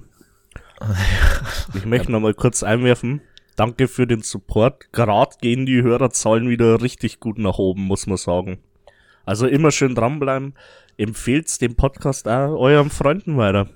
ich 1.73 1.85
möchte 1.85 2.11
noch 2.11 2.19
mal 2.19 2.33
kurz 2.33 2.63
einwerfen. 2.63 3.21
Danke 3.55 3.87
für 3.87 4.05
den 4.05 4.21
Support. 4.21 4.91
Gerade 4.91 5.35
gehen 5.41 5.65
die 5.65 5.81
Hörerzahlen 5.81 6.49
wieder 6.49 6.81
richtig 6.81 7.19
gut 7.19 7.37
nach 7.37 7.57
oben, 7.57 7.83
muss 7.83 8.05
man 8.05 8.17
sagen. 8.17 8.59
Also 9.25 9.47
immer 9.47 9.71
schön 9.71 9.95
dranbleiben. 9.95 10.55
Empfehlt's 10.97 11.57
den 11.57 11.75
Podcast 11.75 12.27
auch 12.27 12.57
euren 12.59 12.89
Freunden 12.89 13.37
weiter. 13.37 13.69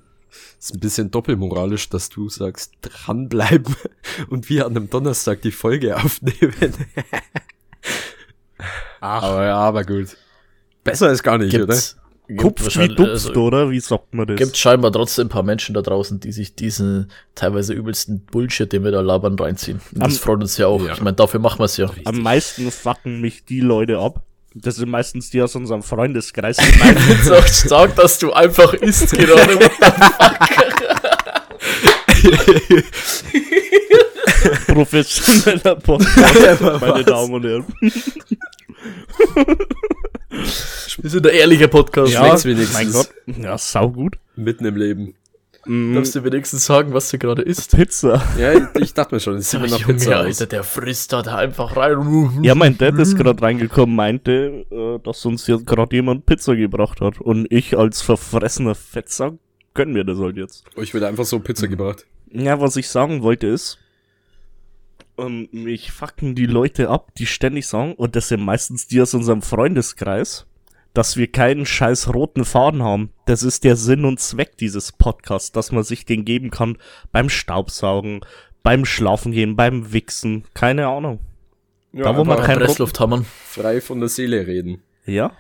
Ist 0.60 0.76
ein 0.76 0.80
bisschen 0.80 1.12
doppelmoralisch, 1.12 1.90
dass 1.90 2.10
du 2.10 2.30
sagst, 2.30 2.74
dranbleiben 2.82 3.76
und 4.30 4.50
wir 4.50 4.66
an 4.66 4.76
einem 4.76 4.90
Donnerstag 4.90 5.42
die 5.42 5.52
Folge 5.52 5.96
aufnehmen. 5.96 6.74
Ach. 9.00 9.24
Aber 9.24 9.46
ja, 9.46 9.56
aber 9.56 9.84
gut. 9.86 10.18
Besser 10.84 11.12
ist 11.12 11.24
gar 11.24 11.38
nicht, 11.38 11.52
Gibt's, 11.52 11.98
oder? 12.30 12.38
Kupft 12.38 12.78
wie 12.78 12.88
Duft, 12.90 13.10
also, 13.10 13.34
oder? 13.34 13.72
Wie 13.72 13.80
sagt 13.80 14.14
man 14.14 14.28
das? 14.28 14.38
Gibt 14.38 14.56
scheinbar 14.56 14.92
trotzdem 14.92 15.26
ein 15.28 15.30
paar 15.30 15.44
Menschen 15.44 15.74
da 15.74 15.82
draußen, 15.82 16.20
die 16.20 16.32
sich 16.32 16.54
diesen 16.54 17.10
teilweise 17.34 17.74
übelsten 17.74 18.20
Bullshit, 18.26 18.72
den 18.72 18.84
wir 18.84 18.92
da 18.92 19.02
labern, 19.02 19.38
reinziehen. 19.38 19.82
Und 19.94 20.04
das 20.04 20.20
freut 20.20 20.40
uns 20.42 20.56
ja 20.58 20.68
auch. 20.68 20.86
Ja. 20.86 20.94
Ich 20.94 21.02
meine, 21.02 21.16
dafür 21.16 21.40
machen 21.40 21.60
wir 21.60 21.66
es 21.66 21.78
ja. 21.78 21.90
Am 22.06 22.22
meisten 22.22 22.70
fucken 22.70 23.20
mich 23.20 23.46
die 23.46 23.62
Leute 23.62 23.98
ab, 23.98 24.22
das 24.56 24.76
sind 24.78 24.90
meistens 24.90 25.30
die 25.30 25.42
aus 25.42 25.56
unserem 25.56 25.84
Freundeskreis. 25.84 26.58
Ich 26.58 26.66
finde 26.66 27.38
auch 27.38 27.46
stark, 27.48 27.96
dass 27.96 28.18
du 28.20 28.34
einfach 28.34 28.74
isst 28.74 29.12
gerade. 29.12 29.58
Professioneller 34.68 35.76
Podcast, 35.84 36.62
meine 36.82 37.04
Damen 37.04 37.34
und 37.34 37.46
Herren. 37.46 37.66
Wir 41.02 41.10
sind 41.10 41.26
der 41.26 41.34
ehrliche 41.34 41.68
Podcast. 41.68 42.14
Ja, 42.14 42.38
mein 42.74 42.92
Gott. 42.92 43.10
Ja, 43.26 43.58
sau 43.58 43.90
gut. 43.90 44.18
Mitten 44.36 44.66
im 44.66 44.76
Leben. 44.76 45.16
Mm. 45.66 45.96
Darfst 45.96 46.16
du 46.16 46.24
wenigstens 46.24 46.66
sagen, 46.66 46.94
was 46.94 47.10
du 47.10 47.18
gerade 47.18 47.42
isst? 47.42 47.76
Pizza. 47.76 48.22
Ja, 48.40 48.54
ich, 48.54 48.64
ich 48.82 48.94
dachte 48.94 49.14
mir 49.16 49.20
schon, 49.20 49.36
es 49.38 49.52
sieht 49.52 49.62
mir 49.62 49.68
nach 49.68 49.86
Pizza 49.86 50.20
aus. 50.20 50.26
Alter, 50.26 50.46
der 50.48 50.64
frisst 50.64 51.14
da 51.14 51.22
einfach 51.22 51.76
rein. 51.76 52.40
Ja, 52.44 52.56
mein 52.56 52.78
Dad 52.78 52.96
ist 52.96 53.16
gerade 53.18 53.42
reingekommen, 53.42 53.96
meinte, 53.96 54.66
äh, 54.72 55.00
dass 55.04 55.26
uns 55.26 55.48
jetzt 55.48 55.68
gerade 55.68 55.96
jemand 55.96 56.26
Pizza 56.26 56.56
gebracht 56.56 57.02
hat. 57.02 57.20
Und 57.20 57.48
ich 57.52 57.78
als 57.78 58.02
verfressener 58.02 58.76
Fetzer 58.76 59.38
gönnen 59.74 59.94
mir 59.94 60.06
das 60.06 60.18
halt 60.18 60.38
jetzt. 60.38 60.64
Oh, 60.76 60.82
ich 60.82 60.94
werde 60.94 61.08
einfach 61.08 61.26
so 61.26 61.40
Pizza 61.40 61.68
gebracht. 61.68 62.06
Ja, 62.32 62.60
was 62.62 62.76
ich 62.76 62.90
sagen 62.90 63.22
wollte 63.22 63.48
ist, 63.48 63.80
ähm, 65.20 65.50
mich 65.52 65.92
fucken 65.92 66.36
die 66.36 66.46
Leute 66.46 66.90
ab, 66.90 67.14
die 67.18 67.26
ständig 67.26 67.68
sagen, 67.68 67.94
und 67.94 68.16
das 68.16 68.30
sind 68.30 68.42
meistens 68.42 68.88
die 68.88 69.02
aus 69.02 69.14
unserem 69.14 69.42
Freundeskreis, 69.42 70.46
dass 70.94 71.18
wir 71.18 71.32
keinen 71.32 71.66
scheiß 71.66 72.14
roten 72.14 72.46
Faden 72.46 72.84
haben. 72.84 73.12
Das 73.26 73.44
ist 73.44 73.64
der 73.64 73.76
Sinn 73.76 74.06
und 74.06 74.20
Zweck 74.20 74.58
dieses 74.58 74.92
Podcasts, 74.92 75.52
dass 75.52 75.72
man 75.72 75.84
sich 75.84 76.06
den 76.06 76.26
geben 76.26 76.50
kann 76.50 76.78
beim 77.12 77.30
Staubsaugen, 77.30 78.22
beim 78.64 78.86
Schlafen 78.86 79.32
gehen, 79.32 79.56
beim 79.56 79.94
Wichsen, 79.94 80.46
keine 80.54 80.88
Ahnung. 80.88 81.20
Ja, 81.92 82.04
da 82.04 82.18
wo 82.18 82.24
man 82.24 82.42
keinen 82.42 82.60
Pressluft 82.60 83.00
haben. 83.00 83.26
Frei 83.26 83.82
von 83.82 84.00
der 84.00 84.10
Seele 84.10 84.46
reden. 84.46 84.82
Ja. 85.06 85.32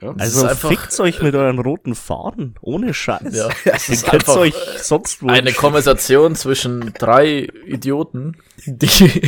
Ja 0.00 0.14
also 0.18 0.48
fickt 0.48 0.98
euch 1.00 1.22
mit 1.22 1.34
euren 1.34 1.58
roten 1.58 1.94
Faden, 1.94 2.54
ohne 2.60 2.94
Scheiß. 2.94 3.34
Ja, 3.34 3.48
es 3.64 3.88
ist 3.88 4.08
einfach 4.08 4.36
euch 4.36 4.54
sonst 4.82 5.22
wo. 5.22 5.28
Eine 5.28 5.52
Konversation 5.52 6.34
zwischen 6.34 6.92
drei 6.98 7.48
Idioten, 7.66 8.36
die 8.66 8.86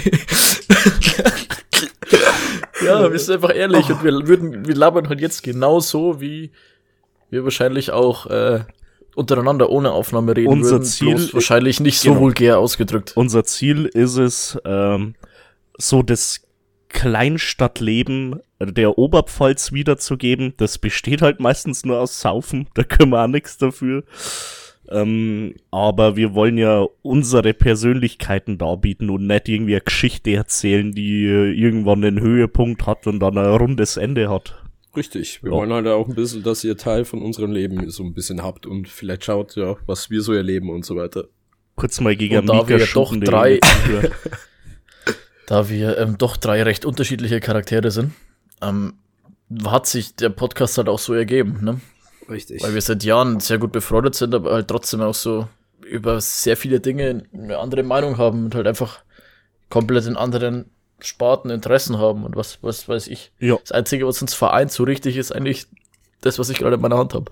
ja, 2.84 3.10
wir 3.10 3.18
sind 3.18 3.34
einfach 3.34 3.54
ehrlich 3.54 3.86
oh. 3.88 3.92
und 3.92 4.04
wir 4.04 4.28
würden, 4.28 4.66
wir 4.66 4.74
labern 4.74 5.08
halt 5.08 5.20
jetzt 5.20 5.42
genauso, 5.42 6.20
wie 6.20 6.50
wir 7.30 7.44
wahrscheinlich 7.44 7.90
auch 7.90 8.26
äh, 8.26 8.64
untereinander 9.14 9.70
ohne 9.70 9.92
Aufnahme 9.92 10.36
reden 10.36 10.48
Unser 10.48 10.72
würden, 10.72 10.84
Ziel 10.84 11.32
wahrscheinlich 11.32 11.80
nicht 11.80 11.98
so 11.98 12.10
genau. 12.10 12.20
vulgär 12.20 12.58
ausgedrückt. 12.58 13.12
Unser 13.16 13.44
Ziel 13.44 13.86
ist 13.86 14.16
es, 14.16 14.58
ähm, 14.64 15.14
so 15.78 16.02
das 16.02 16.45
Kleinstadtleben 16.96 18.40
der 18.60 18.98
Oberpfalz 18.98 19.72
wiederzugeben. 19.72 20.54
Das 20.56 20.78
besteht 20.78 21.20
halt 21.22 21.40
meistens 21.40 21.84
nur 21.84 22.00
aus 22.00 22.20
Saufen, 22.20 22.68
da 22.74 22.84
können 22.84 23.10
wir 23.10 23.22
auch 23.22 23.28
nichts 23.28 23.58
dafür. 23.58 24.04
Ähm, 24.88 25.54
aber 25.70 26.16
wir 26.16 26.34
wollen 26.34 26.56
ja 26.58 26.86
unsere 27.02 27.52
Persönlichkeiten 27.54 28.56
darbieten 28.56 29.10
und 29.10 29.26
nicht 29.26 29.48
irgendwie 29.48 29.74
eine 29.74 29.80
Geschichte 29.82 30.32
erzählen, 30.32 30.92
die 30.92 31.26
äh, 31.26 31.52
irgendwann 31.52 32.04
einen 32.04 32.20
Höhepunkt 32.20 32.86
hat 32.86 33.06
und 33.06 33.20
dann 33.20 33.36
ein 33.36 33.44
rundes 33.56 33.96
Ende 33.96 34.30
hat. 34.30 34.62
Richtig. 34.96 35.42
Wir 35.42 35.50
Ja. 35.50 35.56
wollen 35.58 35.72
halt 35.72 35.86
auch 35.88 36.08
ein 36.08 36.14
bisschen, 36.14 36.42
dass 36.44 36.64
ihr 36.64 36.76
Teil 36.76 37.04
von 37.04 37.20
unserem 37.20 37.52
Leben 37.52 37.90
so 37.90 38.04
ein 38.04 38.14
bisschen 38.14 38.42
habt 38.42 38.64
und 38.64 38.88
vielleicht 38.88 39.24
schaut, 39.24 39.56
ja, 39.56 39.76
was 39.86 40.08
wir 40.10 40.22
so 40.22 40.32
erleben 40.32 40.70
und 40.70 40.84
so 40.86 40.96
weiter. 40.96 41.24
Kurz 41.74 42.00
mal 42.00 42.16
gegen 42.16 42.38
Und 42.38 42.46
da 42.46 42.54
Mika 42.54 42.68
wir 42.68 42.86
doch 42.94 43.14
drei-. 43.16 43.60
Da 45.46 45.68
wir 45.68 45.98
ähm, 45.98 46.18
doch 46.18 46.36
drei 46.36 46.62
recht 46.62 46.84
unterschiedliche 46.84 47.40
Charaktere 47.40 47.90
sind, 47.90 48.12
ähm, 48.60 48.94
hat 49.64 49.86
sich 49.86 50.16
der 50.16 50.30
Podcast 50.30 50.76
halt 50.76 50.88
auch 50.88 50.98
so 50.98 51.14
ergeben, 51.14 51.58
ne? 51.62 51.80
Richtig. 52.28 52.62
Weil 52.62 52.74
wir 52.74 52.82
seit 52.82 53.04
Jahren 53.04 53.38
sehr 53.38 53.58
gut 53.58 53.70
befreundet 53.72 54.16
sind, 54.16 54.34
aber 54.34 54.52
halt 54.52 54.68
trotzdem 54.68 55.00
auch 55.00 55.14
so 55.14 55.48
über 55.84 56.20
sehr 56.20 56.56
viele 56.56 56.80
Dinge 56.80 57.22
eine 57.32 57.58
andere 57.58 57.84
Meinung 57.84 58.18
haben 58.18 58.46
und 58.46 58.54
halt 58.56 58.66
einfach 58.66 59.00
komplett 59.70 60.06
in 60.06 60.16
anderen 60.16 60.66
Sparten 60.98 61.50
Interessen 61.50 61.98
haben 61.98 62.24
und 62.24 62.36
was, 62.36 62.58
was 62.62 62.88
weiß 62.88 63.06
ich. 63.08 63.30
Ja. 63.38 63.56
Das 63.60 63.70
Einzige, 63.70 64.06
was 64.06 64.20
uns 64.22 64.34
vereint 64.34 64.72
so 64.72 64.82
richtig, 64.84 65.16
ist 65.16 65.30
eigentlich 65.30 65.66
das, 66.22 66.38
was 66.38 66.48
ich 66.48 66.58
gerade 66.58 66.76
in 66.76 66.80
meiner 66.80 66.98
Hand 66.98 67.14
habe. 67.14 67.30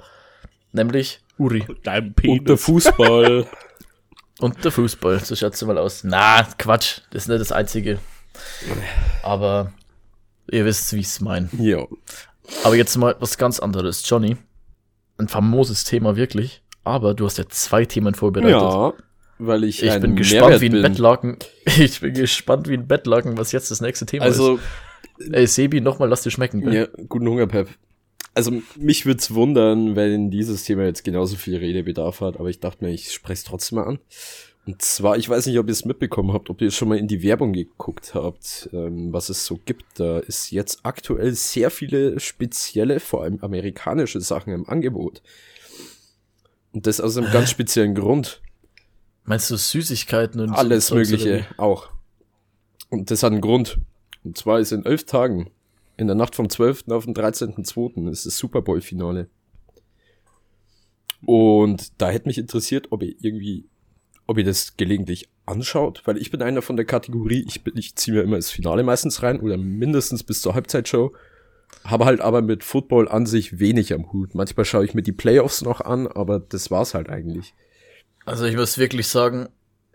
Nämlich 0.73 1.21
Uri. 1.39 1.65
Dein 1.83 2.09
und 2.09 2.23
der 2.23 2.55
Penis. 2.55 2.63
Fußball. 2.63 3.47
Und 4.41 4.65
der 4.65 4.73
Fußball, 4.73 5.21
so 5.25 5.37
schaut's 5.37 5.63
mal 5.63 5.79
aus. 5.79 6.03
Na, 6.05 6.43
Quatsch, 6.59 7.01
das 7.11 7.23
ist 7.25 7.29
nicht 7.29 7.41
das 7.41 7.53
Einzige. 7.53 7.99
Aber 9.23 9.73
ihr 10.51 10.65
wisst, 10.65 10.93
wie 10.93 11.01
ich's 11.01 11.21
mein. 11.21 11.49
ja. 11.59 11.87
Aber 12.63 12.75
jetzt 12.75 12.95
mal 12.97 13.17
was 13.21 13.39
ganz 13.39 13.59
anderes. 13.59 14.03
Johnny, 14.09 14.37
ein 15.17 15.29
famoses 15.29 15.85
Thema 15.85 16.15
wirklich. 16.17 16.63
Aber 16.83 17.15
du 17.15 17.25
hast 17.25 17.39
ja 17.39 17.45
zwei 17.49 17.87
Themen 17.87 18.15
vorbereitet. 18.15 18.61
Ja, 18.61 18.93
weil 19.39 19.65
ich, 19.65 19.83
ich 19.83 20.01
bin 20.01 20.15
gespannt 20.17 20.43
Mehrwert 20.43 20.61
wie 20.61 20.67
ein 20.67 20.73
bin. 20.73 20.83
Bettlaken. 20.83 21.39
Ich 21.79 22.01
bin 22.01 22.13
gespannt 22.13 22.69
wie 22.69 22.75
ein 22.75 22.87
Bettlaken, 22.87 23.39
was 23.39 23.53
jetzt 23.53 23.71
das 23.71 23.81
nächste 23.81 24.05
Thema 24.05 24.27
Also, 24.27 24.57
ist. 25.19 25.33
Ey, 25.33 25.47
Sebi, 25.47 25.81
nochmal 25.81 26.09
lass 26.11 26.23
dir 26.23 26.31
schmecken. 26.31 26.71
ja, 26.71 26.87
guten 27.09 27.27
Hunger, 27.29 27.47
Pep. 27.47 27.69
Also, 28.35 28.63
mich 28.77 29.07
würd's 29.07 29.33
wundern, 29.33 29.95
wenn 29.97 30.31
dieses 30.31 30.65
Thema 30.65 30.85
jetzt 30.85 31.05
genauso 31.05 31.37
viel 31.37 31.57
Redebedarf 31.57 32.21
hat, 32.21 32.39
aber 32.39 32.49
ich 32.51 32.61
dachte 32.61 32.85
mir, 32.85 32.91
ich 32.91 33.13
spreche 33.13 33.35
es 33.35 33.45
trotzdem 33.45 33.77
mal 33.77 33.85
an. 33.85 33.99
Und 34.67 34.81
zwar, 34.81 35.19
ich 35.19 35.29
weiß 35.29 35.47
nicht, 35.47 35.59
ob 35.59 35.67
ihr 35.67 35.73
es 35.73 35.85
mitbekommen 35.85 36.33
habt, 36.33 36.49
ob 36.49 36.63
ihr 36.63 36.71
schon 36.71 36.89
mal 36.89 36.99
in 36.99 37.07
die 37.07 37.23
Werbung 37.23 37.53
geguckt 37.53 38.15
habt, 38.15 38.71
ähm, 38.73 39.13
was 39.13 39.29
es 39.29 39.45
so 39.45 39.61
gibt. 39.63 39.85
Da 40.01 40.21
ist 40.21 40.51
jetzt 40.51 40.81
aktuell 40.85 41.35
sehr 41.35 41.71
viele 41.71 42.19
spezielle, 42.19 42.99
vor 42.99 43.23
allem 43.23 43.39
amerikanische 43.43 44.21
Sachen 44.23 44.55
im 44.55 44.69
Angebot. 44.69 45.23
Und 46.73 46.87
das 46.87 47.01
aus 47.01 47.17
einem 47.19 47.31
ganz 47.31 47.51
speziellen 47.51 47.95
Grund. 47.95 48.41
Meinst 49.25 49.51
du 49.51 49.57
Süßigkeiten 49.57 50.41
und 50.41 50.51
Alles 50.51 50.91
Mögliche 50.91 51.47
auch. 51.59 51.91
Und 52.89 53.11
das 53.11 53.23
hat 53.23 53.33
einen 53.33 53.43
Grund. 53.43 53.79
Und 54.25 54.39
zwar 54.39 54.61
ist 54.61 54.73
in 54.73 54.87
elf 54.87 55.05
Tagen, 55.05 55.51
in 55.97 56.07
der 56.07 56.17
Nacht 56.17 56.35
vom 56.35 56.49
12. 56.49 56.89
auf 56.89 57.05
den 57.05 57.15
13.2. 57.15 58.11
ist 58.11 58.27
das 58.27 58.37
Super 58.37 58.63
Bowl-Finale. 58.63 59.29
Und 61.25 62.01
da 62.01 62.11
hätte 62.11 62.29
mich 62.29 62.39
interessiert, 62.39 62.89
ob 62.91 63.03
ihr 63.03 63.15
irgendwie, 63.21 63.67
ob 64.27 64.39
ihr 64.39 64.45
das 64.45 64.77
gelegentlich 64.77 65.29
anschaut, 65.47 66.03
weil 66.05 66.19
ich 66.19 66.31
bin 66.31 66.43
einer 66.43 66.63
von 66.63 66.77
der 66.77 66.87
Kategorie, 66.87 67.45
ich, 67.47 67.63
ich 67.75 67.97
ziehe 67.97 68.17
mir 68.17 68.23
immer 68.23 68.37
das 68.37 68.51
Finale 68.51 68.83
meistens 68.83 69.23
rein 69.23 69.41
oder 69.41 69.57
mindestens 69.57 70.23
bis 70.23 70.41
zur 70.41 70.55
Halbzeitshow. 70.55 71.13
Habe 71.85 72.05
halt 72.05 72.21
aber 72.21 72.41
mit 72.41 72.63
Football 72.63 73.09
an 73.09 73.27
sich 73.27 73.59
wenig 73.59 73.93
am 73.93 74.13
Hut. 74.13 74.35
Manchmal 74.35 74.65
schaue 74.65 74.85
ich 74.85 74.95
mir 74.95 75.03
die 75.03 75.13
Playoffs 75.13 75.63
noch 75.63 75.81
an, 75.81 76.07
aber 76.07 76.39
das 76.39 76.71
war's 76.71 76.95
halt 76.95 77.09
eigentlich. 77.09 77.55
Also 78.25 78.45
ich 78.45 78.57
muss 78.57 78.79
wirklich 78.79 79.09
sagen, 79.09 79.49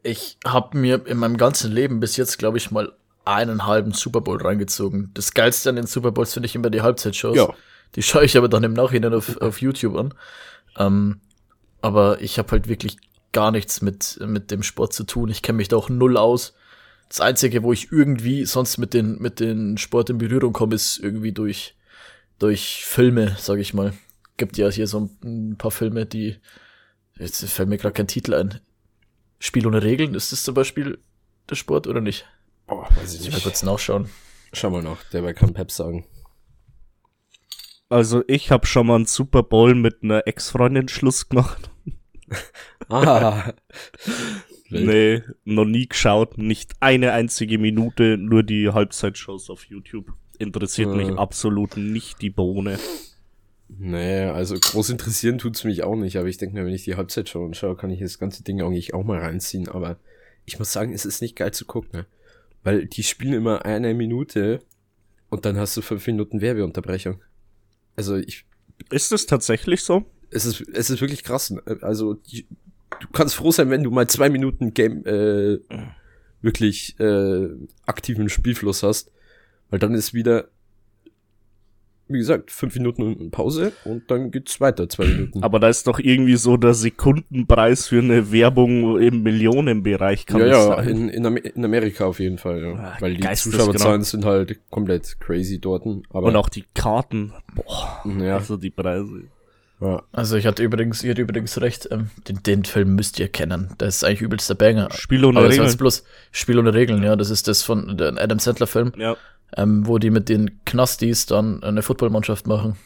ich 0.04 0.38
habe 0.46 0.78
mir 0.78 1.06
in 1.08 1.18
meinem 1.18 1.38
ganzen 1.38 1.72
Leben 1.72 2.00
bis 2.00 2.18
jetzt, 2.18 2.38
glaube 2.38 2.58
ich, 2.58 2.72
mal 2.72 2.94
einen 3.36 3.66
halben 3.66 3.94
Super 3.94 4.22
Bowl 4.22 4.42
reingezogen. 4.42 5.12
Das 5.14 5.34
Geilste 5.34 5.70
an 5.70 5.76
den 5.76 5.88
Super 5.88 6.12
Bowls 6.12 6.34
finde 6.34 6.48
ich 6.48 6.56
immer 6.56 6.70
die 6.70 6.82
Halbzeitshows. 6.82 7.38
Ja. 7.38 7.54
Die 7.96 8.04
schaue 8.04 8.26
ich 8.26 8.38
aber 8.38 8.50
dann 8.50 8.64
im 8.64 8.74
Nachhinein 8.74 9.14
auf, 9.14 9.38
auf 9.38 9.62
YouTube 9.62 9.96
an. 9.96 10.14
Ähm, 10.78 11.22
aber 11.82 12.22
ich 12.22 12.38
habe 12.38 12.52
halt 12.52 12.68
wirklich 12.68 12.98
gar 13.32 13.52
nichts 13.52 13.82
mit, 13.82 14.20
mit 14.26 14.52
dem 14.52 14.64
Sport 14.64 14.94
zu 14.94 15.04
tun. 15.04 15.30
Ich 15.30 15.42
kenne 15.42 15.58
mich 15.58 15.68
da 15.68 15.78
auch 15.78 15.90
null 15.90 16.18
aus. 16.18 16.54
Das 17.08 17.22
Einzige, 17.22 17.64
wo 17.64 17.74
ich 17.74 17.92
irgendwie 17.92 18.46
sonst 18.46 18.78
mit 18.78 18.94
den, 18.94 19.20
mit 19.20 19.40
den 19.40 19.78
Sport 19.78 20.10
in 20.10 20.20
Berührung 20.20 20.54
komme, 20.54 20.76
ist 20.76 21.00
irgendwie 21.00 21.32
durch, 21.32 21.76
durch 22.38 22.84
Filme, 22.86 23.36
sage 23.40 23.62
ich 23.62 23.74
mal. 23.74 23.94
Gibt 24.38 24.58
ja 24.58 24.70
hier 24.70 24.88
so 24.88 25.00
ein, 25.00 25.52
ein 25.52 25.58
paar 25.58 25.72
Filme, 25.72 26.06
die 26.06 26.38
Jetzt 27.20 27.44
fällt 27.50 27.70
mir 27.70 27.78
gerade 27.78 27.94
kein 27.94 28.08
Titel 28.08 28.34
ein. 28.34 28.62
Spiel 29.40 29.68
ohne 29.68 29.84
Regeln, 29.84 30.16
ist 30.16 30.32
das 30.32 30.44
zum 30.44 30.56
Beispiel 30.56 30.98
der 31.50 31.56
Sport 31.56 31.86
oder 31.86 32.02
nicht? 32.02 32.26
Boah, 32.70 32.88
weiß 32.96 33.16
ich 33.16 33.22
Ich 33.22 33.28
mal 33.30 33.36
nicht. 33.36 33.44
kurz 33.44 33.64
nachschauen. 33.64 34.10
Schau 34.54 34.70
mal 34.70 34.82
noch, 34.84 35.02
der 35.12 35.34
kann 35.34 35.54
Pep 35.54 35.72
sagen. 35.72 36.06
Also 37.90 38.24
ich 38.28 38.52
habe 38.52 38.68
schon 38.68 38.88
mal 38.88 38.96
einen 38.96 39.06
Super 39.06 39.42
Bowl 39.44 39.74
mit 39.76 40.04
einer 40.04 40.28
Ex-Freundin 40.28 40.88
Schluss 40.88 41.30
gemacht. 41.30 41.70
Ah. 42.90 43.54
Nee, 44.72 45.24
noch 45.46 45.66
nie 45.66 45.88
geschaut, 45.88 46.38
nicht 46.38 46.74
eine 46.80 47.12
einzige 47.12 47.58
Minute, 47.58 48.18
nur 48.18 48.44
die 48.44 48.70
Halbzeitshows 48.70 49.50
auf 49.50 49.66
YouTube. 49.66 50.14
Interessiert 50.38 50.94
mich 50.96 51.08
Äh. 51.10 51.16
absolut 51.16 51.76
nicht 51.76 52.22
die 52.22 52.30
Bohne. 52.30 52.78
Nee, 53.68 54.26
also 54.26 54.56
groß 54.60 54.92
interessieren 54.92 55.40
tut's 55.40 55.64
mich 55.64 55.82
auch 55.84 55.96
nicht, 55.96 56.18
aber 56.18 56.28
ich 56.28 56.38
denke 56.38 56.56
mir, 56.56 56.66
wenn 56.66 56.74
ich 56.74 56.84
die 56.84 56.96
Halbzeit 56.96 57.30
schaue 57.30 57.46
und 57.46 57.58
schaue, 57.58 57.76
kann 57.76 57.90
ich 57.90 58.00
das 58.00 58.20
ganze 58.20 58.44
Ding 58.44 58.62
eigentlich 58.62 58.94
auch 58.94 59.04
mal 59.04 59.18
reinziehen, 59.20 59.68
aber 59.70 59.98
ich 60.46 60.60
muss 60.60 60.72
sagen, 60.72 60.94
es 60.94 61.04
ist 61.06 61.22
nicht 61.24 61.36
geil 61.36 61.52
zu 61.52 61.66
gucken, 61.66 61.90
ne? 61.94 62.06
Weil 62.64 62.86
die 62.88 63.04
spielen 63.04 63.34
immer 63.34 63.66
eine 63.66 63.94
Minute 63.94 64.60
und 65.30 65.46
dann 65.46 65.58
hast 65.58 65.78
du 65.78 65.82
fünf 65.82 66.06
Minuten 66.08 66.42
Werbeunterbrechung. 66.42 67.22
Also 67.96 68.16
ich, 68.18 68.46
Ist 68.90 69.12
es 69.12 69.26
tatsächlich 69.26 69.82
so? 69.82 70.06
es 70.32 70.46
ist, 70.46 70.62
es 70.74 70.90
ist 70.90 71.02
wirklich 71.02 71.24
krass. 71.24 71.54
Also 71.82 72.14
die, 72.14 72.48
du 73.00 73.08
kannst 73.14 73.36
froh 73.36 73.52
sein, 73.52 73.70
wenn 73.70 73.84
du 73.84 73.92
mal 73.92 74.08
zwei 74.08 74.30
Minuten 74.30 74.74
Game, 74.74 75.06
äh, 75.06 75.60
wirklich 76.42 77.00
äh, 77.00 77.50
aktiven 77.86 78.30
Spielfluss 78.30 78.84
hast, 78.84 79.12
weil 79.70 79.80
dann 79.80 79.94
ist 79.94 80.14
wieder, 80.14 80.50
wie 82.10 82.18
gesagt, 82.18 82.52
fünf 82.52 82.76
Minuten 82.76 83.32
Pause 83.32 83.72
und 83.86 84.10
dann 84.12 84.32
geht's 84.32 84.60
weiter, 84.60 84.90
zwei 84.90 85.06
Minuten. 85.06 85.44
Aber 85.44 85.60
da 85.60 85.70
ist 85.70 85.86
doch 85.88 86.00
irgendwie 86.00 86.36
so 86.36 86.58
der 86.58 86.74
Sekundenpreis 86.74 87.88
für 87.88 88.00
eine 88.00 88.32
Werbung 88.32 89.00
im 89.00 89.22
Millionenbereich, 89.24 90.26
kann 90.26 90.42
ja, 90.42 90.48
das 90.48 90.58
ja, 90.68 90.76
sein? 90.78 90.88
in, 90.90 91.10
in, 91.10 91.26
Amer 91.26 91.46
in 91.46 91.64
Amerika 91.64 92.06
auf 92.06 92.20
jeden 92.20 92.38
Fall, 92.38 92.62
ja. 92.64 92.74
Ah, 92.74 92.98
weil 93.00 93.16
die. 93.16 93.28
Zuschauerzahlen 93.36 94.02
sind 94.04 94.26
halt 94.26 94.60
komplett 94.70 95.20
crazy 95.20 95.60
dort. 95.60 95.84
Aber 96.10 96.28
Und 96.28 96.36
auch 96.36 96.50
die 96.50 96.66
Karten. 96.74 97.32
Boah, 97.56 98.04
ja, 98.20 98.38
also 98.38 98.58
die 98.58 98.72
Preise. 98.72 99.24
ja. 99.80 100.02
Also 100.12 100.36
ich 100.36 100.46
hatte 100.46 100.64
übrigens, 100.64 101.04
ihr 101.04 101.12
habt 101.12 101.20
übrigens 101.20 101.62
recht, 101.62 101.88
ähm, 101.92 102.10
den, 102.28 102.42
den 102.44 102.66
Film 102.66 102.96
müsst 102.96 103.20
ihr 103.20 103.28
kennen. 103.30 103.70
Das 103.78 103.98
ist 103.98 104.04
eigentlich 104.04 104.22
übelst 104.22 104.50
der 104.50 104.56
Banger. 104.56 104.90
Spiel 104.92 105.24
ohne 105.24 105.38
Aber 105.40 105.48
das 105.48 105.54
Regeln. 105.54 105.68
jetzt 105.70 105.78
bloß 105.78 106.04
Spiel 106.32 106.58
ohne 106.60 106.74
Regeln, 106.74 107.04
ja. 107.04 107.16
Das 107.16 107.30
ist 107.30 107.48
das 107.48 107.62
von 107.62 107.98
der 107.98 108.18
Adam 108.18 108.40
Sandler 108.40 108.68
Film, 108.68 108.92
Ja. 108.98 109.16
Ähm, 109.58 109.88
wo 109.88 109.98
die 109.98 110.10
mit 110.10 110.30
den 110.30 110.64
Knastis 110.66 111.26
dann 111.26 111.64
eine 111.64 111.82
Footballmannschaft 111.82 112.48
machen. 112.48 112.78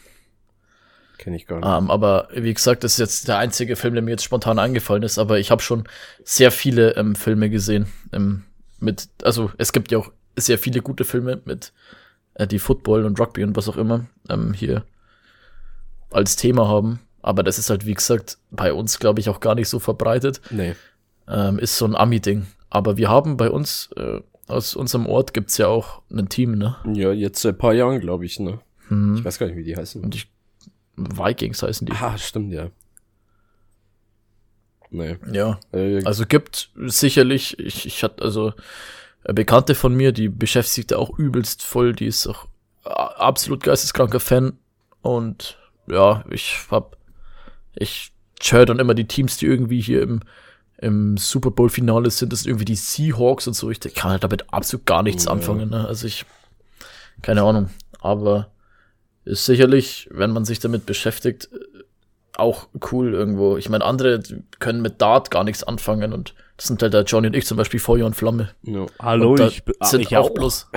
kenne 1.18 1.36
ich 1.36 1.46
gar 1.46 1.60
nicht. 1.60 1.66
Ähm, 1.66 1.90
aber 1.90 2.28
wie 2.34 2.54
gesagt, 2.54 2.84
das 2.84 2.92
ist 2.92 2.98
jetzt 2.98 3.28
der 3.28 3.38
einzige 3.38 3.76
Film, 3.76 3.94
der 3.94 4.02
mir 4.02 4.12
jetzt 4.12 4.24
spontan 4.24 4.58
eingefallen 4.58 5.02
ist. 5.02 5.18
Aber 5.18 5.38
ich 5.38 5.50
habe 5.50 5.62
schon 5.62 5.84
sehr 6.24 6.50
viele 6.50 6.96
ähm, 6.96 7.14
Filme 7.14 7.50
gesehen. 7.50 7.86
Ähm, 8.12 8.44
mit, 8.80 9.08
also 9.22 9.50
es 9.58 9.72
gibt 9.72 9.90
ja 9.90 9.98
auch 9.98 10.10
sehr 10.36 10.58
viele 10.58 10.80
gute 10.80 11.04
Filme 11.04 11.40
mit 11.44 11.72
äh, 12.34 12.46
die 12.46 12.58
Football 12.58 13.04
und 13.04 13.18
Rugby 13.20 13.44
und 13.44 13.56
was 13.56 13.68
auch 13.68 13.76
immer 13.76 14.06
ähm, 14.28 14.52
hier 14.52 14.84
als 16.10 16.36
Thema 16.36 16.68
haben. 16.68 17.00
Aber 17.22 17.42
das 17.42 17.58
ist 17.58 17.70
halt, 17.70 17.86
wie 17.86 17.94
gesagt, 17.94 18.38
bei 18.50 18.72
uns, 18.72 18.98
glaube 18.98 19.20
ich, 19.20 19.28
auch 19.28 19.40
gar 19.40 19.54
nicht 19.54 19.68
so 19.68 19.78
verbreitet. 19.78 20.40
Nee. 20.50 20.74
Ähm, 21.26 21.58
ist 21.58 21.78
so 21.78 21.86
ein 21.86 21.96
Ami-Ding. 21.96 22.46
Aber 22.68 22.96
wir 22.96 23.08
haben 23.08 23.36
bei 23.36 23.50
uns, 23.50 23.88
äh, 23.96 24.20
aus 24.46 24.76
unserem 24.76 25.06
Ort 25.06 25.34
gibt's 25.34 25.58
ja 25.58 25.68
auch 25.68 26.02
ein 26.10 26.28
Team, 26.28 26.56
ne? 26.56 26.76
Ja, 26.92 27.12
jetzt 27.12 27.42
seit 27.42 27.54
ein 27.54 27.58
paar 27.58 27.74
Jahren, 27.74 28.00
glaube 28.00 28.24
ich, 28.26 28.38
ne? 28.40 28.60
Mhm. 28.88 29.16
Ich 29.16 29.24
weiß 29.24 29.38
gar 29.38 29.46
nicht, 29.46 29.56
wie 29.56 29.64
die 29.64 29.76
heißen. 29.76 30.02
Und 30.02 30.14
ich, 30.14 30.30
Vikings 30.96 31.62
heißen 31.62 31.86
die. 31.86 31.92
Ah, 31.92 32.16
stimmt, 32.18 32.52
ja. 32.52 32.70
Nee. 34.90 35.16
Ja. 35.32 35.58
Äh, 35.72 36.04
Also 36.04 36.24
gibt 36.26 36.70
sicherlich, 36.86 37.58
ich, 37.58 37.86
ich 37.86 38.02
hatte 38.04 38.22
also 38.22 38.52
eine 39.24 39.34
Bekannte 39.34 39.74
von 39.74 39.94
mir, 39.94 40.12
die 40.12 40.28
beschäftigt 40.28 40.94
auch 40.94 41.18
übelst 41.18 41.62
voll, 41.62 41.94
die 41.94 42.06
ist 42.06 42.26
auch 42.26 42.46
absolut 42.84 43.62
geisteskranker 43.62 44.20
Fan 44.20 44.58
und 45.00 45.58
ja, 45.86 46.24
ich 46.30 46.58
hab, 46.70 46.96
ich 47.74 48.12
ich 48.44 48.52
höre 48.52 48.66
dann 48.66 48.78
immer 48.78 48.94
die 48.94 49.06
Teams, 49.06 49.38
die 49.38 49.46
irgendwie 49.46 49.80
hier 49.80 50.02
im, 50.02 50.20
im 50.78 51.16
Super 51.16 51.50
Bowl-Finale 51.50 52.10
sind, 52.10 52.32
das 52.32 52.40
sind 52.42 52.50
irgendwie 52.50 52.64
die 52.64 52.74
Seahawks 52.76 53.46
und 53.46 53.54
so. 53.54 53.70
Ich 53.70 53.80
kann 53.94 54.10
halt 54.10 54.24
damit 54.24 54.52
absolut 54.52 54.86
gar 54.86 55.02
nichts 55.02 55.24
Ja. 55.26 55.30
anfangen. 55.32 55.70
Ne? 55.70 55.86
Also 55.86 56.06
ich, 56.06 56.24
keine 57.22 57.42
Ahnung. 57.42 57.70
Aber 58.00 58.50
ist 59.24 59.46
sicherlich, 59.46 60.08
wenn 60.10 60.30
man 60.32 60.44
sich 60.44 60.58
damit 60.58 60.84
beschäftigt, 60.84 61.48
auch 62.36 62.66
cool 62.92 63.14
irgendwo. 63.14 63.56
Ich 63.56 63.68
meine, 63.68 63.84
andere 63.84 64.20
können 64.58 64.82
mit 64.82 65.00
Dart 65.00 65.30
gar 65.30 65.44
nichts 65.44 65.62
anfangen 65.62 66.12
und 66.12 66.34
das 66.56 66.66
sind 66.66 66.82
halt 66.82 66.92
der 66.92 67.02
Johnny 67.04 67.28
und 67.28 67.34
ich 67.36 67.46
zum 67.46 67.56
Beispiel 67.56 67.78
Feuer 67.80 68.06
und 68.06 68.14
Flamme. 68.14 68.50
Ja, 68.62 68.86
Hallo, 69.00 69.30
und 69.32 69.40
ich, 69.40 69.64
bin- 69.64 69.74
ah, 69.78 69.86
sind 69.86 70.00
ich 70.02 70.16
auch 70.16 70.26
auch. 70.30 70.34
bloß. 70.34 70.68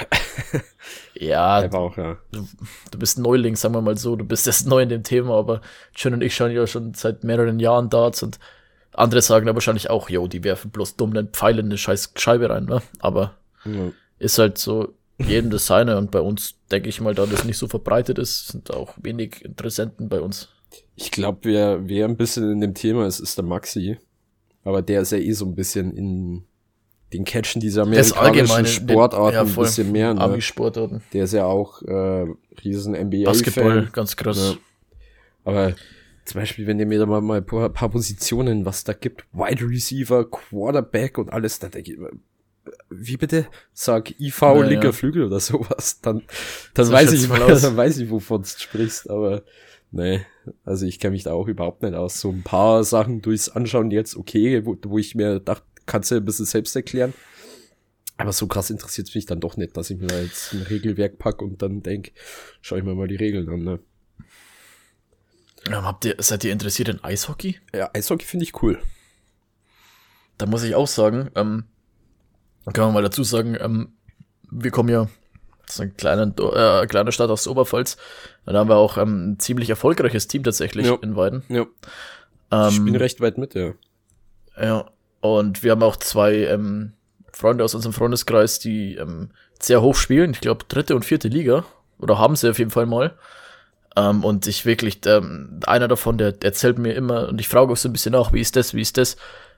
ja, 1.16 1.70
auch, 1.72 1.98
ja. 1.98 2.18
du 2.32 2.98
bist 3.00 3.18
Neuling, 3.20 3.56
sagen 3.56 3.74
wir 3.74 3.82
mal 3.82 3.98
so, 3.98 4.16
du 4.16 4.26
bist 4.26 4.48
erst 4.48 4.68
neu 4.68 4.84
in 4.84 4.89
dem 4.89 5.04
Thema, 5.04 5.36
aber 5.36 5.62
John 5.95 6.14
und 6.14 6.22
ich 6.22 6.36
schauen 6.36 6.52
ja 6.52 6.66
schon 6.68 6.93
seit 6.93 7.24
mehreren 7.24 7.60
Jahren 7.60 7.89
Darts 7.89 8.24
und 8.24 8.39
andere 8.98 9.22
sagen 9.22 9.45
da 9.45 9.54
wahrscheinlich 9.54 9.89
auch, 9.89 10.10
jo, 10.10 10.28
die 10.28 10.43
werfen 10.43 10.72
bloß 10.72 10.95
dumm 10.95 11.16
einen 11.16 11.30
Pfeil 11.30 11.60
in 11.60 11.68
eine 11.68 11.78
scheiß 11.78 12.14
Scheibe 12.16 12.50
rein, 12.50 12.66
ne? 12.66 12.82
Aber 13.00 13.38
ja. 13.66 13.91
ist 14.20 14.38
halt 14.39 14.58
so 14.58 14.93
jedem 15.20 15.50
das 15.50 15.66
seine 15.66 15.98
und 15.98 16.12
bei 16.12 16.22
uns, 16.22 16.56
denke 16.72 16.89
ich 16.89 17.02
mal, 17.02 17.16
da 17.16 17.26
das 17.26 17.43
nicht 17.43 17.58
so 17.58 17.68
verbreitet 17.68 18.20
ist, 18.20 18.50
sind 18.50 18.72
auch 18.74 18.93
wenig 19.02 19.43
Interessenten 19.43 20.10
bei 20.10 20.22
uns. 20.22 20.50
Ich 20.95 21.12
glaube, 21.12 21.39
wer, 21.43 21.88
wer 21.88 22.06
ein 22.06 22.18
bisschen 22.18 22.52
in 22.52 22.62
dem 22.62 22.74
Thema 22.74 23.08
ist, 23.08 23.20
ist 23.20 23.38
der 23.38 23.45
Maxi. 23.45 23.98
Aber 24.64 24.82
der 24.82 25.02
ist 25.02 25.12
ja 25.12 25.18
eh 25.18 25.32
so 25.32 25.45
ein 25.45 25.56
bisschen 25.56 25.95
in 25.95 26.43
den 27.14 27.24
Catchen 27.24 27.62
dieser 27.62 27.84
amerikanischen 27.84 28.66
Sportarten 28.66 29.34
ja, 29.34 29.41
ein 29.41 29.48
voll. 29.48 29.66
bisschen 29.66 29.91
mehr. 29.91 30.14
Ne? 30.14 30.22
Ami-Sportarten. 30.22 31.02
Der 31.14 31.24
ist 31.24 31.34
ja 31.34 31.45
auch 31.45 31.82
äh, 31.84 32.26
riesen 32.64 32.93
NBA-Fan. 32.93 33.24
Basketball, 33.24 33.89
ganz 33.93 34.16
krass. 34.16 34.56
Ja. 34.56 34.58
Aber 35.45 35.74
zum 36.28 36.41
Beispiel, 36.41 36.67
wenn 36.67 36.78
ihr 36.80 36.86
mir 36.86 36.99
da 36.99 37.05
mal, 37.05 37.21
mal 37.21 37.38
ein 37.38 37.45
paar, 37.45 37.69
paar 37.69 37.89
Positionen, 37.89 38.65
was 38.65 38.84
da 38.84 38.91
gibt, 38.91 39.25
Wide 39.32 39.65
Receiver, 39.65 40.30
Quarterback 40.30 41.17
und 41.17 41.32
alles, 41.32 41.59
da 41.59 41.69
denke 41.69 41.91
ich 41.91 41.97
immer, 41.97 42.09
wie 42.89 43.15
bitte? 43.15 43.47
Sag 43.73 44.11
IV, 44.19 44.41
Ja, 44.41 44.61
linker 44.61 44.88
ja. 44.88 44.91
Flügel 44.91 45.23
oder 45.23 45.39
sowas. 45.39 46.01
Dann, 46.01 46.23
dann 46.73 46.86
So 46.86 46.91
weiß 46.91 47.13
ich, 47.13 47.30
mal 47.30 47.41
aus. 47.43 47.61
dann 47.61 47.78
weiß 47.78 47.97
ich, 47.99 48.09
wovon 48.09 48.41
du 48.41 48.47
sprichst, 48.47 49.09
aber 49.09 49.43
nee, 49.91 50.19
also 50.65 50.86
ich 50.86 50.99
kenne 50.99 51.11
mich 51.13 51.23
da 51.23 51.32
auch 51.32 51.47
überhaupt 51.47 51.82
nicht 51.82 51.93
aus. 51.95 52.19
So 52.19 52.30
ein 52.30 52.43
paar 52.43 52.84
Sachen 52.84 53.21
durchs 53.21 53.47
Anschauen 53.47 53.89
jetzt 53.91 54.17
okay, 54.17 54.65
wo, 54.65 54.75
wo 54.84 54.97
ich 54.97 55.15
mir 55.15 55.39
dachte, 55.39 55.63
kannst 55.86 56.11
du 56.11 56.15
ein 56.15 56.25
bisschen 56.25 56.45
selbst 56.45 56.75
erklären. 56.75 57.13
Aber 58.17 58.34
so 58.34 58.47
krass 58.47 58.69
interessiert 58.69 59.13
mich 59.15 59.28
dann 59.28 59.39
doch 59.39 59.55
nicht, 59.55 59.78
dass 59.78 59.89
ich 59.91 59.97
mir 59.97 60.07
da 60.07 60.19
jetzt 60.19 60.51
ein 60.51 60.63
Regelwerk 60.63 61.19
pack 61.19 61.41
und 61.41 61.61
dann 61.61 61.84
denk, 61.84 62.11
schau 62.59 62.75
ich 62.75 62.84
mir 62.84 62.95
mal 62.95 63.07
die 63.07 63.15
Regeln 63.15 63.47
an, 63.47 63.63
ne? 63.63 63.80
Ähm, 65.68 65.84
habt 65.86 66.05
ihr, 66.05 66.15
seid 66.20 66.43
ihr 66.43 66.51
interessiert 66.51 66.89
in 66.89 67.03
Eishockey? 67.03 67.59
Ja, 67.74 67.89
Eishockey 67.93 68.26
finde 68.26 68.43
ich 68.45 68.61
cool. 68.61 68.80
Da 70.38 70.45
muss 70.45 70.63
ich 70.63 70.76
auch 70.76 70.88
sagen, 70.88 71.30
ähm, 71.36 71.65
kann 72.74 72.86
man 72.86 72.93
mal 72.93 73.03
dazu 73.03 73.24
sagen, 73.24 73.57
ähm, 73.59 73.93
wir 74.51 74.72
kommen 74.72 74.89
ja 74.89 75.07
aus 75.68 75.80
einer 75.80 75.91
kleinen, 75.91 76.36
äh, 76.38 76.86
kleiner 76.88 77.11
Stadt 77.11 77.30
aus 77.30 77.47
Oberpfalz. 77.47 77.97
Da 78.45 78.53
haben 78.53 78.70
wir 78.70 78.76
auch 78.78 78.97
ähm, 78.97 79.32
ein 79.32 79.39
ziemlich 79.39 79.70
erfolgreiches 79.70 80.28
Team 80.28 80.43
tatsächlich 80.43 80.86
Ja. 80.88 80.97
in 81.01 81.15
Weiden. 81.15 81.43
Ja, 81.49 81.65
ich 82.70 82.78
bin 82.78 82.93
Ähm, 82.93 82.95
recht 82.95 83.20
weit 83.20 83.38
mit, 83.38 83.55
ja. 83.55 83.74
ja, 84.61 84.86
und 85.22 85.63
wir 85.63 85.72
haben 85.72 85.84
auch 85.84 85.97
zwei 85.97 86.45
ähm, 86.45 86.93
Freunde 87.34 87.63
aus 87.63 87.76
unserem 87.76 87.93
Freundeskreis, 87.93 88.59
die 88.59 88.95
ähm, 88.95 89.32
sehr 89.59 89.82
hoch 89.82 89.95
spielen. 89.95 90.32
Ich 90.32 90.39
glaube, 90.41 90.65
dritte 90.68 90.95
und 90.95 91.03
vierte 91.03 91.28
Liga. 91.28 91.65
Oder 91.99 92.20
haben 92.20 92.36
sie 92.36 92.49
auf 92.49 92.59
jeden 92.59 92.72
Fall 92.72 92.86
mal. 92.86 93.18
Ähm, 93.98 94.24
und 94.24 94.45
ich 94.45 94.66
wirklich, 94.66 95.00
ähm, 95.08 95.60
einer 95.66 95.88
davon, 95.88 96.20
der, 96.20 96.32
der 96.32 96.50
erzählt 96.50 96.78
mir 96.78 96.93
immer, 96.93 97.30
und 97.30 97.41
ich 97.41 97.48
frage 97.48 97.72
auch 97.72 97.78
so 97.78 97.89
ein 97.89 97.93
bisschen 97.93 98.12
nach, 98.12 98.32
wie 98.32 98.41
ist 98.41 98.56
das, 98.56 98.76
wie 98.76 98.82
ist 98.82 98.98
das? 98.98 99.16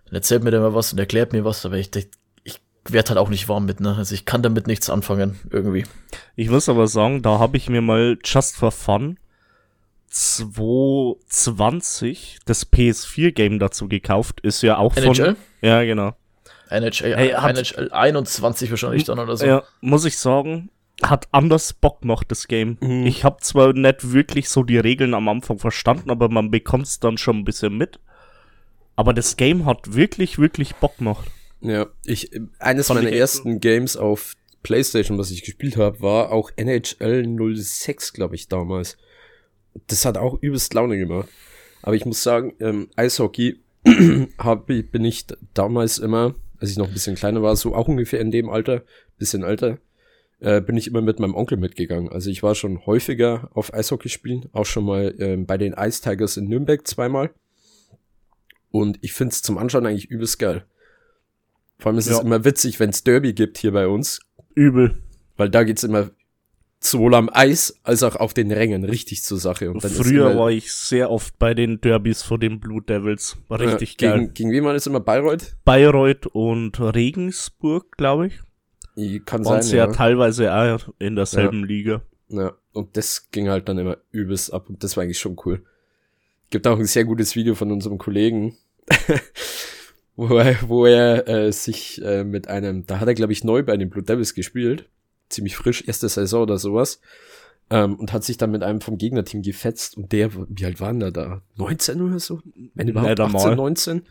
Und 0.08 0.14
erzählt 0.14 0.46
mir 0.46 0.52
dann 0.52 0.62
immer 0.62 0.74
was 0.74 0.94
und 0.94 1.00
erklärt 1.00 1.34
mir 1.34 1.44
was, 1.44 1.66
aber 1.66 1.76
ich, 1.76 1.94
ich, 1.94 2.08
ich 2.44 2.62
werde 2.88 3.10
halt 3.10 3.20
auch 3.20 3.28
nicht 3.28 3.50
warm 3.50 3.66
mit, 3.66 3.82
ne? 3.82 3.96
Also 3.98 4.16
ich 4.16 4.24
kann 4.24 4.42
damit 4.42 4.66
nichts 4.66 4.90
anfangen, 4.90 5.38
irgendwie. 5.52 5.86
Ich 6.38 6.50
muss 6.50 6.70
aber 6.70 6.88
sagen, 6.88 7.22
da 7.22 7.38
habe 7.38 7.58
ich 7.58 7.70
mir 7.70 7.82
mal 7.82 8.18
just 8.24 8.56
for 8.56 8.72
fun 8.72 9.20
2020 10.08 12.40
das 12.46 12.72
PS4-Game 12.72 13.60
dazu 13.60 13.90
gekauft. 13.90 14.40
Ist 14.40 14.62
ja 14.62 14.78
auch 14.78 14.94
von. 14.94 15.04
NHL? 15.04 15.36
Ja, 15.62 15.84
genau. 15.84 16.14
NHL, 16.70 17.14
Hey, 17.16 17.32
NHL 17.32 17.92
21 17.92 18.72
wahrscheinlich 18.72 19.04
dann 19.04 19.20
oder 19.20 19.36
so. 19.36 19.46
Ja, 19.46 19.64
muss 19.82 20.06
ich 20.06 20.18
sagen, 20.18 20.70
hat 21.10 21.28
anders 21.32 21.74
Bock 21.74 22.06
noch 22.06 22.24
das 22.24 22.48
Game. 22.48 22.78
Mhm. 22.82 23.06
Ich 23.06 23.24
habe 23.24 23.38
zwar 23.42 23.74
nicht 23.74 24.12
wirklich 24.12 24.50
so 24.50 24.64
die 24.64 24.78
Regeln 24.78 25.14
am 25.14 25.28
Anfang 25.30 25.60
verstanden, 25.60 26.10
aber 26.12 26.30
man 26.30 26.52
bekommt 26.52 26.86
es 26.88 27.00
dann 27.00 27.18
schon 27.18 27.38
ein 27.38 27.46
bisschen 27.46 27.78
mit. 27.78 28.00
Aber 28.96 29.14
das 29.14 29.38
Game 29.38 29.66
hat 29.66 29.94
wirklich, 29.96 30.40
wirklich 30.40 30.76
Bock 30.76 30.98
gemacht. 30.98 31.30
Ja, 31.62 31.88
ich, 32.06 32.32
eines 32.60 32.88
Fand 32.88 33.00
meiner 33.02 33.12
ich 33.14 33.20
ersten 33.20 33.60
Games 33.60 33.96
auf 33.98 34.34
Playstation, 34.64 35.18
was 35.18 35.32
ich 35.32 35.44
gespielt 35.44 35.78
habe, 35.78 36.02
war 36.02 36.32
auch 36.32 36.52
NHL 36.58 37.56
06, 37.56 38.14
glaube 38.14 38.36
ich, 38.36 38.48
damals. 38.50 38.98
Das 39.88 40.04
hat 40.06 40.18
auch 40.18 40.38
übelst 40.42 40.74
Laune 40.74 40.98
gemacht. 40.98 41.30
Aber 41.82 41.96
ich 41.96 42.06
muss 42.06 42.24
sagen, 42.24 42.54
ähm, 42.60 42.90
Eishockey 42.98 43.60
hab, 44.38 44.70
ich- 44.70 44.90
bin 44.92 45.06
ich 45.06 45.26
damals 45.54 45.98
immer, 45.98 46.36
als 46.60 46.72
ich 46.72 46.78
noch 46.78 46.88
ein 46.88 46.94
bisschen 46.94 47.16
kleiner 47.16 47.42
war, 47.42 47.56
so 47.56 47.74
auch 47.74 47.88
ungefähr 47.88 48.20
in 48.20 48.32
dem 48.32 48.50
Alter, 48.50 48.84
bisschen 49.18 49.44
älter, 49.44 49.78
äh, 50.40 50.62
bin 50.62 50.78
ich 50.78 50.88
immer 50.88 51.02
mit 51.02 51.20
meinem 51.20 51.36
Onkel 51.36 51.58
mitgegangen. 51.58 52.10
Also 52.10 52.30
ich 52.30 52.44
war 52.44 52.56
schon 52.56 52.86
häufiger 52.86 53.50
auf 53.54 53.74
Eishockey 53.74 54.10
spielen, 54.10 54.48
auch 54.54 54.66
schon 54.66 54.86
mal 54.86 55.14
ähm, 55.20 55.46
bei 55.46 55.58
den 55.58 55.74
Ice 55.74 56.02
Tigers 56.02 56.38
in 56.38 56.48
Nürnberg 56.48 56.88
zweimal. 56.88 57.32
Und 58.72 59.00
ich 59.02 59.14
find's 59.14 59.42
zum 59.42 59.58
Anschauen 59.58 59.86
eigentlich 59.86 60.10
übelst 60.10 60.40
geil. 60.40 60.64
Vor 61.80 61.90
allem 61.92 62.00
ist 62.00 62.08
es 62.08 62.18
Ja. 62.18 62.24
immer 62.24 62.46
witzig, 62.46 62.80
wenn's 62.80 63.04
Derby 63.04 63.34
gibt 63.34 63.58
hier 63.58 63.72
bei 63.72 63.88
uns, 63.88 64.20
Übel. 64.54 65.02
weil 65.38 65.50
da 65.50 65.64
geht's 65.64 65.84
immer 65.84 66.12
sowohl 66.82 67.16
am 67.16 67.30
Eis 67.32 67.78
als 67.84 68.04
auch 68.04 68.16
auf 68.16 68.34
den 68.34 68.52
Rängen 68.52 68.84
richtig 68.86 69.24
zur 69.24 69.38
Sache. 69.38 69.70
Und 69.72 69.82
Früher 69.82 70.38
war 70.38 70.50
ich 70.52 70.72
sehr 70.72 71.12
oft 71.12 71.38
bei 71.40 71.54
den 71.54 71.82
Derbys 71.82 72.22
vor 72.22 72.40
den 72.40 72.60
Blue 72.60 72.82
Devils. 72.82 73.38
War 73.50 73.60
richtig 73.60 73.94
äh, 73.96 74.06
geil. 74.08 74.20
Gegen, 74.20 74.34
gegen 74.34 74.52
wen 74.52 74.64
war 74.64 74.74
das 74.74 74.88
immer? 74.88 75.00
Bayreuth? 75.02 75.58
Bayreuth 75.66 76.28
und 76.28 76.80
Regensburg, 76.80 77.98
glaube 77.98 78.28
ich. 78.28 78.40
Kann 79.26 79.44
sein, 79.44 79.62
sie 79.62 79.78
ja 79.78 79.88
ja. 79.88 79.92
teilweise 79.92 80.54
auch 80.54 80.90
in 81.00 81.16
derselben 81.16 81.64
Liga. 81.64 82.02
ja. 82.30 82.54
Und 82.74 82.96
das 82.98 83.32
ging 83.32 83.50
halt 83.50 83.68
dann 83.68 83.78
immer 83.78 83.98
übelst 84.12 84.54
ab 84.54 84.70
und 84.70 84.84
das 84.84 84.96
war 84.96 85.04
eigentlich 85.04 85.20
schon 85.20 85.38
cool. 85.46 85.64
Gibt 86.50 86.68
auch 86.68 86.78
ein 86.78 86.86
sehr 86.86 87.06
gutes 87.06 87.36
Video 87.36 87.56
von 87.56 87.72
unserem 87.72 87.98
Kollegen, 87.98 88.58
wo 90.16 90.38
er, 90.38 90.56
wo 90.68 90.86
er 90.86 91.28
äh, 91.28 91.52
sich 91.52 92.02
äh, 92.04 92.24
mit 92.24 92.48
einem, 92.48 92.86
da 92.86 93.00
hat 93.00 93.08
er 93.08 93.16
glaube 93.16 93.34
ich 93.34 93.44
neu 93.44 93.64
bei 93.64 93.76
den 93.78 93.90
Blue 93.90 94.04
Devils 94.04 94.34
gespielt, 94.34 94.88
ziemlich 95.30 95.56
frisch, 95.56 95.84
erste 95.88 96.10
Saison 96.10 96.44
oder 96.44 96.58
sowas, 96.58 97.02
ähm, 97.70 97.96
und 97.96 98.14
hat 98.14 98.24
sich 98.24 98.38
dann 98.38 98.52
mit 98.52 98.64
einem 98.64 98.82
vom 98.82 98.98
Gegnerteam 98.98 99.42
gefetzt 99.42 99.98
und 99.98 100.12
der, 100.12 100.32
wie 100.34 100.66
alt 100.66 100.80
waren 100.80 101.00
der 101.00 101.12
da? 101.12 101.42
19 101.56 102.02
oder 102.02 102.20
so? 102.20 102.42
Wenn 102.74 102.88
überhaupt 102.88 103.10
Nicht 103.10 103.20
18, 103.20 103.36
einmal. 103.42 103.56
19? 103.56 104.02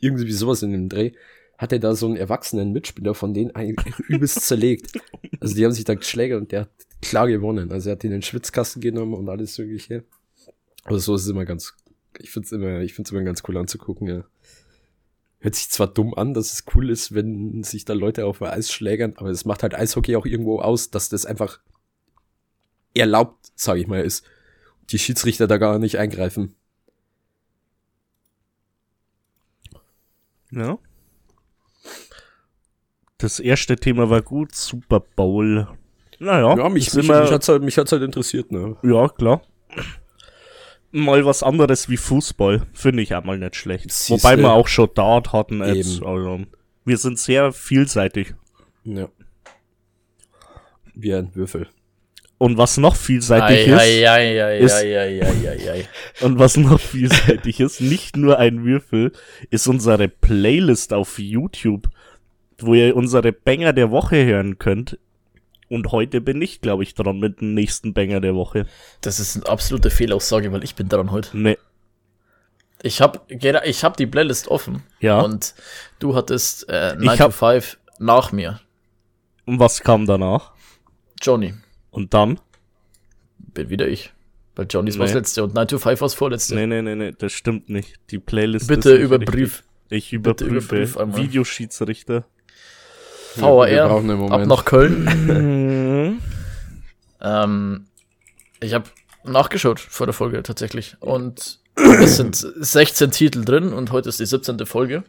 Irgendwie 0.00 0.32
sowas 0.32 0.62
in 0.62 0.72
dem 0.72 0.88
Dreh. 0.88 1.12
Hat 1.58 1.72
er 1.72 1.78
da 1.78 1.94
so 1.94 2.06
einen 2.06 2.16
erwachsenen 2.16 2.72
Mitspieler 2.72 3.14
von 3.14 3.32
denen 3.32 3.54
eigentlich 3.54 3.98
übelst 4.08 4.40
zerlegt. 4.42 4.98
Also 5.40 5.54
die 5.54 5.64
haben 5.64 5.72
sich 5.72 5.84
da 5.84 5.94
geschlägert 5.94 6.40
und 6.40 6.52
der 6.52 6.62
hat 6.62 6.70
klar 7.00 7.28
gewonnen. 7.28 7.70
Also 7.70 7.90
er 7.90 7.92
hat 7.92 8.02
den 8.02 8.10
in 8.10 8.18
den 8.18 8.22
Schwitzkasten 8.22 8.82
genommen 8.82 9.14
und 9.14 9.28
alles 9.28 9.56
mögliche. 9.58 10.04
Aber 10.84 10.98
so 10.98 11.14
ist 11.14 11.22
es 11.22 11.28
immer 11.28 11.44
ganz, 11.44 11.74
ich 12.18 12.30
find's 12.30 12.52
immer, 12.52 12.80
ich 12.80 12.94
find's 12.94 13.10
immer 13.10 13.22
ganz 13.22 13.42
cool 13.48 13.56
anzugucken, 13.56 14.08
ja. 14.08 14.24
Hört 15.38 15.54
sich 15.54 15.68
zwar 15.68 15.88
dumm 15.88 16.14
an, 16.14 16.32
dass 16.32 16.52
es 16.52 16.64
cool 16.74 16.90
ist, 16.90 17.14
wenn 17.14 17.62
sich 17.62 17.84
da 17.84 17.92
Leute 17.92 18.24
auf 18.24 18.40
Eis 18.40 18.72
schlägern, 18.72 19.12
aber 19.16 19.28
es 19.28 19.44
macht 19.44 19.62
halt 19.62 19.74
Eishockey 19.74 20.16
auch 20.16 20.24
irgendwo 20.24 20.60
aus, 20.60 20.90
dass 20.90 21.10
das 21.10 21.26
einfach 21.26 21.60
erlaubt, 22.94 23.52
sage 23.54 23.80
ich 23.80 23.86
mal, 23.86 24.02
ist. 24.02 24.24
Die 24.90 24.98
Schiedsrichter 24.98 25.46
da 25.46 25.58
gar 25.58 25.78
nicht 25.78 25.98
eingreifen. 25.98 26.54
Ja. 30.50 30.78
Das 33.24 33.40
erste 33.40 33.76
Thema 33.76 34.10
war 34.10 34.20
gut, 34.20 34.54
Super 34.54 35.00
Bowl. 35.00 35.66
Naja, 36.18 36.54
Ja, 36.58 36.68
mich, 36.68 36.92
mich, 36.92 37.08
mich 37.08 37.16
hat's 37.30 37.48
halt, 37.48 37.62
mich 37.62 37.78
hat's 37.78 37.90
halt 37.90 38.02
interessiert, 38.02 38.52
ne? 38.52 38.76
ja, 38.82 39.08
klar. 39.08 39.40
Mal 40.90 41.24
was 41.24 41.42
anderes 41.42 41.88
wie 41.88 41.96
Fußball, 41.96 42.66
finde 42.74 43.02
ich 43.02 43.14
auch 43.14 43.24
mal 43.24 43.38
nicht 43.38 43.56
schlecht. 43.56 43.90
Siehste. 43.90 44.12
Wobei 44.12 44.36
wir 44.36 44.52
auch 44.52 44.68
schon 44.68 44.90
Dart 44.94 45.32
hatten 45.32 45.64
jetzt. 45.64 46.02
Also, 46.04 46.40
wir 46.84 46.98
sind 46.98 47.18
sehr 47.18 47.50
vielseitig. 47.52 48.34
Ja. 48.84 49.08
Wie 50.94 51.14
ein 51.14 51.34
Würfel. 51.34 51.68
Und 52.36 52.58
was 52.58 52.76
noch 52.76 52.94
vielseitig 52.94 53.56
Ei, 53.56 53.72
ist, 53.72 53.80
ei, 53.80 54.10
ei, 54.10 54.44
ei, 54.44 54.58
ist- 54.58 54.74
ei, 54.74 54.98
ei, 55.00 55.22
ei, 55.22 55.48
ei, 55.48 55.70
ei. 55.70 55.88
und 56.20 56.38
was 56.38 56.58
noch 56.58 56.78
vielseitig 56.78 57.60
ist, 57.60 57.80
nicht 57.80 58.18
nur 58.18 58.38
ein 58.38 58.66
Würfel, 58.66 59.12
ist 59.48 59.66
unsere 59.66 60.08
Playlist 60.08 60.92
auf 60.92 61.18
YouTube, 61.18 61.88
wo 62.58 62.74
ihr 62.74 62.94
unsere 62.96 63.32
Banger 63.32 63.72
der 63.72 63.90
Woche 63.90 64.24
hören 64.24 64.58
könnt. 64.58 64.98
Und 65.68 65.92
heute 65.92 66.20
bin 66.20 66.40
ich, 66.42 66.60
glaube 66.60 66.82
ich, 66.82 66.94
dran 66.94 67.18
mit 67.18 67.40
dem 67.40 67.54
nächsten 67.54 67.94
Banger 67.94 68.20
der 68.20 68.34
Woche. 68.34 68.66
Das 69.00 69.18
ist 69.18 69.36
eine 69.36 69.46
absolute 69.46 69.90
Fehlaussage, 69.90 70.52
weil 70.52 70.62
ich 70.62 70.74
bin 70.74 70.88
dran 70.88 71.10
heute. 71.10 71.36
Nee, 71.36 71.56
Ich 72.82 73.00
hab, 73.00 73.28
gera- 73.30 73.64
ich 73.64 73.82
hab 73.82 73.96
die 73.96 74.06
Playlist 74.06 74.48
offen. 74.48 74.82
Ja. 75.00 75.20
Und 75.20 75.54
du 76.00 76.14
hattest 76.14 76.68
äh, 76.68 76.94
9 76.96 77.02
Ich 77.02 77.18
to 77.18 77.24
hab- 77.24 77.32
5 77.32 77.78
nach 77.98 78.30
mir. 78.30 78.60
Und 79.46 79.58
was 79.58 79.80
kam 79.80 80.06
danach? 80.06 80.52
Johnny. 81.22 81.54
Und 81.90 82.12
dann? 82.12 82.38
Bin 83.38 83.70
wieder 83.70 83.88
ich. 83.88 84.12
Weil 84.56 84.66
Johnny's 84.68 84.98
war 84.98 85.06
das 85.06 85.14
Nee. 85.14 85.18
letzte 85.20 85.44
und 85.44 85.54
9 85.54 85.66
to 85.68 85.78
5 85.78 86.00
war 86.00 86.06
das 86.06 86.14
vorletzte. 86.14 86.54
Nee, 86.54 86.66
nee, 86.66 86.82
nee, 86.82 86.94
nee, 86.94 87.12
das 87.16 87.32
stimmt 87.32 87.68
nicht. 87.70 87.98
Die 88.10 88.18
Playlist 88.18 88.68
Bitte 88.68 88.90
ist 88.92 89.00
überprüf. 89.04 89.64
richtig. 89.90 90.12
Ich 90.14 90.22
Bitte 90.22 90.44
überprüfe. 90.44 90.74
überprüf 90.76 90.96
einmal. 90.98 91.22
Videoschiedsrichter. 91.22 92.26
Wir 93.36 93.86
brauchen 93.88 94.10
einen 94.10 94.32
ab 94.32 94.46
nach 94.46 94.64
Köln. 94.64 96.20
ähm, 97.20 97.86
ich 98.60 98.74
habe 98.74 98.84
nachgeschaut 99.24 99.80
vor 99.80 100.06
der 100.06 100.12
Folge 100.14 100.42
tatsächlich. 100.42 100.96
Und 101.00 101.58
es 101.76 102.16
sind 102.16 102.36
16 102.36 103.10
Titel 103.10 103.44
drin 103.44 103.72
und 103.72 103.92
heute 103.92 104.08
ist 104.08 104.20
die 104.20 104.26
17. 104.26 104.64
Folge. 104.66 105.04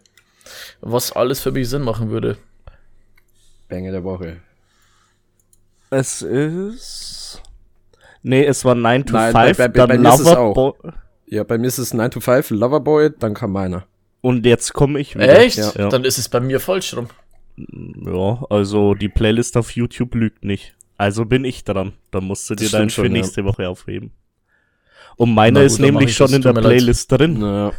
Was 0.82 1.12
alles 1.12 1.40
für 1.42 1.52
mich 1.52 1.70
Sinn 1.70 1.82
machen 1.82 2.10
würde. 2.10 2.38
Banger 3.68 3.92
der 3.92 4.04
Woche. 4.04 4.38
Es 5.90 6.22
ist. 6.22 7.42
Nee, 8.22 8.44
es 8.46 8.66
war 8.66 8.76
9 8.76 9.06
to 9.06 9.14
Nein, 9.14 9.32
5, 9.32 9.58
bei- 9.58 9.68
bei- 9.68 9.68
dann 9.68 9.88
bei 9.90 9.98
mir 9.98 10.10
ist 10.14 10.20
es 10.20 10.26
Loverboy. 10.26 10.74
Ja, 11.28 11.44
bei 11.44 11.58
mir 11.58 11.68
ist 11.68 11.78
es 11.78 11.94
9 11.94 12.12
to 12.12 12.20
5, 12.20 12.50
Loverboy, 12.52 13.12
dann 13.20 13.34
kam 13.34 13.52
meiner. 13.52 13.86
Und 14.22 14.46
jetzt 14.46 14.74
komme 14.74 15.00
ich 15.00 15.16
wieder. 15.16 15.40
Echt? 15.40 15.58
Ja. 15.58 15.90
Dann 15.90 16.04
ist 16.04 16.18
es 16.18 16.30
bei 16.30 16.40
mir 16.40 16.60
falsch 16.60 16.96
rum. 16.96 17.08
Ja, 17.58 18.46
also 18.50 18.94
die 18.94 19.10
Playlist 19.10 19.58
auf 19.58 19.72
YouTube 19.72 20.16
lügt 20.16 20.44
nicht. 20.44 20.76
Also 20.98 21.26
bin 21.26 21.46
ich 21.46 21.64
dran. 21.64 21.94
Dann 22.12 22.26
musst 22.26 22.50
du 22.50 22.56
dir 22.56 22.70
deinen 22.70 22.90
für 22.90 22.96
schon, 22.96 23.06
ja. 23.06 23.12
nächste 23.12 23.46
Woche 23.46 23.68
aufheben. 23.68 24.12
Und 25.18 25.34
meiner 25.34 25.64
ist 25.64 25.80
nämlich 25.80 26.10
ich 26.10 26.16
schon 26.16 26.34
in 26.34 26.42
der 26.42 26.54
mir 26.54 26.62
leid. 26.62 26.72
Playlist 26.72 27.12
drin. 27.12 27.40
Naja. 27.40 27.74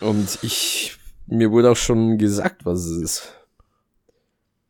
Und 0.00 0.38
ich, 0.42 0.96
mir 1.26 1.50
wurde 1.50 1.70
auch 1.70 1.76
schon 1.76 2.18
gesagt, 2.18 2.64
was 2.64 2.84
es 2.84 3.02
ist. 3.02 3.46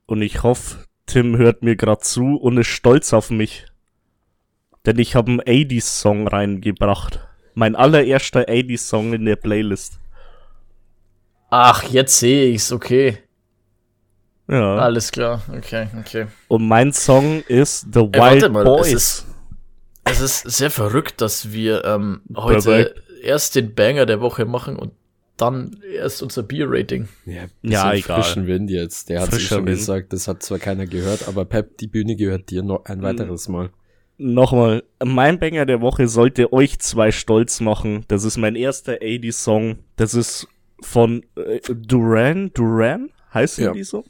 Und 0.07 0.23
ich 0.23 0.43
hoffe, 0.43 0.85
Tim 1.07 1.37
hört 1.37 1.63
mir 1.63 1.77
gerade 1.77 2.03
zu 2.03 2.37
und 2.37 2.59
ist 2.59 2.69
stolz 2.69 3.13
auf 3.13 3.31
mich. 3.31 3.67
Denn 4.87 4.99
ich 4.99 5.15
habe 5.15 5.31
einen 5.31 5.41
80s-Song 5.41 6.29
reingebracht. 6.29 7.21
Mein 7.55 7.77
allererster 7.77 8.49
80s-Song 8.49 9.13
in 9.15 9.25
der 9.25 9.37
Playlist. 9.37 9.99
Ach, 11.51 11.83
jetzt 11.85 12.19
sehe 12.19 12.47
ich's, 12.47 12.73
okay. 12.73 13.19
Ja. 14.49 14.77
Alles 14.77 15.13
klar, 15.13 15.43
okay, 15.57 15.87
okay. 15.99 16.27
Und 16.49 16.67
mein 16.67 16.93
Song 16.93 17.43
ist 17.49 17.87
The 17.93 18.01
Ey, 18.01 18.19
warte 18.19 18.43
Wild 18.43 18.53
mal, 18.53 18.65
Boys. 18.65 18.87
es 18.89 18.93
ist, 18.95 19.27
es 20.05 20.21
ist 20.21 20.57
sehr 20.59 20.71
verrückt, 20.71 21.21
dass 21.21 21.53
wir 21.53 21.85
ähm, 21.85 22.23
heute 22.37 22.61
Perfekt. 22.63 23.03
erst 23.23 23.55
den 23.55 23.75
Banger 23.75 24.05
der 24.05 24.21
Woche 24.21 24.45
machen 24.45 24.77
und 24.77 24.93
dann 25.37 25.79
erst 25.97 26.23
unser 26.23 26.43
Bier-Rating. 26.43 27.09
Ja, 27.25 27.45
Ja, 27.63 27.95
egal. 27.95 28.23
Frischen 28.23 28.47
Wind 28.47 28.69
jetzt. 28.71 29.09
Der 29.09 29.23
hat 29.23 29.41
schon 29.41 29.59
Wind. 29.67 29.77
gesagt, 29.79 30.13
das 30.13 30.29
hat 30.29 30.43
zwar 30.43 30.59
keiner 30.59 30.87
gehört, 30.87 31.27
aber 31.29 31.45
Pep, 31.45 31.79
die 31.79 31.87
Bühne 31.87 32.17
gehört 32.17 32.51
dir 32.51 32.63
noch 32.63 32.85
ein 32.85 33.03
weiteres 33.03 33.49
Mal. 33.49 33.71
Nochmal, 34.19 34.83
mein 35.03 35.39
Banger 35.41 35.67
der 35.67 35.81
Woche 35.81 36.07
sollte 36.07 36.53
euch 36.53 36.79
zwei 36.81 37.11
stolz 37.11 37.61
machen. 37.61 38.05
Das 38.09 38.25
ist 38.25 38.37
mein 38.37 38.55
erster 38.57 38.93
80s-Song. 39.03 39.79
Das 39.97 40.15
ist 40.15 40.47
von 40.81 41.25
äh, 41.37 41.61
Duran, 41.75 42.51
Duran? 42.53 43.11
Heißen 43.33 43.65
Ja. 43.65 43.73
die 43.73 43.83
so? 43.85 44.05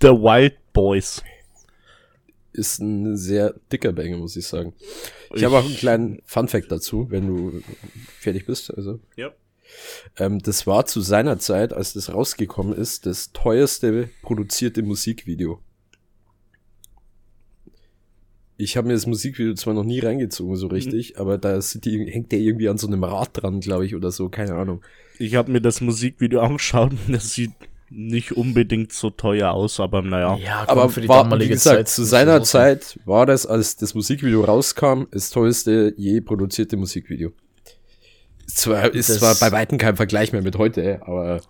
The 0.00 0.08
Wild 0.08 0.54
Boys. 0.72 1.22
Ist 2.52 2.80
ein 2.80 3.16
sehr 3.16 3.54
dicker 3.72 3.92
Banger, 3.92 4.16
muss 4.16 4.36
ich 4.36 4.46
sagen. 4.46 4.72
Ich, 5.30 5.36
Ich- 5.36 5.44
habe 5.44 5.58
auch 5.58 5.64
einen 5.64 5.76
kleinen 5.76 6.20
Funfact 6.24 6.70
dazu, 6.72 7.06
wenn 7.10 7.26
du 7.28 7.62
fertig 8.18 8.46
bist. 8.46 8.72
Also, 8.74 8.98
Ja. 9.16 9.30
ähm, 10.18 10.40
das 10.40 10.66
war 10.66 10.86
zu 10.86 11.00
seiner 11.00 11.38
Zeit, 11.38 11.72
als 11.72 11.92
das 11.92 12.12
rausgekommen 12.12 12.72
ist, 12.74 13.06
das 13.06 13.32
teuerste 13.32 14.08
produzierte 14.22 14.82
Musikvideo. 14.82 15.60
Ich 18.56 18.76
habe 18.76 18.88
mir 18.88 18.94
das 18.94 19.06
Musikvideo 19.06 19.54
zwar 19.54 19.72
noch 19.72 19.84
nie 19.84 20.00
reingezogen, 20.00 20.54
so 20.56 20.66
richtig, 20.66 21.18
aber 21.18 21.38
da 21.38 21.58
die, 21.58 22.04
hängt 22.10 22.30
der 22.30 22.40
irgendwie 22.40 22.68
an 22.68 22.76
so 22.76 22.86
einem 22.88 23.04
Rad 23.04 23.30
dran, 23.32 23.60
glaube 23.60 23.86
ich, 23.86 23.94
oder 23.94 24.10
so, 24.10 24.28
keine 24.28 24.54
Ahnung. 24.54 24.82
Ich 25.18 25.34
habe 25.34 25.50
mir 25.50 25.60
das 25.62 25.80
Musikvideo 25.80 26.40
angeschaut 26.42 26.90
und 27.06 27.14
das 27.14 27.32
sieht 27.32 27.52
nicht 27.92 28.32
unbedingt 28.36 28.92
so 28.92 29.10
teuer 29.10 29.50
aus, 29.50 29.80
aber 29.80 30.00
naja. 30.02 30.36
Ja, 30.36 30.64
komm, 30.66 30.78
Aber 30.78 30.88
für 30.90 31.00
die 31.00 31.08
war, 31.08 31.24
damalige 31.24 31.50
wie 31.50 31.54
gesagt, 31.54 31.76
Zeit. 31.76 31.88
zu 31.88 32.04
seiner. 32.04 32.42
Zeit 32.42 32.98
war 33.04 33.26
das, 33.26 33.46
als 33.46 33.76
das 33.76 33.94
Musikvideo 33.94 34.42
rauskam, 34.44 35.04
das 35.10 35.30
teuerste 35.30 35.92
je 35.96 36.20
produzierte 36.20 36.76
Musikvideo. 36.76 37.32
Ist 38.46 38.58
zwar, 38.58 38.94
ist 38.94 39.10
Das- 39.10 39.18
zwar 39.18 39.34
bei 39.36 39.52
Weitem 39.52 39.76
kein 39.78 39.96
Vergleich 39.96 40.32
mehr 40.32 40.42
mit 40.42 40.56
heute, 40.56 41.00
aber 41.06 41.40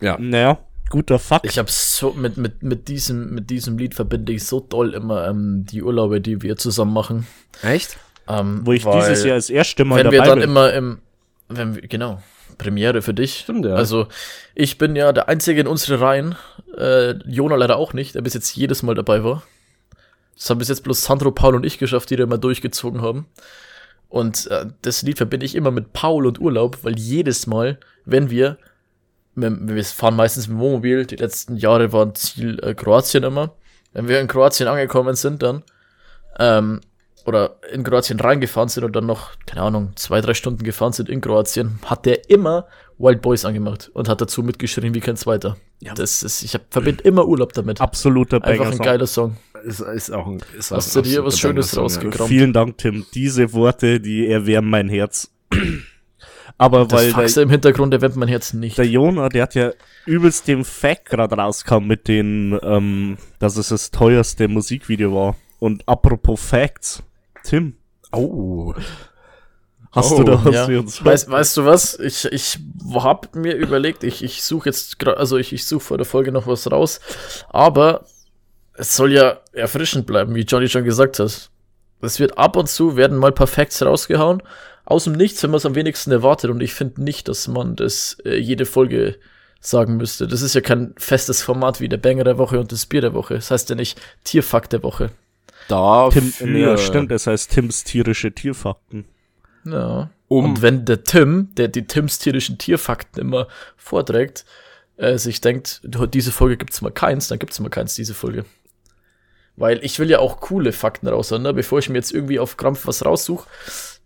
ja. 0.00 0.16
Naja, 0.18 0.58
guter 0.90 1.18
Fakt. 1.18 1.46
Ich 1.46 1.58
habe 1.58 1.70
so 1.70 2.12
mit, 2.12 2.36
mit, 2.38 2.62
mit, 2.62 2.88
diesem, 2.88 3.34
mit 3.34 3.50
diesem 3.50 3.78
Lied 3.78 3.94
verbinde 3.94 4.32
ich 4.32 4.44
so 4.44 4.60
doll 4.60 4.94
immer 4.94 5.28
ähm, 5.28 5.64
die 5.70 5.82
Urlaube, 5.82 6.20
die 6.20 6.42
wir 6.42 6.56
zusammen 6.56 6.92
machen. 6.92 7.26
Echt? 7.62 7.98
Ähm, 8.28 8.60
wo 8.64 8.72
ich 8.72 8.84
weil- 8.84 9.00
dieses 9.00 9.24
Jahr 9.24 9.36
das 9.36 9.50
erste 9.50 9.84
Mal 9.84 9.96
wenn 9.96 10.04
dabei 10.04 10.16
wir 10.18 10.22
dann 10.24 10.38
bin. 10.40 10.48
immer 10.48 10.72
im, 10.72 10.98
wenn 11.48 11.74
wir, 11.74 11.82
genau, 11.82 12.22
Premiere 12.62 13.02
für 13.02 13.14
dich. 13.14 13.40
Stimmt, 13.40 13.64
ja. 13.64 13.74
Also, 13.74 14.06
ich 14.54 14.78
bin 14.78 14.96
ja 14.96 15.12
der 15.12 15.28
Einzige 15.28 15.60
in 15.60 15.66
unseren 15.66 15.98
Reihen, 15.98 16.36
äh, 16.76 17.12
Jona 17.28 17.56
leider 17.56 17.76
auch 17.76 17.92
nicht, 17.92 18.14
der 18.14 18.22
bis 18.22 18.34
jetzt 18.34 18.54
jedes 18.54 18.82
Mal 18.82 18.94
dabei 18.94 19.24
war. 19.24 19.42
Das 20.36 20.48
haben 20.48 20.58
bis 20.58 20.68
jetzt 20.68 20.82
bloß 20.84 21.02
Sandro, 21.02 21.30
Paul 21.30 21.54
und 21.54 21.66
ich 21.66 21.78
geschafft, 21.78 22.10
die 22.10 22.16
da 22.16 22.24
immer 22.24 22.38
durchgezogen 22.38 23.02
haben. 23.02 23.26
Und 24.08 24.46
äh, 24.48 24.66
das 24.82 25.02
Lied 25.02 25.18
verbinde 25.18 25.46
ich 25.46 25.54
immer 25.54 25.70
mit 25.70 25.92
Paul 25.92 26.26
und 26.26 26.40
Urlaub, 26.40 26.78
weil 26.82 26.98
jedes 26.98 27.46
Mal, 27.46 27.78
wenn 28.04 28.30
wir, 28.30 28.58
wir, 29.34 29.84
fahren 29.84 30.16
meistens 30.16 30.48
mit 30.48 30.56
dem 30.56 30.60
Wohnmobil, 30.60 31.06
die 31.06 31.16
letzten 31.16 31.56
Jahre 31.56 31.92
waren 31.92 32.14
Ziel 32.14 32.58
äh, 32.62 32.74
Kroatien 32.74 33.24
immer. 33.24 33.54
Wenn 33.92 34.08
wir 34.08 34.20
in 34.20 34.28
Kroatien 34.28 34.68
angekommen 34.68 35.16
sind, 35.16 35.42
dann, 35.42 35.62
ähm, 36.38 36.80
oder 37.26 37.56
in 37.72 37.84
Kroatien 37.84 38.20
reingefahren 38.20 38.68
sind 38.68 38.84
und 38.84 38.94
dann 38.94 39.06
noch, 39.06 39.30
keine 39.46 39.62
Ahnung, 39.62 39.92
zwei, 39.96 40.20
drei 40.20 40.34
Stunden 40.34 40.64
gefahren 40.64 40.92
sind 40.92 41.08
in 41.08 41.20
Kroatien, 41.20 41.78
hat 41.84 42.06
der 42.06 42.28
immer 42.30 42.66
Wild 42.98 43.22
Boys 43.22 43.44
angemacht 43.44 43.90
und 43.94 44.08
hat 44.08 44.20
dazu 44.20 44.42
mitgeschrien 44.42 44.94
wie 44.94 45.00
kein 45.00 45.16
zweiter. 45.16 45.56
Ja. 45.80 45.94
Das 45.94 46.22
ist, 46.22 46.42
ich 46.42 46.56
verbinde 46.70 47.02
immer 47.04 47.26
Urlaub 47.26 47.52
damit. 47.52 47.80
Absoluter 47.80 48.42
Einfach 48.44 48.66
ein 48.66 48.78
Banger. 48.78 48.84
geiler 48.84 49.06
Song. 49.06 49.36
Ist, 49.64 49.80
ist 49.80 50.10
auch 50.10 50.26
ein, 50.26 50.40
ist 50.56 50.70
Hast 50.70 50.94
du 50.94 51.02
dir 51.02 51.24
was 51.24 51.38
Schönes 51.38 51.76
rausgekramt? 51.76 52.28
Vielen 52.28 52.52
Dank, 52.52 52.78
Tim. 52.78 53.04
Diese 53.14 53.52
Worte, 53.52 54.00
die 54.00 54.28
erwärmen 54.28 54.70
mein 54.70 54.88
Herz. 54.88 55.30
Aber 56.58 56.86
Das 56.86 57.14
weil 57.14 57.26
der, 57.26 57.42
im 57.42 57.50
Hintergrund 57.50 57.94
erwärmt 57.94 58.16
mein 58.16 58.28
Herz 58.28 58.52
nicht. 58.52 58.78
der 58.78 58.86
Jona, 58.86 59.28
der 59.28 59.42
hat 59.42 59.54
ja 59.54 59.72
übelst 60.06 60.46
den 60.46 60.64
Fact 60.64 61.06
gerade 61.06 61.34
rauskam 61.36 61.86
mit 61.86 62.06
den, 62.08 62.58
ähm, 62.62 63.16
dass 63.38 63.56
es 63.56 63.68
das 63.70 63.90
teuerste 63.90 64.48
Musikvideo 64.48 65.12
war. 65.14 65.36
Und 65.58 65.88
apropos 65.88 66.40
Facts, 66.40 67.02
Tim. 67.44 67.76
Oh. 68.12 68.74
hast 69.92 70.12
Oh, 70.12 70.18
du 70.18 70.24
da 70.24 70.44
was 70.44 70.54
Ja. 70.54 70.66
für 70.66 70.80
uns? 70.80 71.04
Weißt, 71.04 71.30
weißt 71.30 71.56
du 71.56 71.64
was? 71.64 71.98
Ich, 71.98 72.24
ich 72.26 72.58
hab 72.94 73.34
mir 73.34 73.54
überlegt, 73.56 74.04
ich, 74.04 74.22
ich 74.22 74.42
suche 74.42 74.68
jetzt, 74.68 75.04
also 75.06 75.36
ich, 75.38 75.52
ich 75.52 75.66
suche 75.66 75.80
vor 75.84 75.98
der 75.98 76.06
Folge 76.06 76.32
noch 76.32 76.46
was 76.46 76.70
raus, 76.70 77.00
aber 77.48 78.04
es 78.74 78.96
soll 78.96 79.12
ja 79.12 79.40
erfrischend 79.52 80.06
bleiben, 80.06 80.34
wie 80.34 80.42
Johnny 80.42 80.68
schon 80.68 80.84
gesagt 80.84 81.18
hat. 81.18 81.50
Es 82.00 82.18
wird 82.18 82.36
ab 82.38 82.56
und 82.56 82.68
zu 82.68 82.96
werden 82.96 83.16
mal 83.16 83.32
Perfekts 83.32 83.82
rausgehauen, 83.82 84.42
aus 84.84 85.04
dem 85.04 85.12
Nichts, 85.12 85.42
wenn 85.42 85.50
man 85.50 85.58
es 85.58 85.66
am 85.66 85.74
wenigsten 85.76 86.10
erwartet. 86.10 86.50
Und 86.50 86.60
ich 86.60 86.74
finde 86.74 87.02
nicht, 87.02 87.28
dass 87.28 87.46
man 87.46 87.76
das 87.76 88.16
äh, 88.24 88.36
jede 88.36 88.64
Folge 88.66 89.16
sagen 89.60 89.96
müsste. 89.98 90.26
Das 90.26 90.42
ist 90.42 90.54
ja 90.54 90.60
kein 90.60 90.92
festes 90.96 91.42
Format 91.42 91.80
wie 91.80 91.88
der 91.88 91.98
Banger 91.98 92.24
der 92.24 92.38
Woche 92.38 92.58
und 92.58 92.72
das 92.72 92.86
Bier 92.86 93.00
der 93.02 93.14
Woche. 93.14 93.34
Das 93.34 93.52
heißt 93.52 93.70
ja 93.70 93.76
nicht 93.76 94.00
Tierfakt 94.24 94.72
der 94.72 94.82
Woche. 94.82 95.10
Dafür, 95.68 96.22
Tim, 96.22 96.52
nee, 96.52 96.76
stimmt, 96.78 97.12
es 97.12 97.26
heißt 97.26 97.50
Tims 97.52 97.84
tierische 97.84 98.32
Tierfakten. 98.32 99.04
Ja. 99.64 100.10
Um- 100.28 100.44
Und 100.46 100.62
wenn 100.62 100.84
der 100.84 101.04
Tim, 101.04 101.50
der 101.56 101.68
die 101.68 101.86
Tims 101.86 102.18
tierischen 102.18 102.58
Tierfakten 102.58 103.20
immer 103.20 103.48
vorträgt, 103.76 104.44
äh, 104.96 105.18
sich 105.18 105.40
denkt, 105.40 105.80
du, 105.84 106.06
diese 106.06 106.32
Folge 106.32 106.56
gibt's 106.56 106.80
mal 106.80 106.90
keins, 106.90 107.28
dann 107.28 107.38
gibt's 107.38 107.60
mal 107.60 107.68
keins, 107.68 107.94
diese 107.94 108.14
Folge. 108.14 108.44
Weil 109.56 109.84
ich 109.84 109.98
will 109.98 110.08
ja 110.10 110.18
auch 110.18 110.40
coole 110.40 110.72
Fakten 110.72 111.06
raushauen, 111.08 111.42
ne? 111.42 111.52
bevor 111.52 111.78
ich 111.78 111.88
mir 111.88 111.96
jetzt 111.98 112.12
irgendwie 112.12 112.38
auf 112.38 112.56
Krampf 112.56 112.86
was 112.86 113.04
raussuche. 113.04 113.46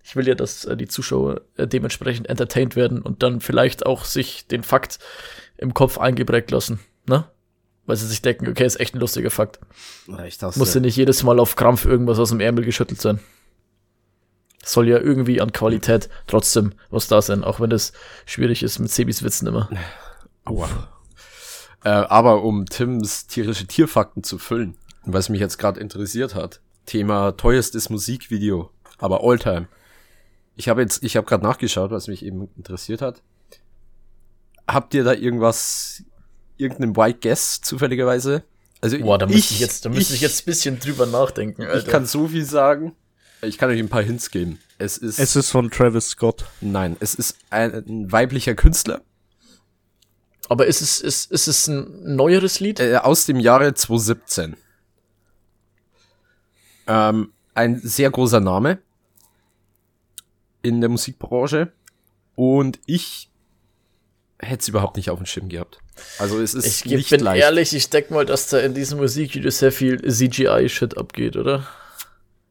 Ich 0.02 0.16
will 0.16 0.26
ja, 0.26 0.34
dass 0.34 0.64
äh, 0.64 0.76
die 0.76 0.88
Zuschauer 0.88 1.40
äh, 1.56 1.66
dementsprechend 1.66 2.28
entertained 2.28 2.76
werden 2.76 3.00
und 3.02 3.22
dann 3.22 3.40
vielleicht 3.40 3.86
auch 3.86 4.04
sich 4.04 4.46
den 4.48 4.62
Fakt 4.62 4.98
im 5.56 5.74
Kopf 5.74 5.98
eingeprägt 5.98 6.50
lassen, 6.50 6.80
ne? 7.08 7.24
Weil 7.86 7.96
sie 7.96 8.06
sich 8.06 8.20
denken, 8.20 8.48
okay, 8.48 8.66
ist 8.66 8.80
echt 8.80 8.94
ein 8.94 9.00
lustiger 9.00 9.30
Fakt. 9.30 9.60
Ich 10.26 10.40
Muss 10.56 10.74
ja 10.74 10.80
nicht 10.80 10.96
jedes 10.96 11.22
Mal 11.22 11.38
auf 11.38 11.56
Krampf 11.56 11.84
irgendwas 11.84 12.18
aus 12.18 12.30
dem 12.30 12.40
Ärmel 12.40 12.64
geschüttelt 12.64 13.00
sein. 13.00 13.20
Soll 14.64 14.88
ja 14.88 14.98
irgendwie 14.98 15.40
an 15.40 15.52
Qualität 15.52 16.08
trotzdem 16.26 16.74
was 16.90 17.06
da 17.06 17.22
sein, 17.22 17.44
auch 17.44 17.60
wenn 17.60 17.70
das 17.70 17.92
schwierig 18.24 18.64
ist 18.64 18.80
mit 18.80 18.90
Sebis 18.90 19.22
Witzen 19.22 19.46
immer. 19.46 19.68
Aua. 20.44 20.68
Äh, 21.84 21.90
aber 21.90 22.42
um 22.42 22.66
Tims 22.66 23.28
tierische 23.28 23.66
Tierfakten 23.66 24.24
zu 24.24 24.38
füllen, 24.38 24.76
was 25.04 25.28
mich 25.28 25.38
jetzt 25.38 25.58
gerade 25.58 25.78
interessiert 25.78 26.34
hat, 26.34 26.60
Thema 26.84 27.36
teuerstes 27.36 27.90
Musikvideo, 27.90 28.70
aber 28.98 29.22
Alltime. 29.22 29.68
Ich 30.56 30.68
habe 30.68 30.80
jetzt, 30.80 31.04
ich 31.04 31.16
habe 31.16 31.26
gerade 31.26 31.44
nachgeschaut, 31.44 31.92
was 31.92 32.08
mich 32.08 32.24
eben 32.24 32.48
interessiert 32.56 33.02
hat. 33.02 33.22
habt 34.66 34.94
ihr 34.94 35.04
da 35.04 35.12
irgendwas, 35.12 36.02
irgendeinen 36.56 36.96
White 36.96 37.18
Guess 37.20 37.60
zufälligerweise? 37.60 38.42
Also 38.80 38.98
Boah, 38.98 39.18
da 39.18 39.26
müsste 39.26 39.54
ich, 39.54 39.60
jetzt, 39.60 39.84
da 39.84 39.88
müsste 39.88 40.14
ich, 40.14 40.20
jetzt 40.20 40.42
ein 40.42 40.44
bisschen 40.44 40.78
drüber 40.78 41.06
nachdenken, 41.06 41.62
Alter. 41.62 41.78
Ich 41.78 41.86
kann 41.86 42.06
so 42.06 42.28
viel 42.28 42.44
sagen. 42.44 42.94
Ich 43.42 43.58
kann 43.58 43.70
euch 43.70 43.78
ein 43.78 43.88
paar 43.88 44.02
Hints 44.02 44.30
geben. 44.30 44.58
Es 44.78 44.98
ist. 44.98 45.18
Es 45.18 45.36
ist 45.36 45.50
von 45.50 45.70
Travis 45.70 46.10
Scott. 46.10 46.44
Nein, 46.60 46.96
es 47.00 47.14
ist 47.14 47.36
ein, 47.50 47.72
ein 47.72 48.12
weiblicher 48.12 48.54
Künstler. 48.54 49.02
Aber 50.48 50.66
ist 50.66 50.80
es, 50.80 51.00
ist, 51.00 51.30
ist 51.32 51.48
es 51.48 51.66
ein 51.66 52.16
neueres 52.16 52.60
Lied? 52.60 52.80
Äh, 52.80 52.96
aus 52.96 53.26
dem 53.26 53.40
Jahre 53.40 53.74
2017. 53.74 54.56
Ähm, 56.86 57.32
ein 57.54 57.80
sehr 57.80 58.10
großer 58.10 58.40
Name 58.40 58.78
in 60.62 60.80
der 60.80 60.90
Musikbranche. 60.90 61.72
Und 62.34 62.78
ich 62.86 63.30
hätte 64.38 64.60
es 64.60 64.68
überhaupt 64.68 64.96
nicht 64.96 65.10
auf 65.10 65.18
dem 65.18 65.26
Schirm 65.26 65.48
gehabt. 65.48 65.78
Also 66.18 66.40
es 66.40 66.54
ist 66.54 66.66
ich 66.66 66.84
nicht 66.84 67.10
bin 67.10 67.20
leicht. 67.20 67.42
ehrlich, 67.42 67.74
ich 67.74 67.88
denke 67.90 68.12
mal, 68.12 68.26
dass 68.26 68.48
da 68.48 68.58
in 68.58 68.74
diesem 68.74 68.98
Musikvideo 68.98 69.50
sehr 69.50 69.72
viel 69.72 70.00
CGI-Shit 70.02 70.98
abgeht, 70.98 71.36
oder? 71.36 71.66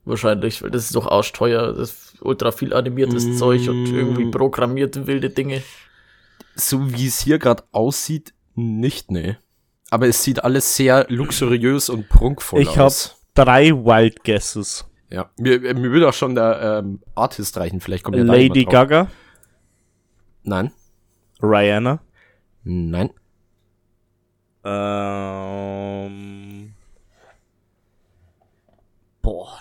Wahrscheinlich, 0.04 0.62
weil 0.62 0.72
das 0.72 0.86
ist 0.86 0.96
doch 0.96 1.08
arschteuer. 1.08 1.74
Das 1.74 1.92
ist 1.92 2.22
ultra 2.22 2.52
viel 2.52 2.74
animiertes 2.74 3.26
mm. 3.26 3.38
Zeug 3.38 3.68
und 3.68 3.88
irgendwie 3.88 4.30
programmierte 4.30 5.08
wilde 5.08 5.30
Dinge. 5.30 5.64
So 6.56 6.94
wie 6.94 7.08
es 7.08 7.20
hier 7.20 7.40
gerade 7.40 7.64
aussieht, 7.72 8.34
nicht, 8.56 9.12
ne. 9.12 9.38
Aber 9.90 10.08
es 10.08 10.24
sieht 10.24 10.44
alles 10.44 10.76
sehr 10.76 11.06
luxuriös 11.10 11.90
und 11.90 12.08
prunkvoll 12.10 12.62
ich 12.62 12.80
aus. 12.80 13.18
Ich 13.36 13.40
habe 13.40 13.46
drei 13.46 13.72
Wild 13.72 14.24
Guesses. 14.24 14.86
Ja, 15.10 15.30
mir, 15.38 15.60
mir 15.60 15.92
würde 15.92 16.10
auch 16.10 16.14
schon 16.14 16.36
der 16.36 16.82
ähm, 16.84 17.02
Artist 17.16 17.58
reichen. 17.58 17.80
Vielleicht 17.80 18.04
kommt 18.04 18.18
ja 18.18 18.24
Lady 18.24 18.66
Gaga. 18.66 19.10
Nein. 20.44 20.72
Rihanna. 21.46 22.00
Nein. 22.64 23.10
Ähm. 24.64 25.94
Boah. 29.22 29.58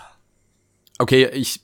Okay, 0.97 1.27
ich, 1.27 1.61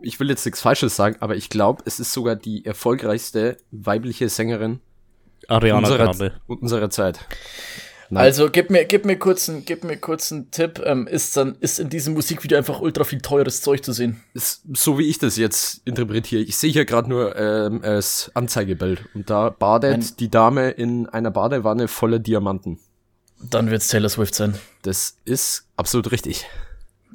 ich 0.00 0.20
will 0.20 0.28
jetzt 0.28 0.44
nichts 0.44 0.60
Falsches 0.60 0.96
sagen, 0.96 1.16
aber 1.20 1.36
ich 1.36 1.48
glaube, 1.48 1.82
es 1.86 2.00
ist 2.00 2.12
sogar 2.12 2.36
die 2.36 2.64
erfolgreichste 2.64 3.56
weibliche 3.70 4.28
Sängerin 4.28 4.80
Ariana 5.48 5.78
unserer, 5.78 6.04
Grande. 6.04 6.40
unserer 6.46 6.90
Zeit. 6.90 7.20
Nein. 8.10 8.24
Also 8.24 8.50
gib 8.50 8.70
mir, 8.70 8.84
gib 8.84 9.04
mir 9.04 9.18
kurz 9.18 9.48
einen, 9.48 9.64
gib 9.64 9.84
mir 9.84 9.96
kurz 9.96 10.32
einen 10.32 10.50
Tipp. 10.50 10.80
Ähm, 10.84 11.06
ist 11.06 11.36
dann 11.36 11.56
ist 11.60 11.78
in 11.78 11.88
diesem 11.88 12.14
Musikvideo 12.14 12.58
einfach 12.58 12.80
ultra 12.80 13.04
viel 13.04 13.20
teures 13.20 13.62
Zeug 13.62 13.84
zu 13.84 13.92
sehen? 13.92 14.22
Ist, 14.34 14.62
so 14.74 14.98
wie 14.98 15.08
ich 15.08 15.18
das 15.18 15.36
jetzt 15.36 15.82
interpretiere. 15.84 16.42
Ich 16.42 16.56
sehe 16.56 16.70
hier 16.70 16.84
gerade 16.84 17.08
nur 17.08 17.36
ähm, 17.36 17.80
das 17.82 18.30
Anzeigebild 18.34 19.04
und 19.14 19.30
da 19.30 19.50
badet 19.50 19.94
Ein 19.94 20.16
die 20.18 20.30
Dame 20.30 20.70
in 20.70 21.08
einer 21.08 21.30
Badewanne 21.30 21.88
voller 21.88 22.18
Diamanten. 22.18 22.78
Dann 23.40 23.70
wird's 23.70 23.88
Taylor 23.88 24.08
Swift 24.08 24.34
sein. 24.34 24.54
Das 24.82 25.16
ist 25.24 25.66
absolut 25.76 26.10
richtig. 26.12 26.46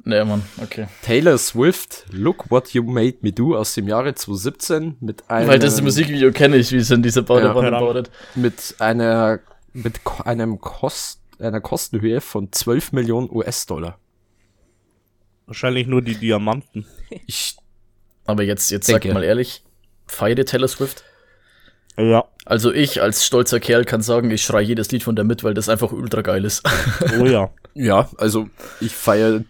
Nee, 0.04 0.24
Mann, 0.24 0.42
okay. 0.60 0.88
Taylor 1.02 1.38
Swift, 1.38 2.06
Look 2.10 2.50
What 2.50 2.70
You 2.70 2.82
Made 2.82 3.18
Me 3.20 3.32
Do 3.32 3.56
aus 3.56 3.74
dem 3.74 3.86
Jahre 3.86 4.14
2017 4.14 4.96
mit 5.00 5.30
einem. 5.30 5.48
Weil 5.48 5.60
das 5.60 5.80
Musikvideo 5.80 6.32
kenne 6.32 6.56
ich, 6.56 6.72
wie 6.72 6.78
es 6.78 6.90
in 6.90 7.02
dieser 7.02 7.22
Badewanne 7.22 7.70
ja, 7.70 7.80
badet. 7.80 8.10
Mit 8.34 8.74
einer, 8.80 9.38
mit 9.72 10.00
einem 10.24 10.60
Kost, 10.60 11.20
einer 11.38 11.60
Kostenhöhe 11.60 12.20
von 12.20 12.52
12 12.52 12.92
Millionen 12.92 13.30
US-Dollar. 13.30 13.98
Wahrscheinlich 15.46 15.86
nur 15.86 16.02
die 16.02 16.14
Diamanten. 16.14 16.86
Ich. 17.26 17.56
Aber 18.24 18.44
jetzt, 18.44 18.70
jetzt 18.70 18.86
sag 18.86 19.04
mal 19.06 19.24
ehrlich, 19.24 19.64
feiere 20.06 20.44
Taylor 20.44 20.68
Swift? 20.68 21.02
Ja. 21.96 22.24
Also 22.44 22.72
ich 22.72 23.02
als 23.02 23.26
stolzer 23.26 23.60
Kerl 23.60 23.84
kann 23.84 24.00
sagen, 24.00 24.30
ich 24.30 24.42
schreie 24.42 24.64
jedes 24.64 24.90
Lied 24.92 25.02
von 25.02 25.16
der 25.16 25.24
mit, 25.24 25.44
weil 25.44 25.54
das 25.54 25.68
einfach 25.68 25.92
ultra 25.92 26.22
geil 26.22 26.44
ist. 26.44 26.62
Oh 27.20 27.26
ja. 27.26 27.50
ja, 27.74 28.08
also 28.16 28.48
ich 28.80 28.94
feiere 28.94 29.44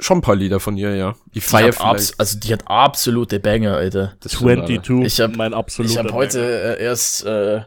schon 0.00 0.18
ein 0.18 0.22
paar 0.22 0.34
Lieder 0.34 0.58
von 0.58 0.76
ihr, 0.76 0.96
ja. 0.96 1.14
Die 1.34 1.40
feiert 1.40 1.80
Also 1.80 2.38
die 2.38 2.52
hat 2.52 2.66
absolute 2.66 3.38
Banger, 3.38 3.76
Alter. 3.76 4.16
Das 4.20 4.32
22, 4.32 5.06
ich 5.06 5.20
hab, 5.20 5.36
mein 5.36 5.54
absoluter 5.54 5.92
Ich 5.92 5.98
habe 5.98 6.12
heute 6.12 6.40
äh, 6.40 6.82
erst 6.82 7.24
äh, 7.24 7.62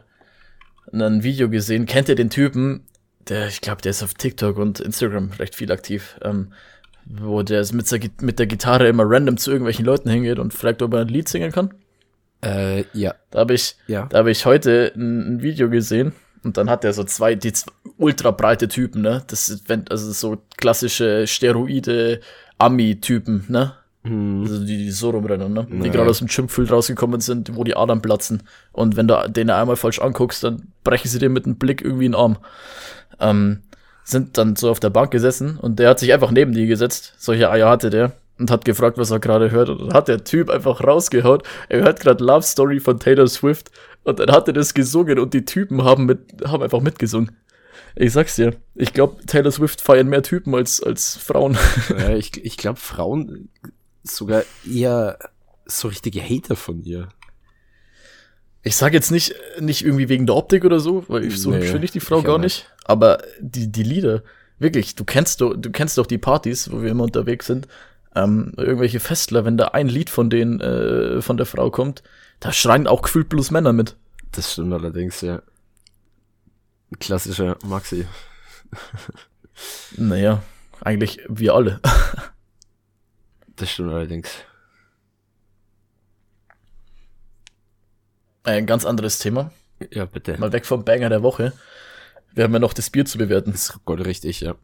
ein 0.92 1.22
Video 1.22 1.48
gesehen. 1.48 1.86
Kennt 1.86 2.08
ihr 2.08 2.14
den 2.14 2.30
Typen? 2.30 2.84
Der, 3.28 3.48
ich 3.48 3.60
glaube, 3.60 3.82
der 3.82 3.90
ist 3.90 4.02
auf 4.02 4.14
TikTok 4.14 4.56
und 4.56 4.80
Instagram 4.80 5.30
recht 5.38 5.54
viel 5.54 5.72
aktiv. 5.72 6.16
Ähm, 6.22 6.52
wo 7.06 7.42
der 7.42 7.64
mit 7.72 7.90
der, 7.90 8.00
mit 8.20 8.38
der 8.38 8.46
Gitarre 8.46 8.88
immer 8.88 9.04
random 9.06 9.36
zu 9.36 9.50
irgendwelchen 9.50 9.84
Leuten 9.84 10.10
hingeht 10.10 10.38
und 10.38 10.52
fragt, 10.52 10.82
ob 10.82 10.94
er 10.94 11.00
ein 11.00 11.08
Lied 11.08 11.28
singen 11.28 11.52
kann. 11.52 11.72
Äh, 12.42 12.84
ja. 12.92 13.14
Da 13.30 13.40
habe 13.40 13.54
ich, 13.54 13.76
ja. 13.86 14.06
da 14.06 14.18
habe 14.18 14.30
ich 14.30 14.44
heute 14.44 14.92
ein, 14.96 15.36
ein 15.36 15.42
Video 15.42 15.70
gesehen 15.70 16.12
und 16.42 16.56
dann 16.56 16.68
hat 16.68 16.84
er 16.84 16.92
so 16.92 17.04
zwei, 17.04 17.34
die 17.34 17.52
zwei 17.52 17.72
ultra 17.96 18.30
breite 18.30 18.68
Typen, 18.68 19.02
ne? 19.02 19.22
Das 19.28 19.48
ist, 19.48 19.68
wenn, 19.68 19.88
also 19.88 20.12
so 20.12 20.42
klassische 20.56 21.26
Steroide 21.26 22.20
Ami-Typen, 22.58 23.44
ne? 23.48 23.74
Mhm. 24.08 24.42
Also 24.42 24.64
die, 24.64 24.78
die 24.78 24.90
so 24.90 25.10
rumrennen, 25.10 25.52
ne? 25.52 25.66
Die 25.70 25.90
gerade 25.90 26.10
aus 26.10 26.18
dem 26.18 26.28
Schimpfeld 26.28 26.70
rausgekommen 26.70 27.20
sind, 27.20 27.56
wo 27.56 27.64
die 27.64 27.76
Adern 27.76 28.02
platzen. 28.02 28.42
Und 28.72 28.96
wenn 28.96 29.08
du 29.08 29.28
den 29.28 29.50
einmal 29.50 29.76
falsch 29.76 30.00
anguckst, 30.00 30.44
dann 30.44 30.72
brechen 30.84 31.08
sie 31.08 31.18
dir 31.18 31.28
mit 31.28 31.46
einem 31.46 31.56
Blick 31.56 31.82
irgendwie 31.82 32.06
einen 32.06 32.14
Arm. 32.14 32.38
Ähm, 33.20 33.62
sind 34.04 34.38
dann 34.38 34.56
so 34.56 34.70
auf 34.70 34.80
der 34.80 34.90
Bank 34.90 35.10
gesessen 35.10 35.58
und 35.58 35.78
der 35.78 35.90
hat 35.90 35.98
sich 35.98 36.12
einfach 36.12 36.30
neben 36.30 36.52
die 36.52 36.66
gesetzt. 36.66 37.14
Solche 37.18 37.50
Eier 37.50 37.68
hatte 37.68 37.90
der 37.90 38.12
und 38.38 38.50
hat 38.50 38.64
gefragt, 38.64 38.98
was 38.98 39.10
er 39.10 39.18
gerade 39.18 39.50
hört. 39.50 39.68
Und 39.68 39.80
dann 39.80 39.94
hat 39.94 40.08
der 40.08 40.22
Typ 40.24 40.50
einfach 40.50 40.82
rausgehaut. 40.84 41.42
Er 41.68 41.80
hört 41.80 42.00
gerade 42.00 42.22
Love 42.22 42.42
Story 42.42 42.80
von 42.80 43.00
Taylor 43.00 43.26
Swift 43.26 43.70
und 44.04 44.20
dann 44.20 44.30
hat 44.30 44.46
er 44.46 44.54
das 44.54 44.74
gesungen 44.74 45.18
und 45.18 45.34
die 45.34 45.44
Typen 45.44 45.82
haben, 45.82 46.06
mit, 46.06 46.20
haben 46.46 46.62
einfach 46.62 46.80
mitgesungen. 46.80 47.32
Ich 47.96 48.12
sag's 48.12 48.36
dir, 48.36 48.54
ich 48.74 48.92
glaube, 48.92 49.24
Taylor 49.26 49.50
Swift 49.50 49.80
feiern 49.80 50.08
mehr 50.08 50.22
Typen 50.22 50.54
als, 50.54 50.82
als 50.82 51.16
Frauen. 51.16 51.56
Ja, 51.88 52.10
ich 52.14 52.44
ich 52.44 52.56
glaube, 52.56 52.78
Frauen 52.78 53.48
sogar 54.06 54.44
eher 54.68 55.18
so 55.66 55.88
richtige 55.88 56.22
Hater 56.22 56.56
von 56.56 56.82
ihr. 56.82 57.08
Ich 58.62 58.76
sage 58.76 58.96
jetzt 58.96 59.10
nicht, 59.10 59.34
nicht 59.60 59.84
irgendwie 59.84 60.08
wegen 60.08 60.26
der 60.26 60.34
Optik 60.34 60.64
oder 60.64 60.80
so, 60.80 61.04
weil 61.08 61.24
ich 61.24 61.40
so 61.40 61.50
nee, 61.50 61.62
finde 61.62 61.84
ich 61.84 61.92
die 61.92 62.00
Frau 62.00 62.18
ich 62.18 62.24
gar 62.24 62.38
nicht. 62.38 62.68
Aber 62.84 63.22
die, 63.40 63.70
die 63.70 63.82
Lieder, 63.84 64.22
wirklich, 64.58 64.94
du 64.96 65.04
kennst 65.04 65.40
doch, 65.40 65.54
du 65.56 65.70
kennst 65.70 65.98
doch 65.98 66.06
die 66.06 66.18
Partys, 66.18 66.70
wo 66.72 66.82
wir 66.82 66.90
immer 66.90 67.04
unterwegs 67.04 67.46
sind. 67.46 67.68
Ähm, 68.14 68.54
irgendwelche 68.56 68.98
Festler, 68.98 69.44
wenn 69.44 69.56
da 69.56 69.68
ein 69.68 69.88
Lied 69.88 70.10
von 70.10 70.30
denen, 70.30 70.60
äh, 70.60 71.20
von 71.22 71.36
der 71.36 71.46
Frau 71.46 71.70
kommt, 71.70 72.02
da 72.40 72.52
schreien 72.52 72.86
auch 72.86 73.02
gefühlt 73.02 73.28
bloß 73.28 73.50
Männer 73.50 73.72
mit. 73.72 73.96
Das 74.32 74.52
stimmt 74.52 74.72
allerdings, 74.72 75.20
ja. 75.20 75.42
Klassischer 76.98 77.58
Maxi. 77.64 78.06
naja, 79.96 80.42
eigentlich 80.80 81.20
wir 81.28 81.54
alle. 81.54 81.80
das 83.56 83.70
stimmt 83.70 83.92
allerdings. 83.92 84.44
Ein 88.44 88.66
ganz 88.66 88.84
anderes 88.84 89.18
Thema. 89.18 89.50
Ja, 89.90 90.04
bitte. 90.04 90.38
Mal 90.38 90.52
weg 90.52 90.66
vom 90.66 90.84
Banger 90.84 91.08
der 91.08 91.22
Woche. 91.22 91.52
Wir 92.32 92.44
haben 92.44 92.52
ja 92.52 92.58
noch 92.58 92.74
das 92.74 92.90
Bier 92.90 93.04
zu 93.04 93.18
bewerten. 93.18 93.52
Das 93.52 93.70
ist 93.70 93.84
Gott 93.84 94.04
richtig, 94.04 94.40
ja. 94.40 94.54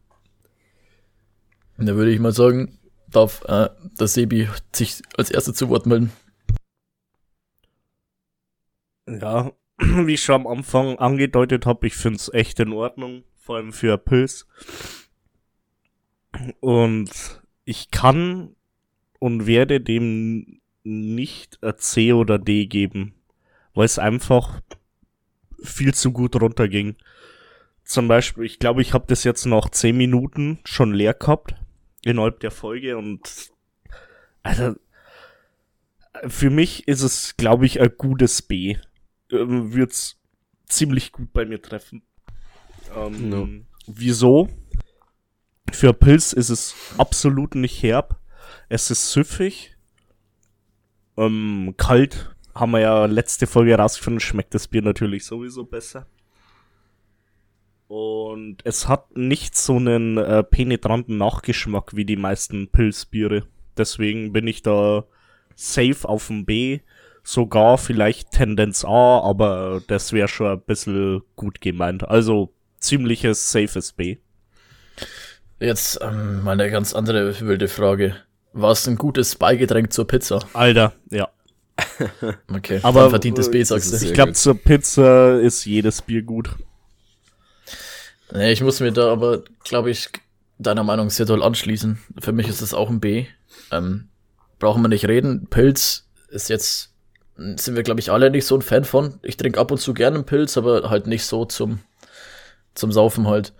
Und 1.77 1.87
da 1.87 1.95
würde 1.95 2.11
ich 2.11 2.19
mal 2.19 2.31
sagen, 2.31 2.79
darf 3.09 3.43
äh, 3.45 3.69
der 3.99 4.07
Sebi 4.07 4.47
sich 4.71 5.01
als 5.17 5.31
erster 5.31 5.53
zu 5.53 5.69
Wort 5.69 5.85
melden. 5.85 6.11
Ja, 9.07 9.51
wie 9.79 10.13
ich 10.13 10.23
schon 10.23 10.35
am 10.35 10.47
Anfang 10.47 10.97
angedeutet 10.97 11.65
habe, 11.65 11.87
ich 11.87 11.95
finde 11.95 12.17
es 12.17 12.33
echt 12.33 12.59
in 12.59 12.73
Ordnung, 12.73 13.23
vor 13.35 13.57
allem 13.57 13.73
für 13.73 13.97
Pilz. 13.97 14.47
Und 16.59 17.11
ich 17.65 17.91
kann 17.91 18.55
und 19.23 19.47
werde 19.47 19.79
dem 19.79 20.59
nicht 20.83 21.63
ein 21.63 21.77
C 21.77 22.11
oder 22.11 22.37
D 22.37 22.65
geben, 22.65 23.13
weil 23.73 23.85
es 23.85 23.97
einfach 23.97 24.59
viel 25.63 25.93
zu 25.93 26.11
gut 26.11 26.35
runterging. 26.35 26.97
Zum 27.85 28.09
Beispiel, 28.09 28.43
ich 28.43 28.59
glaube, 28.59 28.81
ich 28.81 28.93
habe 28.93 29.05
das 29.07 29.23
jetzt 29.23 29.45
noch 29.45 29.69
10 29.69 29.95
Minuten 29.95 30.59
schon 30.65 30.93
leer 30.93 31.13
gehabt 31.13 31.55
innerhalb 32.03 32.41
der 32.41 32.51
Folge 32.51 32.97
und 32.97 33.49
also 34.41 34.75
für 36.27 36.49
mich 36.49 36.85
ist 36.89 37.01
es, 37.01 37.37
glaube 37.37 37.65
ich, 37.65 37.79
ein 37.79 37.93
gutes 37.97 38.41
B 38.41 38.75
ähm, 39.31 39.73
wird's 39.73 40.19
ziemlich 40.65 41.13
gut 41.13 41.31
bei 41.31 41.45
mir 41.45 41.61
treffen. 41.61 42.03
Ähm, 42.93 43.29
no. 43.29 43.47
Wieso? 43.87 44.49
Für 45.71 45.93
Pilz 45.93 46.33
ist 46.33 46.49
es 46.49 46.75
absolut 46.97 47.55
nicht 47.55 47.81
herb. 47.81 48.19
Es 48.73 48.89
ist 48.89 49.11
süffig. 49.11 49.77
Ähm, 51.15 51.75
kalt 51.77 52.35
haben 52.55 52.71
wir 52.71 52.79
ja 52.79 53.05
letzte 53.05 53.45
Folge 53.45 53.69
herausgefunden, 53.69 54.19
schmeckt 54.19 54.55
das 54.55 54.67
Bier 54.67 54.81
natürlich 54.81 55.25
sowieso 55.25 55.63
besser. 55.63 56.07
Und 57.87 58.65
es 58.65 58.87
hat 58.87 59.15
nicht 59.15 59.55
so 59.55 59.75
einen 59.75 60.17
äh, 60.17 60.43
penetranten 60.43 61.19
Nachgeschmack 61.19 61.95
wie 61.95 62.03
die 62.03 62.15
meisten 62.15 62.67
Pilzbiere. 62.67 63.45
Deswegen 63.77 64.33
bin 64.33 64.47
ich 64.47 64.63
da 64.63 65.05
safe 65.53 66.09
auf 66.09 66.25
dem 66.25 66.43
B 66.43 66.79
sogar 67.21 67.77
vielleicht 67.77 68.31
Tendenz 68.31 68.83
A, 68.83 69.19
aber 69.19 69.83
das 69.85 70.13
wäre 70.13 70.27
schon 70.27 70.47
ein 70.47 70.61
bisschen 70.61 71.21
gut 71.35 71.61
gemeint. 71.61 72.09
Also 72.09 72.51
ziemliches 72.79 73.51
safes 73.51 73.93
B. 73.93 74.17
Jetzt 75.59 75.99
ähm, 76.01 76.43
mal 76.43 76.57
ganz 76.71 76.95
andere 76.95 77.39
wilde 77.39 77.67
Frage. 77.67 78.15
War 78.53 78.71
es 78.71 78.87
ein 78.87 78.97
gutes 78.97 79.35
Beigetränk 79.35 79.91
zur 79.91 80.07
Pizza? 80.07 80.39
Alter, 80.53 80.93
ja. 81.09 81.29
Okay, 82.47 82.79
Aber, 82.83 83.09
verdientes 83.09 83.49
B, 83.49 83.63
sagst 83.63 83.91
ist 83.91 84.03
du. 84.03 84.07
Ich 84.07 84.13
glaube, 84.13 84.33
zur 84.33 84.55
Pizza 84.55 85.39
ist 85.39 85.65
jedes 85.65 86.01
Bier 86.01 86.21
gut. 86.21 86.51
Nee, 88.31 88.51
ich 88.51 88.61
muss 88.61 88.79
mir 88.79 88.91
da 88.91 89.11
aber, 89.11 89.43
glaube 89.63 89.89
ich, 89.89 90.09
deiner 90.59 90.83
Meinung 90.83 91.09
sehr 91.09 91.25
doll 91.25 91.43
anschließen. 91.43 91.99
Für 92.19 92.31
mich 92.31 92.47
ist 92.47 92.61
das 92.61 92.73
auch 92.73 92.89
ein 92.89 92.99
B. 92.99 93.25
Ähm, 93.71 94.09
brauchen 94.59 94.81
wir 94.81 94.89
nicht 94.89 95.07
reden. 95.07 95.47
Pilz 95.47 96.07
ist 96.29 96.49
jetzt, 96.49 96.93
sind 97.35 97.75
wir, 97.75 97.83
glaube 97.83 97.99
ich, 97.99 98.11
alle 98.11 98.29
nicht 98.29 98.45
so 98.45 98.55
ein 98.55 98.61
Fan 98.61 98.85
von. 98.85 99.19
Ich 99.23 99.37
trinke 99.37 99.59
ab 99.59 99.71
und 99.71 99.79
zu 99.79 99.93
gerne 99.93 100.17
einen 100.17 100.25
Pilz, 100.25 100.57
aber 100.57 100.89
halt 100.89 101.07
nicht 101.07 101.25
so 101.25 101.45
zum, 101.45 101.79
zum 102.75 102.91
Saufen 102.91 103.27
halt. 103.27 103.53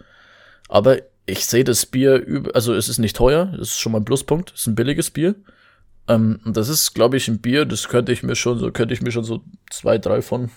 Aber 0.70 0.98
ich 1.26 1.46
sehe 1.46 1.64
das 1.64 1.86
Bier, 1.86 2.16
üb- 2.28 2.52
also 2.52 2.74
es 2.74 2.90
ist 2.90 2.98
nicht 2.98 3.16
teuer, 3.16 3.46
das 3.46 3.70
ist 3.70 3.80
schon 3.80 3.92
mal 3.92 4.00
ein 4.00 4.06
Pluspunkt, 4.06 4.52
es 4.54 4.62
ist 4.62 4.68
ein 4.68 4.76
billiges 4.76 5.10
Bier. 5.12 5.36
Ähm, 6.08 6.40
und 6.44 6.58
das 6.58 6.70
ist, 6.70 6.94
glaube 6.94 7.18
ich, 7.18 7.28
ein 7.28 7.40
Bier, 7.40 7.66
das 7.66 7.88
könnte 7.88 8.12
ich 8.12 8.24
mir 8.24 8.36
schon 8.36 8.60
so, 8.60 8.72
könnte 8.72 8.94
ich 8.94 9.02
mir 9.02 9.12
schon 9.12 9.24
so 9.24 9.44
zwei, 9.70 9.98
drei 9.98 10.22
von 10.22 10.52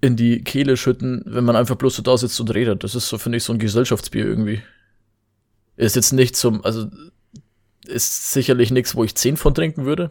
in 0.00 0.16
die 0.16 0.42
Kehle 0.42 0.76
schütten, 0.76 1.22
wenn 1.26 1.44
man 1.44 1.56
einfach 1.56 1.76
bloß 1.76 1.96
so 1.96 2.02
da 2.02 2.16
sitzt 2.16 2.40
und 2.40 2.54
redet. 2.54 2.84
Das 2.84 2.94
ist 2.94 3.08
so, 3.08 3.18
finde 3.18 3.36
ich, 3.36 3.44
so 3.44 3.52
ein 3.52 3.58
Gesellschaftsbier 3.58 4.24
irgendwie. 4.24 4.62
Ist 5.76 5.96
jetzt 5.96 6.12
nicht 6.12 6.36
zum, 6.36 6.64
also 6.64 6.86
ist 7.84 8.32
sicherlich 8.32 8.70
nichts, 8.70 8.94
wo 8.94 9.04
ich 9.04 9.14
zehn 9.14 9.36
von 9.36 9.54
trinken 9.54 9.84
würde. 9.84 10.10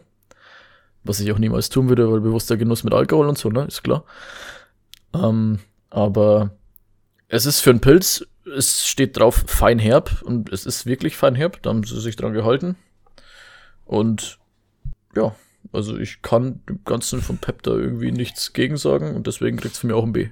Was 1.02 1.18
ich 1.18 1.32
auch 1.32 1.38
niemals 1.38 1.70
tun 1.70 1.88
würde, 1.88 2.12
weil 2.12 2.20
bewusster 2.20 2.56
Genuss 2.56 2.84
mit 2.84 2.92
Alkohol 2.92 3.26
und 3.26 3.38
so, 3.38 3.48
ne? 3.48 3.64
Ist 3.64 3.82
klar. 3.82 4.04
Ähm, 5.14 5.58
aber 5.88 6.50
es 7.28 7.46
ist 7.46 7.60
für 7.60 7.70
einen 7.70 7.80
Pilz, 7.80 8.26
es 8.50 8.86
steht 8.86 9.16
drauf 9.16 9.44
fein 9.46 9.78
herb 9.78 10.22
und 10.22 10.52
es 10.52 10.66
ist 10.66 10.86
wirklich 10.86 11.16
fein 11.16 11.34
herb, 11.34 11.62
da 11.62 11.70
haben 11.70 11.84
sie 11.84 12.00
sich 12.00 12.16
dran 12.16 12.32
gehalten. 12.32 12.76
Und 13.84 14.38
ja, 15.14 15.34
also 15.72 15.96
ich 15.96 16.22
kann 16.22 16.62
dem 16.68 16.84
Ganzen 16.84 17.22
von 17.22 17.38
Pep 17.38 17.62
da 17.62 17.72
irgendwie 17.72 18.12
nichts 18.12 18.52
gegen 18.52 18.76
sagen 18.76 19.14
und 19.14 19.26
deswegen 19.26 19.56
kriegt's 19.56 19.78
von 19.78 19.88
mir 19.88 19.96
auch 19.96 20.04
ein 20.04 20.12
B. 20.12 20.30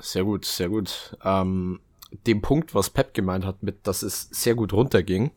Sehr 0.00 0.24
gut, 0.24 0.44
sehr 0.44 0.68
gut. 0.68 1.16
Ähm, 1.24 1.80
dem 2.26 2.42
Punkt, 2.42 2.74
was 2.74 2.90
Pep 2.90 3.14
gemeint 3.14 3.44
hat, 3.44 3.62
mit, 3.62 3.86
dass 3.86 4.02
es 4.02 4.28
sehr 4.30 4.54
gut 4.54 4.72
runterging, 4.72 5.30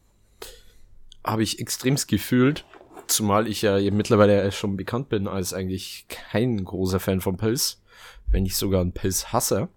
habe 1.24 1.43
ich 1.43 1.60
extremst 1.60 2.07
gefühlt, 2.07 2.66
zumal 3.07 3.47
ich 3.47 3.62
ja 3.62 3.80
mittlerweile 3.91 4.51
schon 4.51 4.78
bekannt 4.78 5.10
bin 5.10 5.28
als 5.28 5.53
eigentlich 5.53 6.05
kein 6.07 6.64
großer 6.64 6.99
Fan 6.99 7.22
von 7.22 7.38
Pilz, 7.38 7.82
wenn 8.32 8.43
nicht 8.43 8.55
sogar 8.55 8.82
ein 8.82 8.93
Pilz-Hasser. 8.93 9.70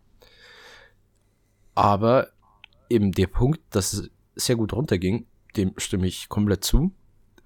Aber 1.74 2.28
eben 2.88 3.12
der 3.12 3.26
Punkt, 3.26 3.60
dass 3.70 3.92
es 3.92 4.10
sehr 4.34 4.56
gut 4.56 4.72
runterging, 4.72 5.26
dem 5.56 5.74
stimme 5.78 6.06
ich 6.06 6.28
komplett 6.28 6.64
zu. 6.64 6.92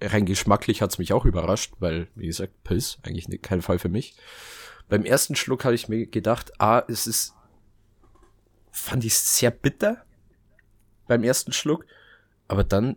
Rein 0.01 0.25
geschmacklich 0.25 0.81
hat's 0.81 0.97
mich 0.97 1.13
auch 1.13 1.25
überrascht, 1.25 1.73
weil, 1.79 2.07
wie 2.15 2.27
gesagt, 2.27 2.63
Pilz 2.63 2.99
eigentlich 3.03 3.41
kein 3.41 3.61
Fall 3.61 3.79
für 3.79 3.89
mich. 3.89 4.15
Beim 4.89 5.03
ersten 5.03 5.35
Schluck 5.35 5.65
habe 5.65 5.75
ich 5.75 5.89
mir 5.89 6.05
gedacht, 6.07 6.51
ah, 6.59 6.83
es 6.87 7.07
ist, 7.07 7.33
fand 8.71 9.03
ich 9.03 9.17
sehr 9.17 9.51
bitter 9.51 10.03
beim 11.07 11.23
ersten 11.23 11.51
Schluck, 11.51 11.85
aber 12.47 12.63
dann, 12.63 12.95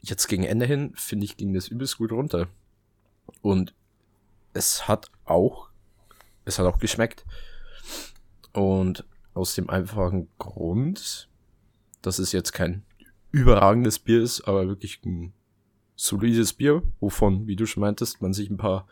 jetzt 0.00 0.26
gegen 0.28 0.44
Ende 0.44 0.66
hin, 0.66 0.92
finde 0.94 1.24
ich, 1.24 1.36
ging 1.36 1.54
das 1.54 1.68
übelst 1.68 1.98
gut 1.98 2.12
runter. 2.12 2.48
Und 3.42 3.74
es 4.52 4.88
hat 4.88 5.10
auch, 5.24 5.68
es 6.44 6.58
hat 6.58 6.66
auch 6.66 6.78
geschmeckt. 6.78 7.24
Und 8.52 9.04
aus 9.34 9.54
dem 9.54 9.70
einfachen 9.70 10.28
Grund, 10.38 11.28
dass 12.02 12.18
es 12.18 12.32
jetzt 12.32 12.52
kein 12.52 12.82
überragendes 13.30 13.98
Bier 13.98 14.22
ist, 14.22 14.42
aber 14.42 14.66
wirklich 14.66 15.00
ein 15.04 15.32
solides 15.96 16.52
Bier, 16.52 16.82
wovon, 16.98 17.46
wie 17.46 17.56
du 17.56 17.66
schon 17.66 17.82
meintest, 17.82 18.22
man 18.22 18.32
sich 18.32 18.50
ein 18.50 18.56
paar 18.56 18.86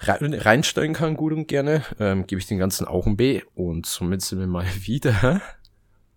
rein, 0.00 0.34
reinstellen 0.34 0.94
kann, 0.94 1.16
gut 1.16 1.32
und 1.32 1.46
gerne, 1.46 1.84
ähm, 1.98 2.26
gebe 2.26 2.40
ich 2.40 2.46
den 2.46 2.58
ganzen 2.58 2.86
auch 2.86 3.06
ein 3.06 3.16
B. 3.16 3.42
Und 3.54 3.86
somit 3.86 4.22
sind 4.22 4.40
wir 4.40 4.46
mal 4.46 4.66
wieder, 4.80 5.42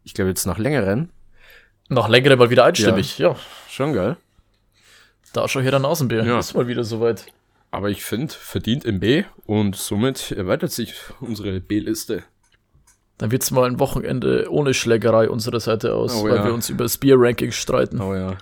ich 0.03 0.13
glaube 0.13 0.29
jetzt 0.29 0.45
nach 0.45 0.57
längeren, 0.57 1.11
Nach 1.89 2.07
längerem 2.07 2.39
mal 2.39 2.49
wieder 2.49 2.65
einstimmig, 2.65 3.17
ja. 3.19 3.35
schon 3.69 3.93
geil. 3.93 4.17
Da 5.33 5.47
schau 5.47 5.61
hier 5.61 5.71
der 5.71 5.79
Nasenbär. 5.79 6.23
Ja. 6.23 6.39
Ist 6.39 6.53
mal 6.53 6.67
wieder 6.67 6.83
soweit. 6.83 7.25
Aber 7.71 7.89
ich 7.89 8.03
finde, 8.03 8.33
verdient 8.33 8.85
im 8.85 8.99
B 8.99 9.23
und 9.45 9.75
somit 9.75 10.31
erweitert 10.31 10.71
sich 10.71 10.93
unsere 11.19 11.59
B-Liste. 11.59 12.23
Dann 13.23 13.31
wird's 13.31 13.51
mal 13.51 13.63
ein 13.63 13.79
Wochenende 13.79 14.47
ohne 14.49 14.73
Schlägerei 14.73 15.29
unserer 15.29 15.61
Seite 15.61 15.95
aus, 15.95 16.13
Oh 16.13 16.25
weil 16.25 16.35
ja. 16.35 16.43
wir 16.43 16.53
uns 16.53 16.69
über 16.69 16.83
das 16.83 16.97
Bier-Ranking 16.97 17.53
streiten. 17.53 18.01
Oh 18.01 18.13
ja. 18.13 18.37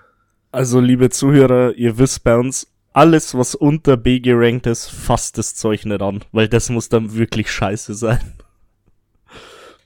Also, 0.52 0.80
liebe 0.80 1.12
Zuhörer, 1.12 1.74
ihr 1.76 2.00
wisst 2.00 2.24
bei 2.24 2.36
uns, 2.36 2.66
alles, 2.92 3.36
was 3.38 3.54
unter 3.54 3.96
B 3.96 4.20
gerankt 4.20 4.66
ist, 4.66 4.90
fasst 4.90 5.38
das 5.38 5.54
Zeug 5.54 5.86
nicht 5.86 6.02
an, 6.02 6.24
weil 6.32 6.48
das 6.48 6.72
muss 6.72 6.90
dann 6.90 7.14
wirklich 7.14 7.52
scheiße 7.52 7.94
sein. 7.94 8.34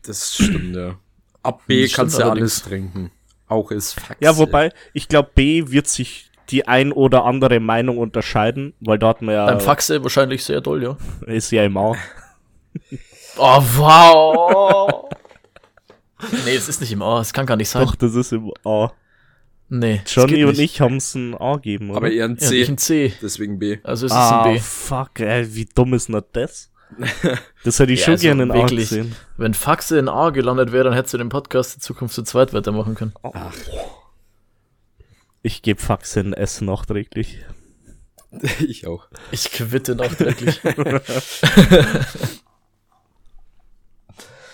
Das 0.03 0.35
stimmt, 0.35 0.77
ja. 0.77 0.97
Ab 1.43 1.63
B 1.67 1.81
Das 1.81 1.91
kannst 1.91 2.17
du 2.17 2.23
allerdings. 2.23 2.61
alles 2.61 2.63
trinken. 2.63 3.11
Auch 3.49 3.71
ist 3.71 3.99
Fax. 3.99 4.15
Ja, 4.21 4.37
wobei, 4.37 4.71
ich 4.93 5.09
glaube, 5.09 5.29
B 5.35 5.71
wird 5.71 5.87
sich 5.87 6.31
die 6.51 6.69
ein 6.69 6.93
oder 6.93 7.25
andere 7.25 7.59
Meinung 7.59 7.97
unterscheiden, 7.97 8.73
weil 8.79 8.97
dort 8.97 9.21
man 9.21 9.35
ja, 9.35 9.45
Beim 9.47 9.59
Faxe 9.59 10.01
wahrscheinlich 10.03 10.45
sehr 10.45 10.61
doll, 10.61 10.81
ja. 10.81 10.97
ist 11.25 11.51
ja 11.51 11.65
im 11.65 11.75
A. 11.75 11.97
Oh, 13.37 13.61
wow! 13.77 15.09
nee, 16.45 16.55
es 16.55 16.69
ist 16.69 16.81
nicht 16.81 16.91
im 16.91 17.01
A, 17.01 17.19
es 17.21 17.33
kann 17.33 17.45
gar 17.45 17.55
nicht 17.57 17.69
sein. 17.69 17.85
Doch, 17.85 17.95
das 17.95 18.15
ist 18.15 18.31
im 18.31 18.51
A. 18.63 18.91
Nee. 19.67 20.01
es 20.05 20.13
Johnny 20.13 20.43
und 20.43 20.57
nicht. 20.57 20.75
ich 20.75 20.81
haben's 20.81 21.15
ein 21.15 21.35
A 21.35 21.55
gegeben, 21.55 21.89
oder? 21.89 21.97
Aber 21.97 22.11
eher 22.11 22.25
ein 22.25 22.37
Ja, 22.39 22.47
C. 22.47 22.59
nicht 22.59 22.69
ein 22.69 22.77
C. 22.77 23.13
deswegen 23.21 23.57
B. 23.59 23.79
Also 23.83 24.05
es 24.05 24.11
ist 24.11 24.17
ah, 24.17 24.43
ein 24.43 24.53
B. 24.53 24.59
fuck, 24.59 25.19
ey, 25.19 25.55
wie 25.55 25.65
dumm 25.65 25.93
ist 25.93 26.07
denn 26.09 26.21
das? 26.33 26.71
Das 27.63 27.79
hätte 27.79 27.93
ich 27.93 28.01
Ja, 28.01 28.05
schon 28.05 28.11
also 28.13 28.21
gerne 28.21 28.43
in 28.43 28.51
A 28.51 28.55
wirklich. 28.55 28.89
gesehen. 28.89 29.15
Wenn 29.37 29.55
Faxe 29.55 29.97
in 29.97 30.07
A 30.07 30.29
gelandet 30.29 30.71
wäre, 30.71 30.83
dann 30.83 30.93
hättest 30.93 31.15
du 31.15 31.17
den 31.17 31.29
Podcast 31.29 31.75
in 31.75 31.81
Zukunft 31.81 32.13
zu 32.13 32.21
zweit 32.23 32.53
weitermachen 32.53 32.93
können. 32.93 33.13
Ich 35.41 35.63
gebe 35.63 35.81
Faxe 35.81 36.19
ein 36.19 36.33
S 36.33 36.61
nachträglich. 36.61 37.39
ich 38.67 38.85
auch. 38.85 39.07
Ich 39.31 39.51
quitte 39.51 39.95
nachträglich. 39.95 40.61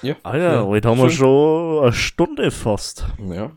Ja. 0.01 0.15
Alter, 0.23 0.65
heute 0.65 0.89
haben 0.89 0.97
wir 0.99 1.09
schon 1.11 1.83
eine 1.83 1.93
Stunde 1.93 2.49
fast. 2.51 3.05
Ja. 3.31 3.51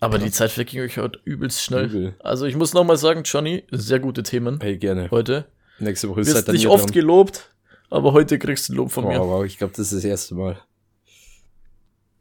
Aber 0.00 0.18
die 0.18 0.30
Zeit 0.30 0.52
verging 0.52 0.80
euch 0.82 0.96
heute 0.96 1.18
übelst 1.24 1.60
schnell. 1.62 1.86
Übel. 1.86 2.14
Also 2.20 2.46
ich 2.46 2.54
muss 2.54 2.72
nochmal 2.72 2.96
sagen, 2.96 3.22
Johnny, 3.24 3.64
sehr 3.72 3.98
gute 3.98 4.22
Themen 4.22 4.60
Hey, 4.60 4.78
gerne. 4.78 5.10
heute. 5.10 5.46
Nächste 5.80 6.08
Woche 6.08 6.20
ist 6.20 6.28
wirst 6.32 6.46
dann 6.48 6.54
nicht 6.54 6.64
ihr 6.64 6.70
oft 6.70 6.86
dran. 6.86 6.92
gelobt, 6.92 7.52
aber 7.90 8.12
heute 8.12 8.38
kriegst 8.38 8.68
du 8.68 8.74
Lob 8.74 8.92
von 8.92 9.04
Wow, 9.04 9.12
mir. 9.12 9.20
wow, 9.20 9.44
ich 9.44 9.58
glaube, 9.58 9.72
das 9.76 9.92
ist 9.92 9.94
das 9.98 10.04
erste 10.04 10.34
Mal. 10.36 10.60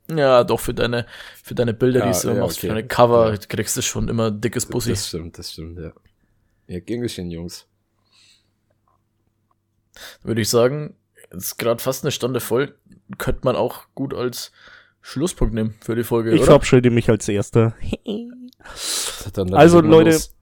Ja, 0.09 0.43
doch, 0.43 0.59
für 0.59 0.73
deine, 0.73 1.05
für 1.43 1.53
deine 1.53 1.73
Bilder, 1.73 1.99
Ja, 2.05 2.11
die 2.11 2.19
du 2.21 2.33
ja, 2.33 2.39
machst, 2.41 2.57
okay. 2.57 2.67
für 2.67 2.73
deine 2.73 2.87
Cover, 2.87 3.31
Ja. 3.31 3.37
kriegst 3.37 3.75
du 3.77 3.81
schon 3.81 4.07
immer 4.07 4.31
dickes 4.31 4.65
Bussi. 4.65 4.91
Das 4.91 5.07
stimmt, 5.07 5.37
das 5.37 5.51
stimmt, 5.51 5.77
ja. 5.79 5.91
Ja, 6.67 6.79
gern 6.79 7.01
geschehen, 7.01 7.29
Jungs. 7.29 7.67
Würde 10.23 10.41
ich 10.41 10.49
sagen, 10.49 10.95
ist 11.31 11.57
gerade 11.57 11.81
fast 11.81 12.03
eine 12.03 12.11
Stunde 12.11 12.39
voll. 12.39 12.75
Könnte 13.17 13.41
man 13.43 13.55
auch 13.55 13.83
gut 13.95 14.13
als 14.13 14.51
Schlusspunkt 15.01 15.53
nehmen 15.53 15.75
für 15.81 15.95
die 15.95 16.03
Folge, 16.03 16.31
Ich 16.31 16.37
oder? 16.41 16.45
verabschiede 16.47 16.89
mich 16.89 17.09
als 17.09 17.27
Erster. 17.27 17.75
Also, 19.51 19.81
Leute, 19.81 20.11
los. 20.11 20.33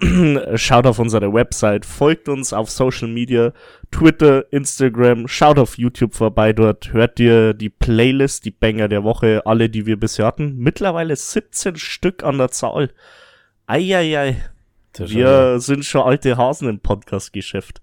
schaut 0.56 0.86
auf 0.86 0.98
unsere 0.98 1.32
Website, 1.32 1.84
folgt 1.86 2.28
uns 2.28 2.52
auf 2.52 2.70
Social 2.70 3.08
Media, 3.08 3.52
Twitter, 3.90 4.52
Instagram, 4.52 5.28
schaut 5.28 5.58
auf 5.58 5.78
YouTube 5.78 6.14
vorbei, 6.14 6.52
dort 6.52 6.92
hört 6.92 7.20
ihr 7.20 7.54
die 7.54 7.70
Playlist, 7.70 8.44
die 8.44 8.50
Banger 8.50 8.88
der 8.88 9.04
Woche, 9.04 9.42
alle, 9.44 9.68
die 9.68 9.86
wir 9.86 9.98
bisher 9.98 10.26
hatten. 10.26 10.56
Mittlerweile 10.56 11.14
17 11.14 11.76
Stück 11.76 12.22
an 12.22 12.38
der 12.38 12.50
Zahl. 12.50 12.90
Eieiei, 13.66 14.36
wir 14.98 15.58
sind 15.60 15.84
schon 15.84 16.02
alte 16.02 16.36
Hasen 16.36 16.68
im 16.68 16.80
Podcast-Geschäft. 16.80 17.80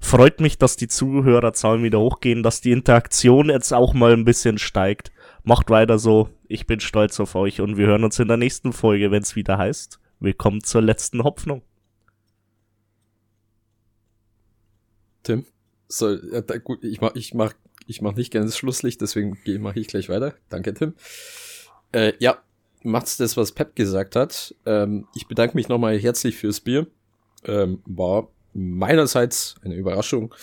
Freut 0.00 0.40
mich, 0.40 0.58
dass 0.58 0.76
die 0.76 0.88
Zuhörerzahlen 0.88 1.82
wieder 1.82 2.00
hochgehen, 2.00 2.42
dass 2.42 2.60
die 2.60 2.72
Interaktion 2.72 3.50
jetzt 3.50 3.72
auch 3.72 3.94
mal 3.94 4.12
ein 4.12 4.24
bisschen 4.24 4.58
steigt. 4.58 5.12
Macht 5.42 5.70
weiter 5.70 5.98
so. 5.98 6.30
Ich 6.46 6.66
bin 6.66 6.80
stolz 6.80 7.18
auf 7.20 7.34
euch 7.34 7.60
und 7.60 7.76
wir 7.76 7.86
hören 7.86 8.04
uns 8.04 8.18
in 8.18 8.28
der 8.28 8.36
nächsten 8.36 8.72
Folge, 8.72 9.10
wenn 9.10 9.22
es 9.22 9.36
wieder 9.36 9.58
heißt. 9.58 9.98
Willkommen 10.20 10.62
zur 10.62 10.82
letzten 10.82 11.24
Hoffnung. 11.24 11.62
Tim. 15.22 15.44
So, 15.88 16.14
ja, 16.14 16.40
da, 16.42 16.58
gut, 16.58 16.84
ich 16.84 17.00
mach, 17.00 17.14
ich 17.14 17.34
mach, 17.34 17.54
ich 17.86 18.02
mach 18.02 18.14
nicht 18.14 18.30
gerne 18.30 18.46
das 18.46 18.56
Schlusslicht, 18.56 19.00
deswegen 19.00 19.38
mache 19.60 19.80
ich 19.80 19.88
gleich 19.88 20.08
weiter. 20.08 20.34
Danke, 20.48 20.74
Tim. 20.74 20.94
Äh, 21.92 22.12
ja, 22.18 22.38
macht's 22.82 23.16
das, 23.16 23.36
was 23.36 23.52
Pep 23.52 23.74
gesagt 23.74 24.16
hat. 24.16 24.54
Ähm, 24.66 25.06
ich 25.14 25.26
bedanke 25.28 25.56
mich 25.56 25.68
nochmal 25.68 25.98
herzlich 25.98 26.36
fürs 26.36 26.60
Bier. 26.60 26.86
Ähm, 27.44 27.82
war 27.86 28.28
meinerseits 28.58 29.56
eine 29.62 29.74
Überraschung. 29.74 30.34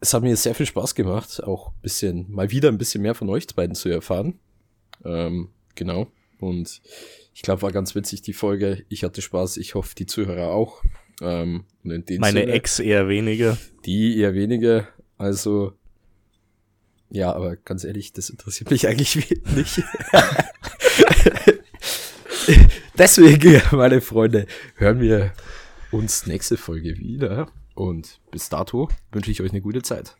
Es 0.00 0.14
hat 0.14 0.22
mir 0.22 0.36
sehr 0.36 0.54
viel 0.54 0.66
Spaß 0.66 0.94
gemacht, 0.94 1.42
auch 1.42 1.72
bisschen, 1.82 2.30
mal 2.30 2.50
wieder 2.50 2.68
ein 2.68 2.78
bisschen 2.78 3.02
mehr 3.02 3.14
von 3.14 3.28
euch 3.28 3.46
beiden 3.54 3.74
zu 3.74 3.88
erfahren. 3.88 4.38
Ähm, 5.04 5.50
genau. 5.74 6.08
Und 6.38 6.80
ich 7.34 7.42
glaube, 7.42 7.62
war 7.62 7.72
ganz 7.72 7.94
witzig 7.94 8.22
die 8.22 8.32
Folge. 8.32 8.84
Ich 8.88 9.04
hatte 9.04 9.22
Spaß. 9.22 9.56
Ich 9.58 9.74
hoffe, 9.74 9.94
die 9.94 10.06
Zuhörer 10.06 10.50
auch. 10.50 10.82
Ähm, 11.20 11.64
Meine 11.82 12.04
Sinne, 12.10 12.52
Ex 12.52 12.78
eher 12.78 13.08
weniger. 13.08 13.56
Die 13.84 14.18
eher 14.18 14.34
weniger. 14.34 14.88
Also, 15.18 15.72
ja, 17.08 17.32
aber 17.32 17.56
ganz 17.56 17.84
ehrlich, 17.84 18.12
das 18.12 18.30
interessiert 18.30 18.70
mich 18.70 18.86
eigentlich 18.86 19.16
nicht. 19.54 19.82
Deswegen, 22.98 23.60
meine 23.72 24.00
Freunde, 24.00 24.46
hören 24.76 25.00
wir 25.00 25.32
uns 25.90 26.26
nächste 26.26 26.56
Folge 26.56 26.98
wieder. 26.98 27.48
Und 27.74 28.20
bis 28.30 28.48
dato 28.48 28.88
wünsche 29.12 29.30
ich 29.30 29.42
euch 29.42 29.50
eine 29.50 29.60
gute 29.60 29.82
Zeit. 29.82 30.16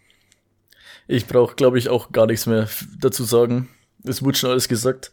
Ich 1.08 1.26
brauche, 1.26 1.54
glaube 1.54 1.78
ich, 1.78 1.88
auch 1.88 2.12
gar 2.12 2.26
nichts 2.26 2.46
mehr 2.46 2.68
dazu 3.00 3.24
sagen. 3.24 3.68
Es 4.04 4.22
wurde 4.22 4.38
schon 4.38 4.50
alles 4.50 4.68
gesagt. 4.68 5.12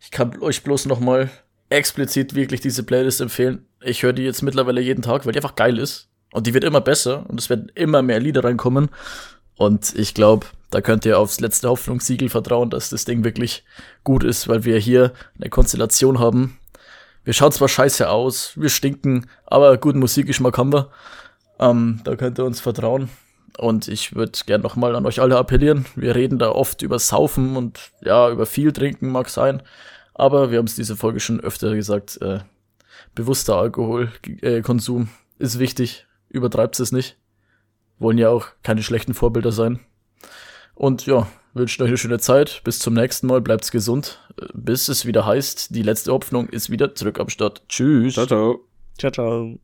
Ich 0.00 0.10
kann 0.10 0.40
euch 0.40 0.62
bloß 0.62 0.86
noch 0.86 1.00
mal 1.00 1.30
explizit 1.68 2.34
wirklich 2.34 2.60
diese 2.60 2.82
Playlist 2.82 3.20
empfehlen. 3.20 3.66
Ich 3.82 4.02
höre 4.02 4.12
die 4.12 4.22
jetzt 4.22 4.42
mittlerweile 4.42 4.80
jeden 4.80 5.02
Tag, 5.02 5.26
weil 5.26 5.32
die 5.32 5.38
einfach 5.38 5.56
geil 5.56 5.78
ist. 5.78 6.08
Und 6.32 6.46
die 6.46 6.54
wird 6.54 6.64
immer 6.64 6.80
besser 6.80 7.28
und 7.28 7.38
es 7.38 7.48
werden 7.48 7.70
immer 7.74 8.02
mehr 8.02 8.20
Lieder 8.20 8.44
reinkommen. 8.44 8.90
Und 9.56 9.94
ich 9.94 10.14
glaube, 10.14 10.46
da 10.70 10.80
könnt 10.80 11.04
ihr 11.04 11.18
aufs 11.18 11.40
letzte 11.40 11.68
Hoffnungssiegel 11.68 12.28
vertrauen, 12.28 12.70
dass 12.70 12.90
das 12.90 13.04
Ding 13.04 13.22
wirklich 13.22 13.64
gut 14.02 14.24
ist, 14.24 14.48
weil 14.48 14.64
wir 14.64 14.78
hier 14.78 15.12
eine 15.38 15.48
Konstellation 15.48 16.18
haben. 16.18 16.58
Wir 17.24 17.32
schauen 17.32 17.52
zwar 17.52 17.68
scheiße 17.68 18.08
aus, 18.08 18.52
wir 18.56 18.68
stinken, 18.68 19.26
aber 19.46 19.78
guten 19.78 19.98
Musikgeschmack 19.98 20.58
haben 20.58 20.72
wir. 20.72 20.90
Ähm, 21.58 22.00
da 22.04 22.16
könnt 22.16 22.38
ihr 22.38 22.44
uns 22.44 22.60
vertrauen. 22.60 23.08
Und 23.56 23.88
ich 23.88 24.14
würde 24.14 24.38
gern 24.46 24.60
nochmal 24.60 24.94
an 24.96 25.06
euch 25.06 25.20
alle 25.20 25.38
appellieren. 25.38 25.86
Wir 25.94 26.14
reden 26.14 26.38
da 26.38 26.50
oft 26.50 26.82
über 26.82 26.98
Saufen 26.98 27.56
und 27.56 27.92
ja, 28.02 28.28
über 28.30 28.46
viel 28.46 28.72
trinken 28.72 29.10
mag 29.10 29.28
sein. 29.28 29.62
Aber 30.12 30.50
wir 30.50 30.58
haben 30.58 30.66
es 30.66 30.74
diese 30.74 30.96
Folge 30.96 31.20
schon 31.20 31.40
öfter 31.40 31.74
gesagt, 31.74 32.20
äh, 32.20 32.40
bewusster 33.14 33.56
Alkoholkonsum 33.56 35.08
äh, 35.38 35.42
ist 35.42 35.58
wichtig. 35.58 36.06
Übertreibt 36.28 36.78
es 36.80 36.92
nicht. 36.92 37.16
Wollen 37.98 38.18
ja 38.18 38.28
auch 38.28 38.48
keine 38.62 38.82
schlechten 38.82 39.14
Vorbilder 39.14 39.52
sein. 39.52 39.80
Und 40.74 41.06
ja, 41.06 41.28
wünschen 41.54 41.82
euch 41.82 41.88
eine 41.88 41.98
schöne 41.98 42.18
Zeit. 42.18 42.60
Bis 42.64 42.78
zum 42.78 42.94
nächsten 42.94 43.26
Mal. 43.26 43.40
Bleibt's 43.40 43.70
gesund. 43.70 44.20
Bis 44.52 44.88
es 44.88 45.06
wieder 45.06 45.26
heißt, 45.26 45.74
die 45.74 45.82
letzte 45.82 46.12
Hoffnung 46.12 46.48
ist 46.48 46.70
wieder 46.70 46.94
zurück 46.94 47.18
am 47.20 47.28
Start. 47.28 47.62
Tschüss. 47.68 48.14
Ciao, 48.14 48.26
ciao. 48.26 48.60
Ciao, 48.98 49.10
ciao. 49.10 49.58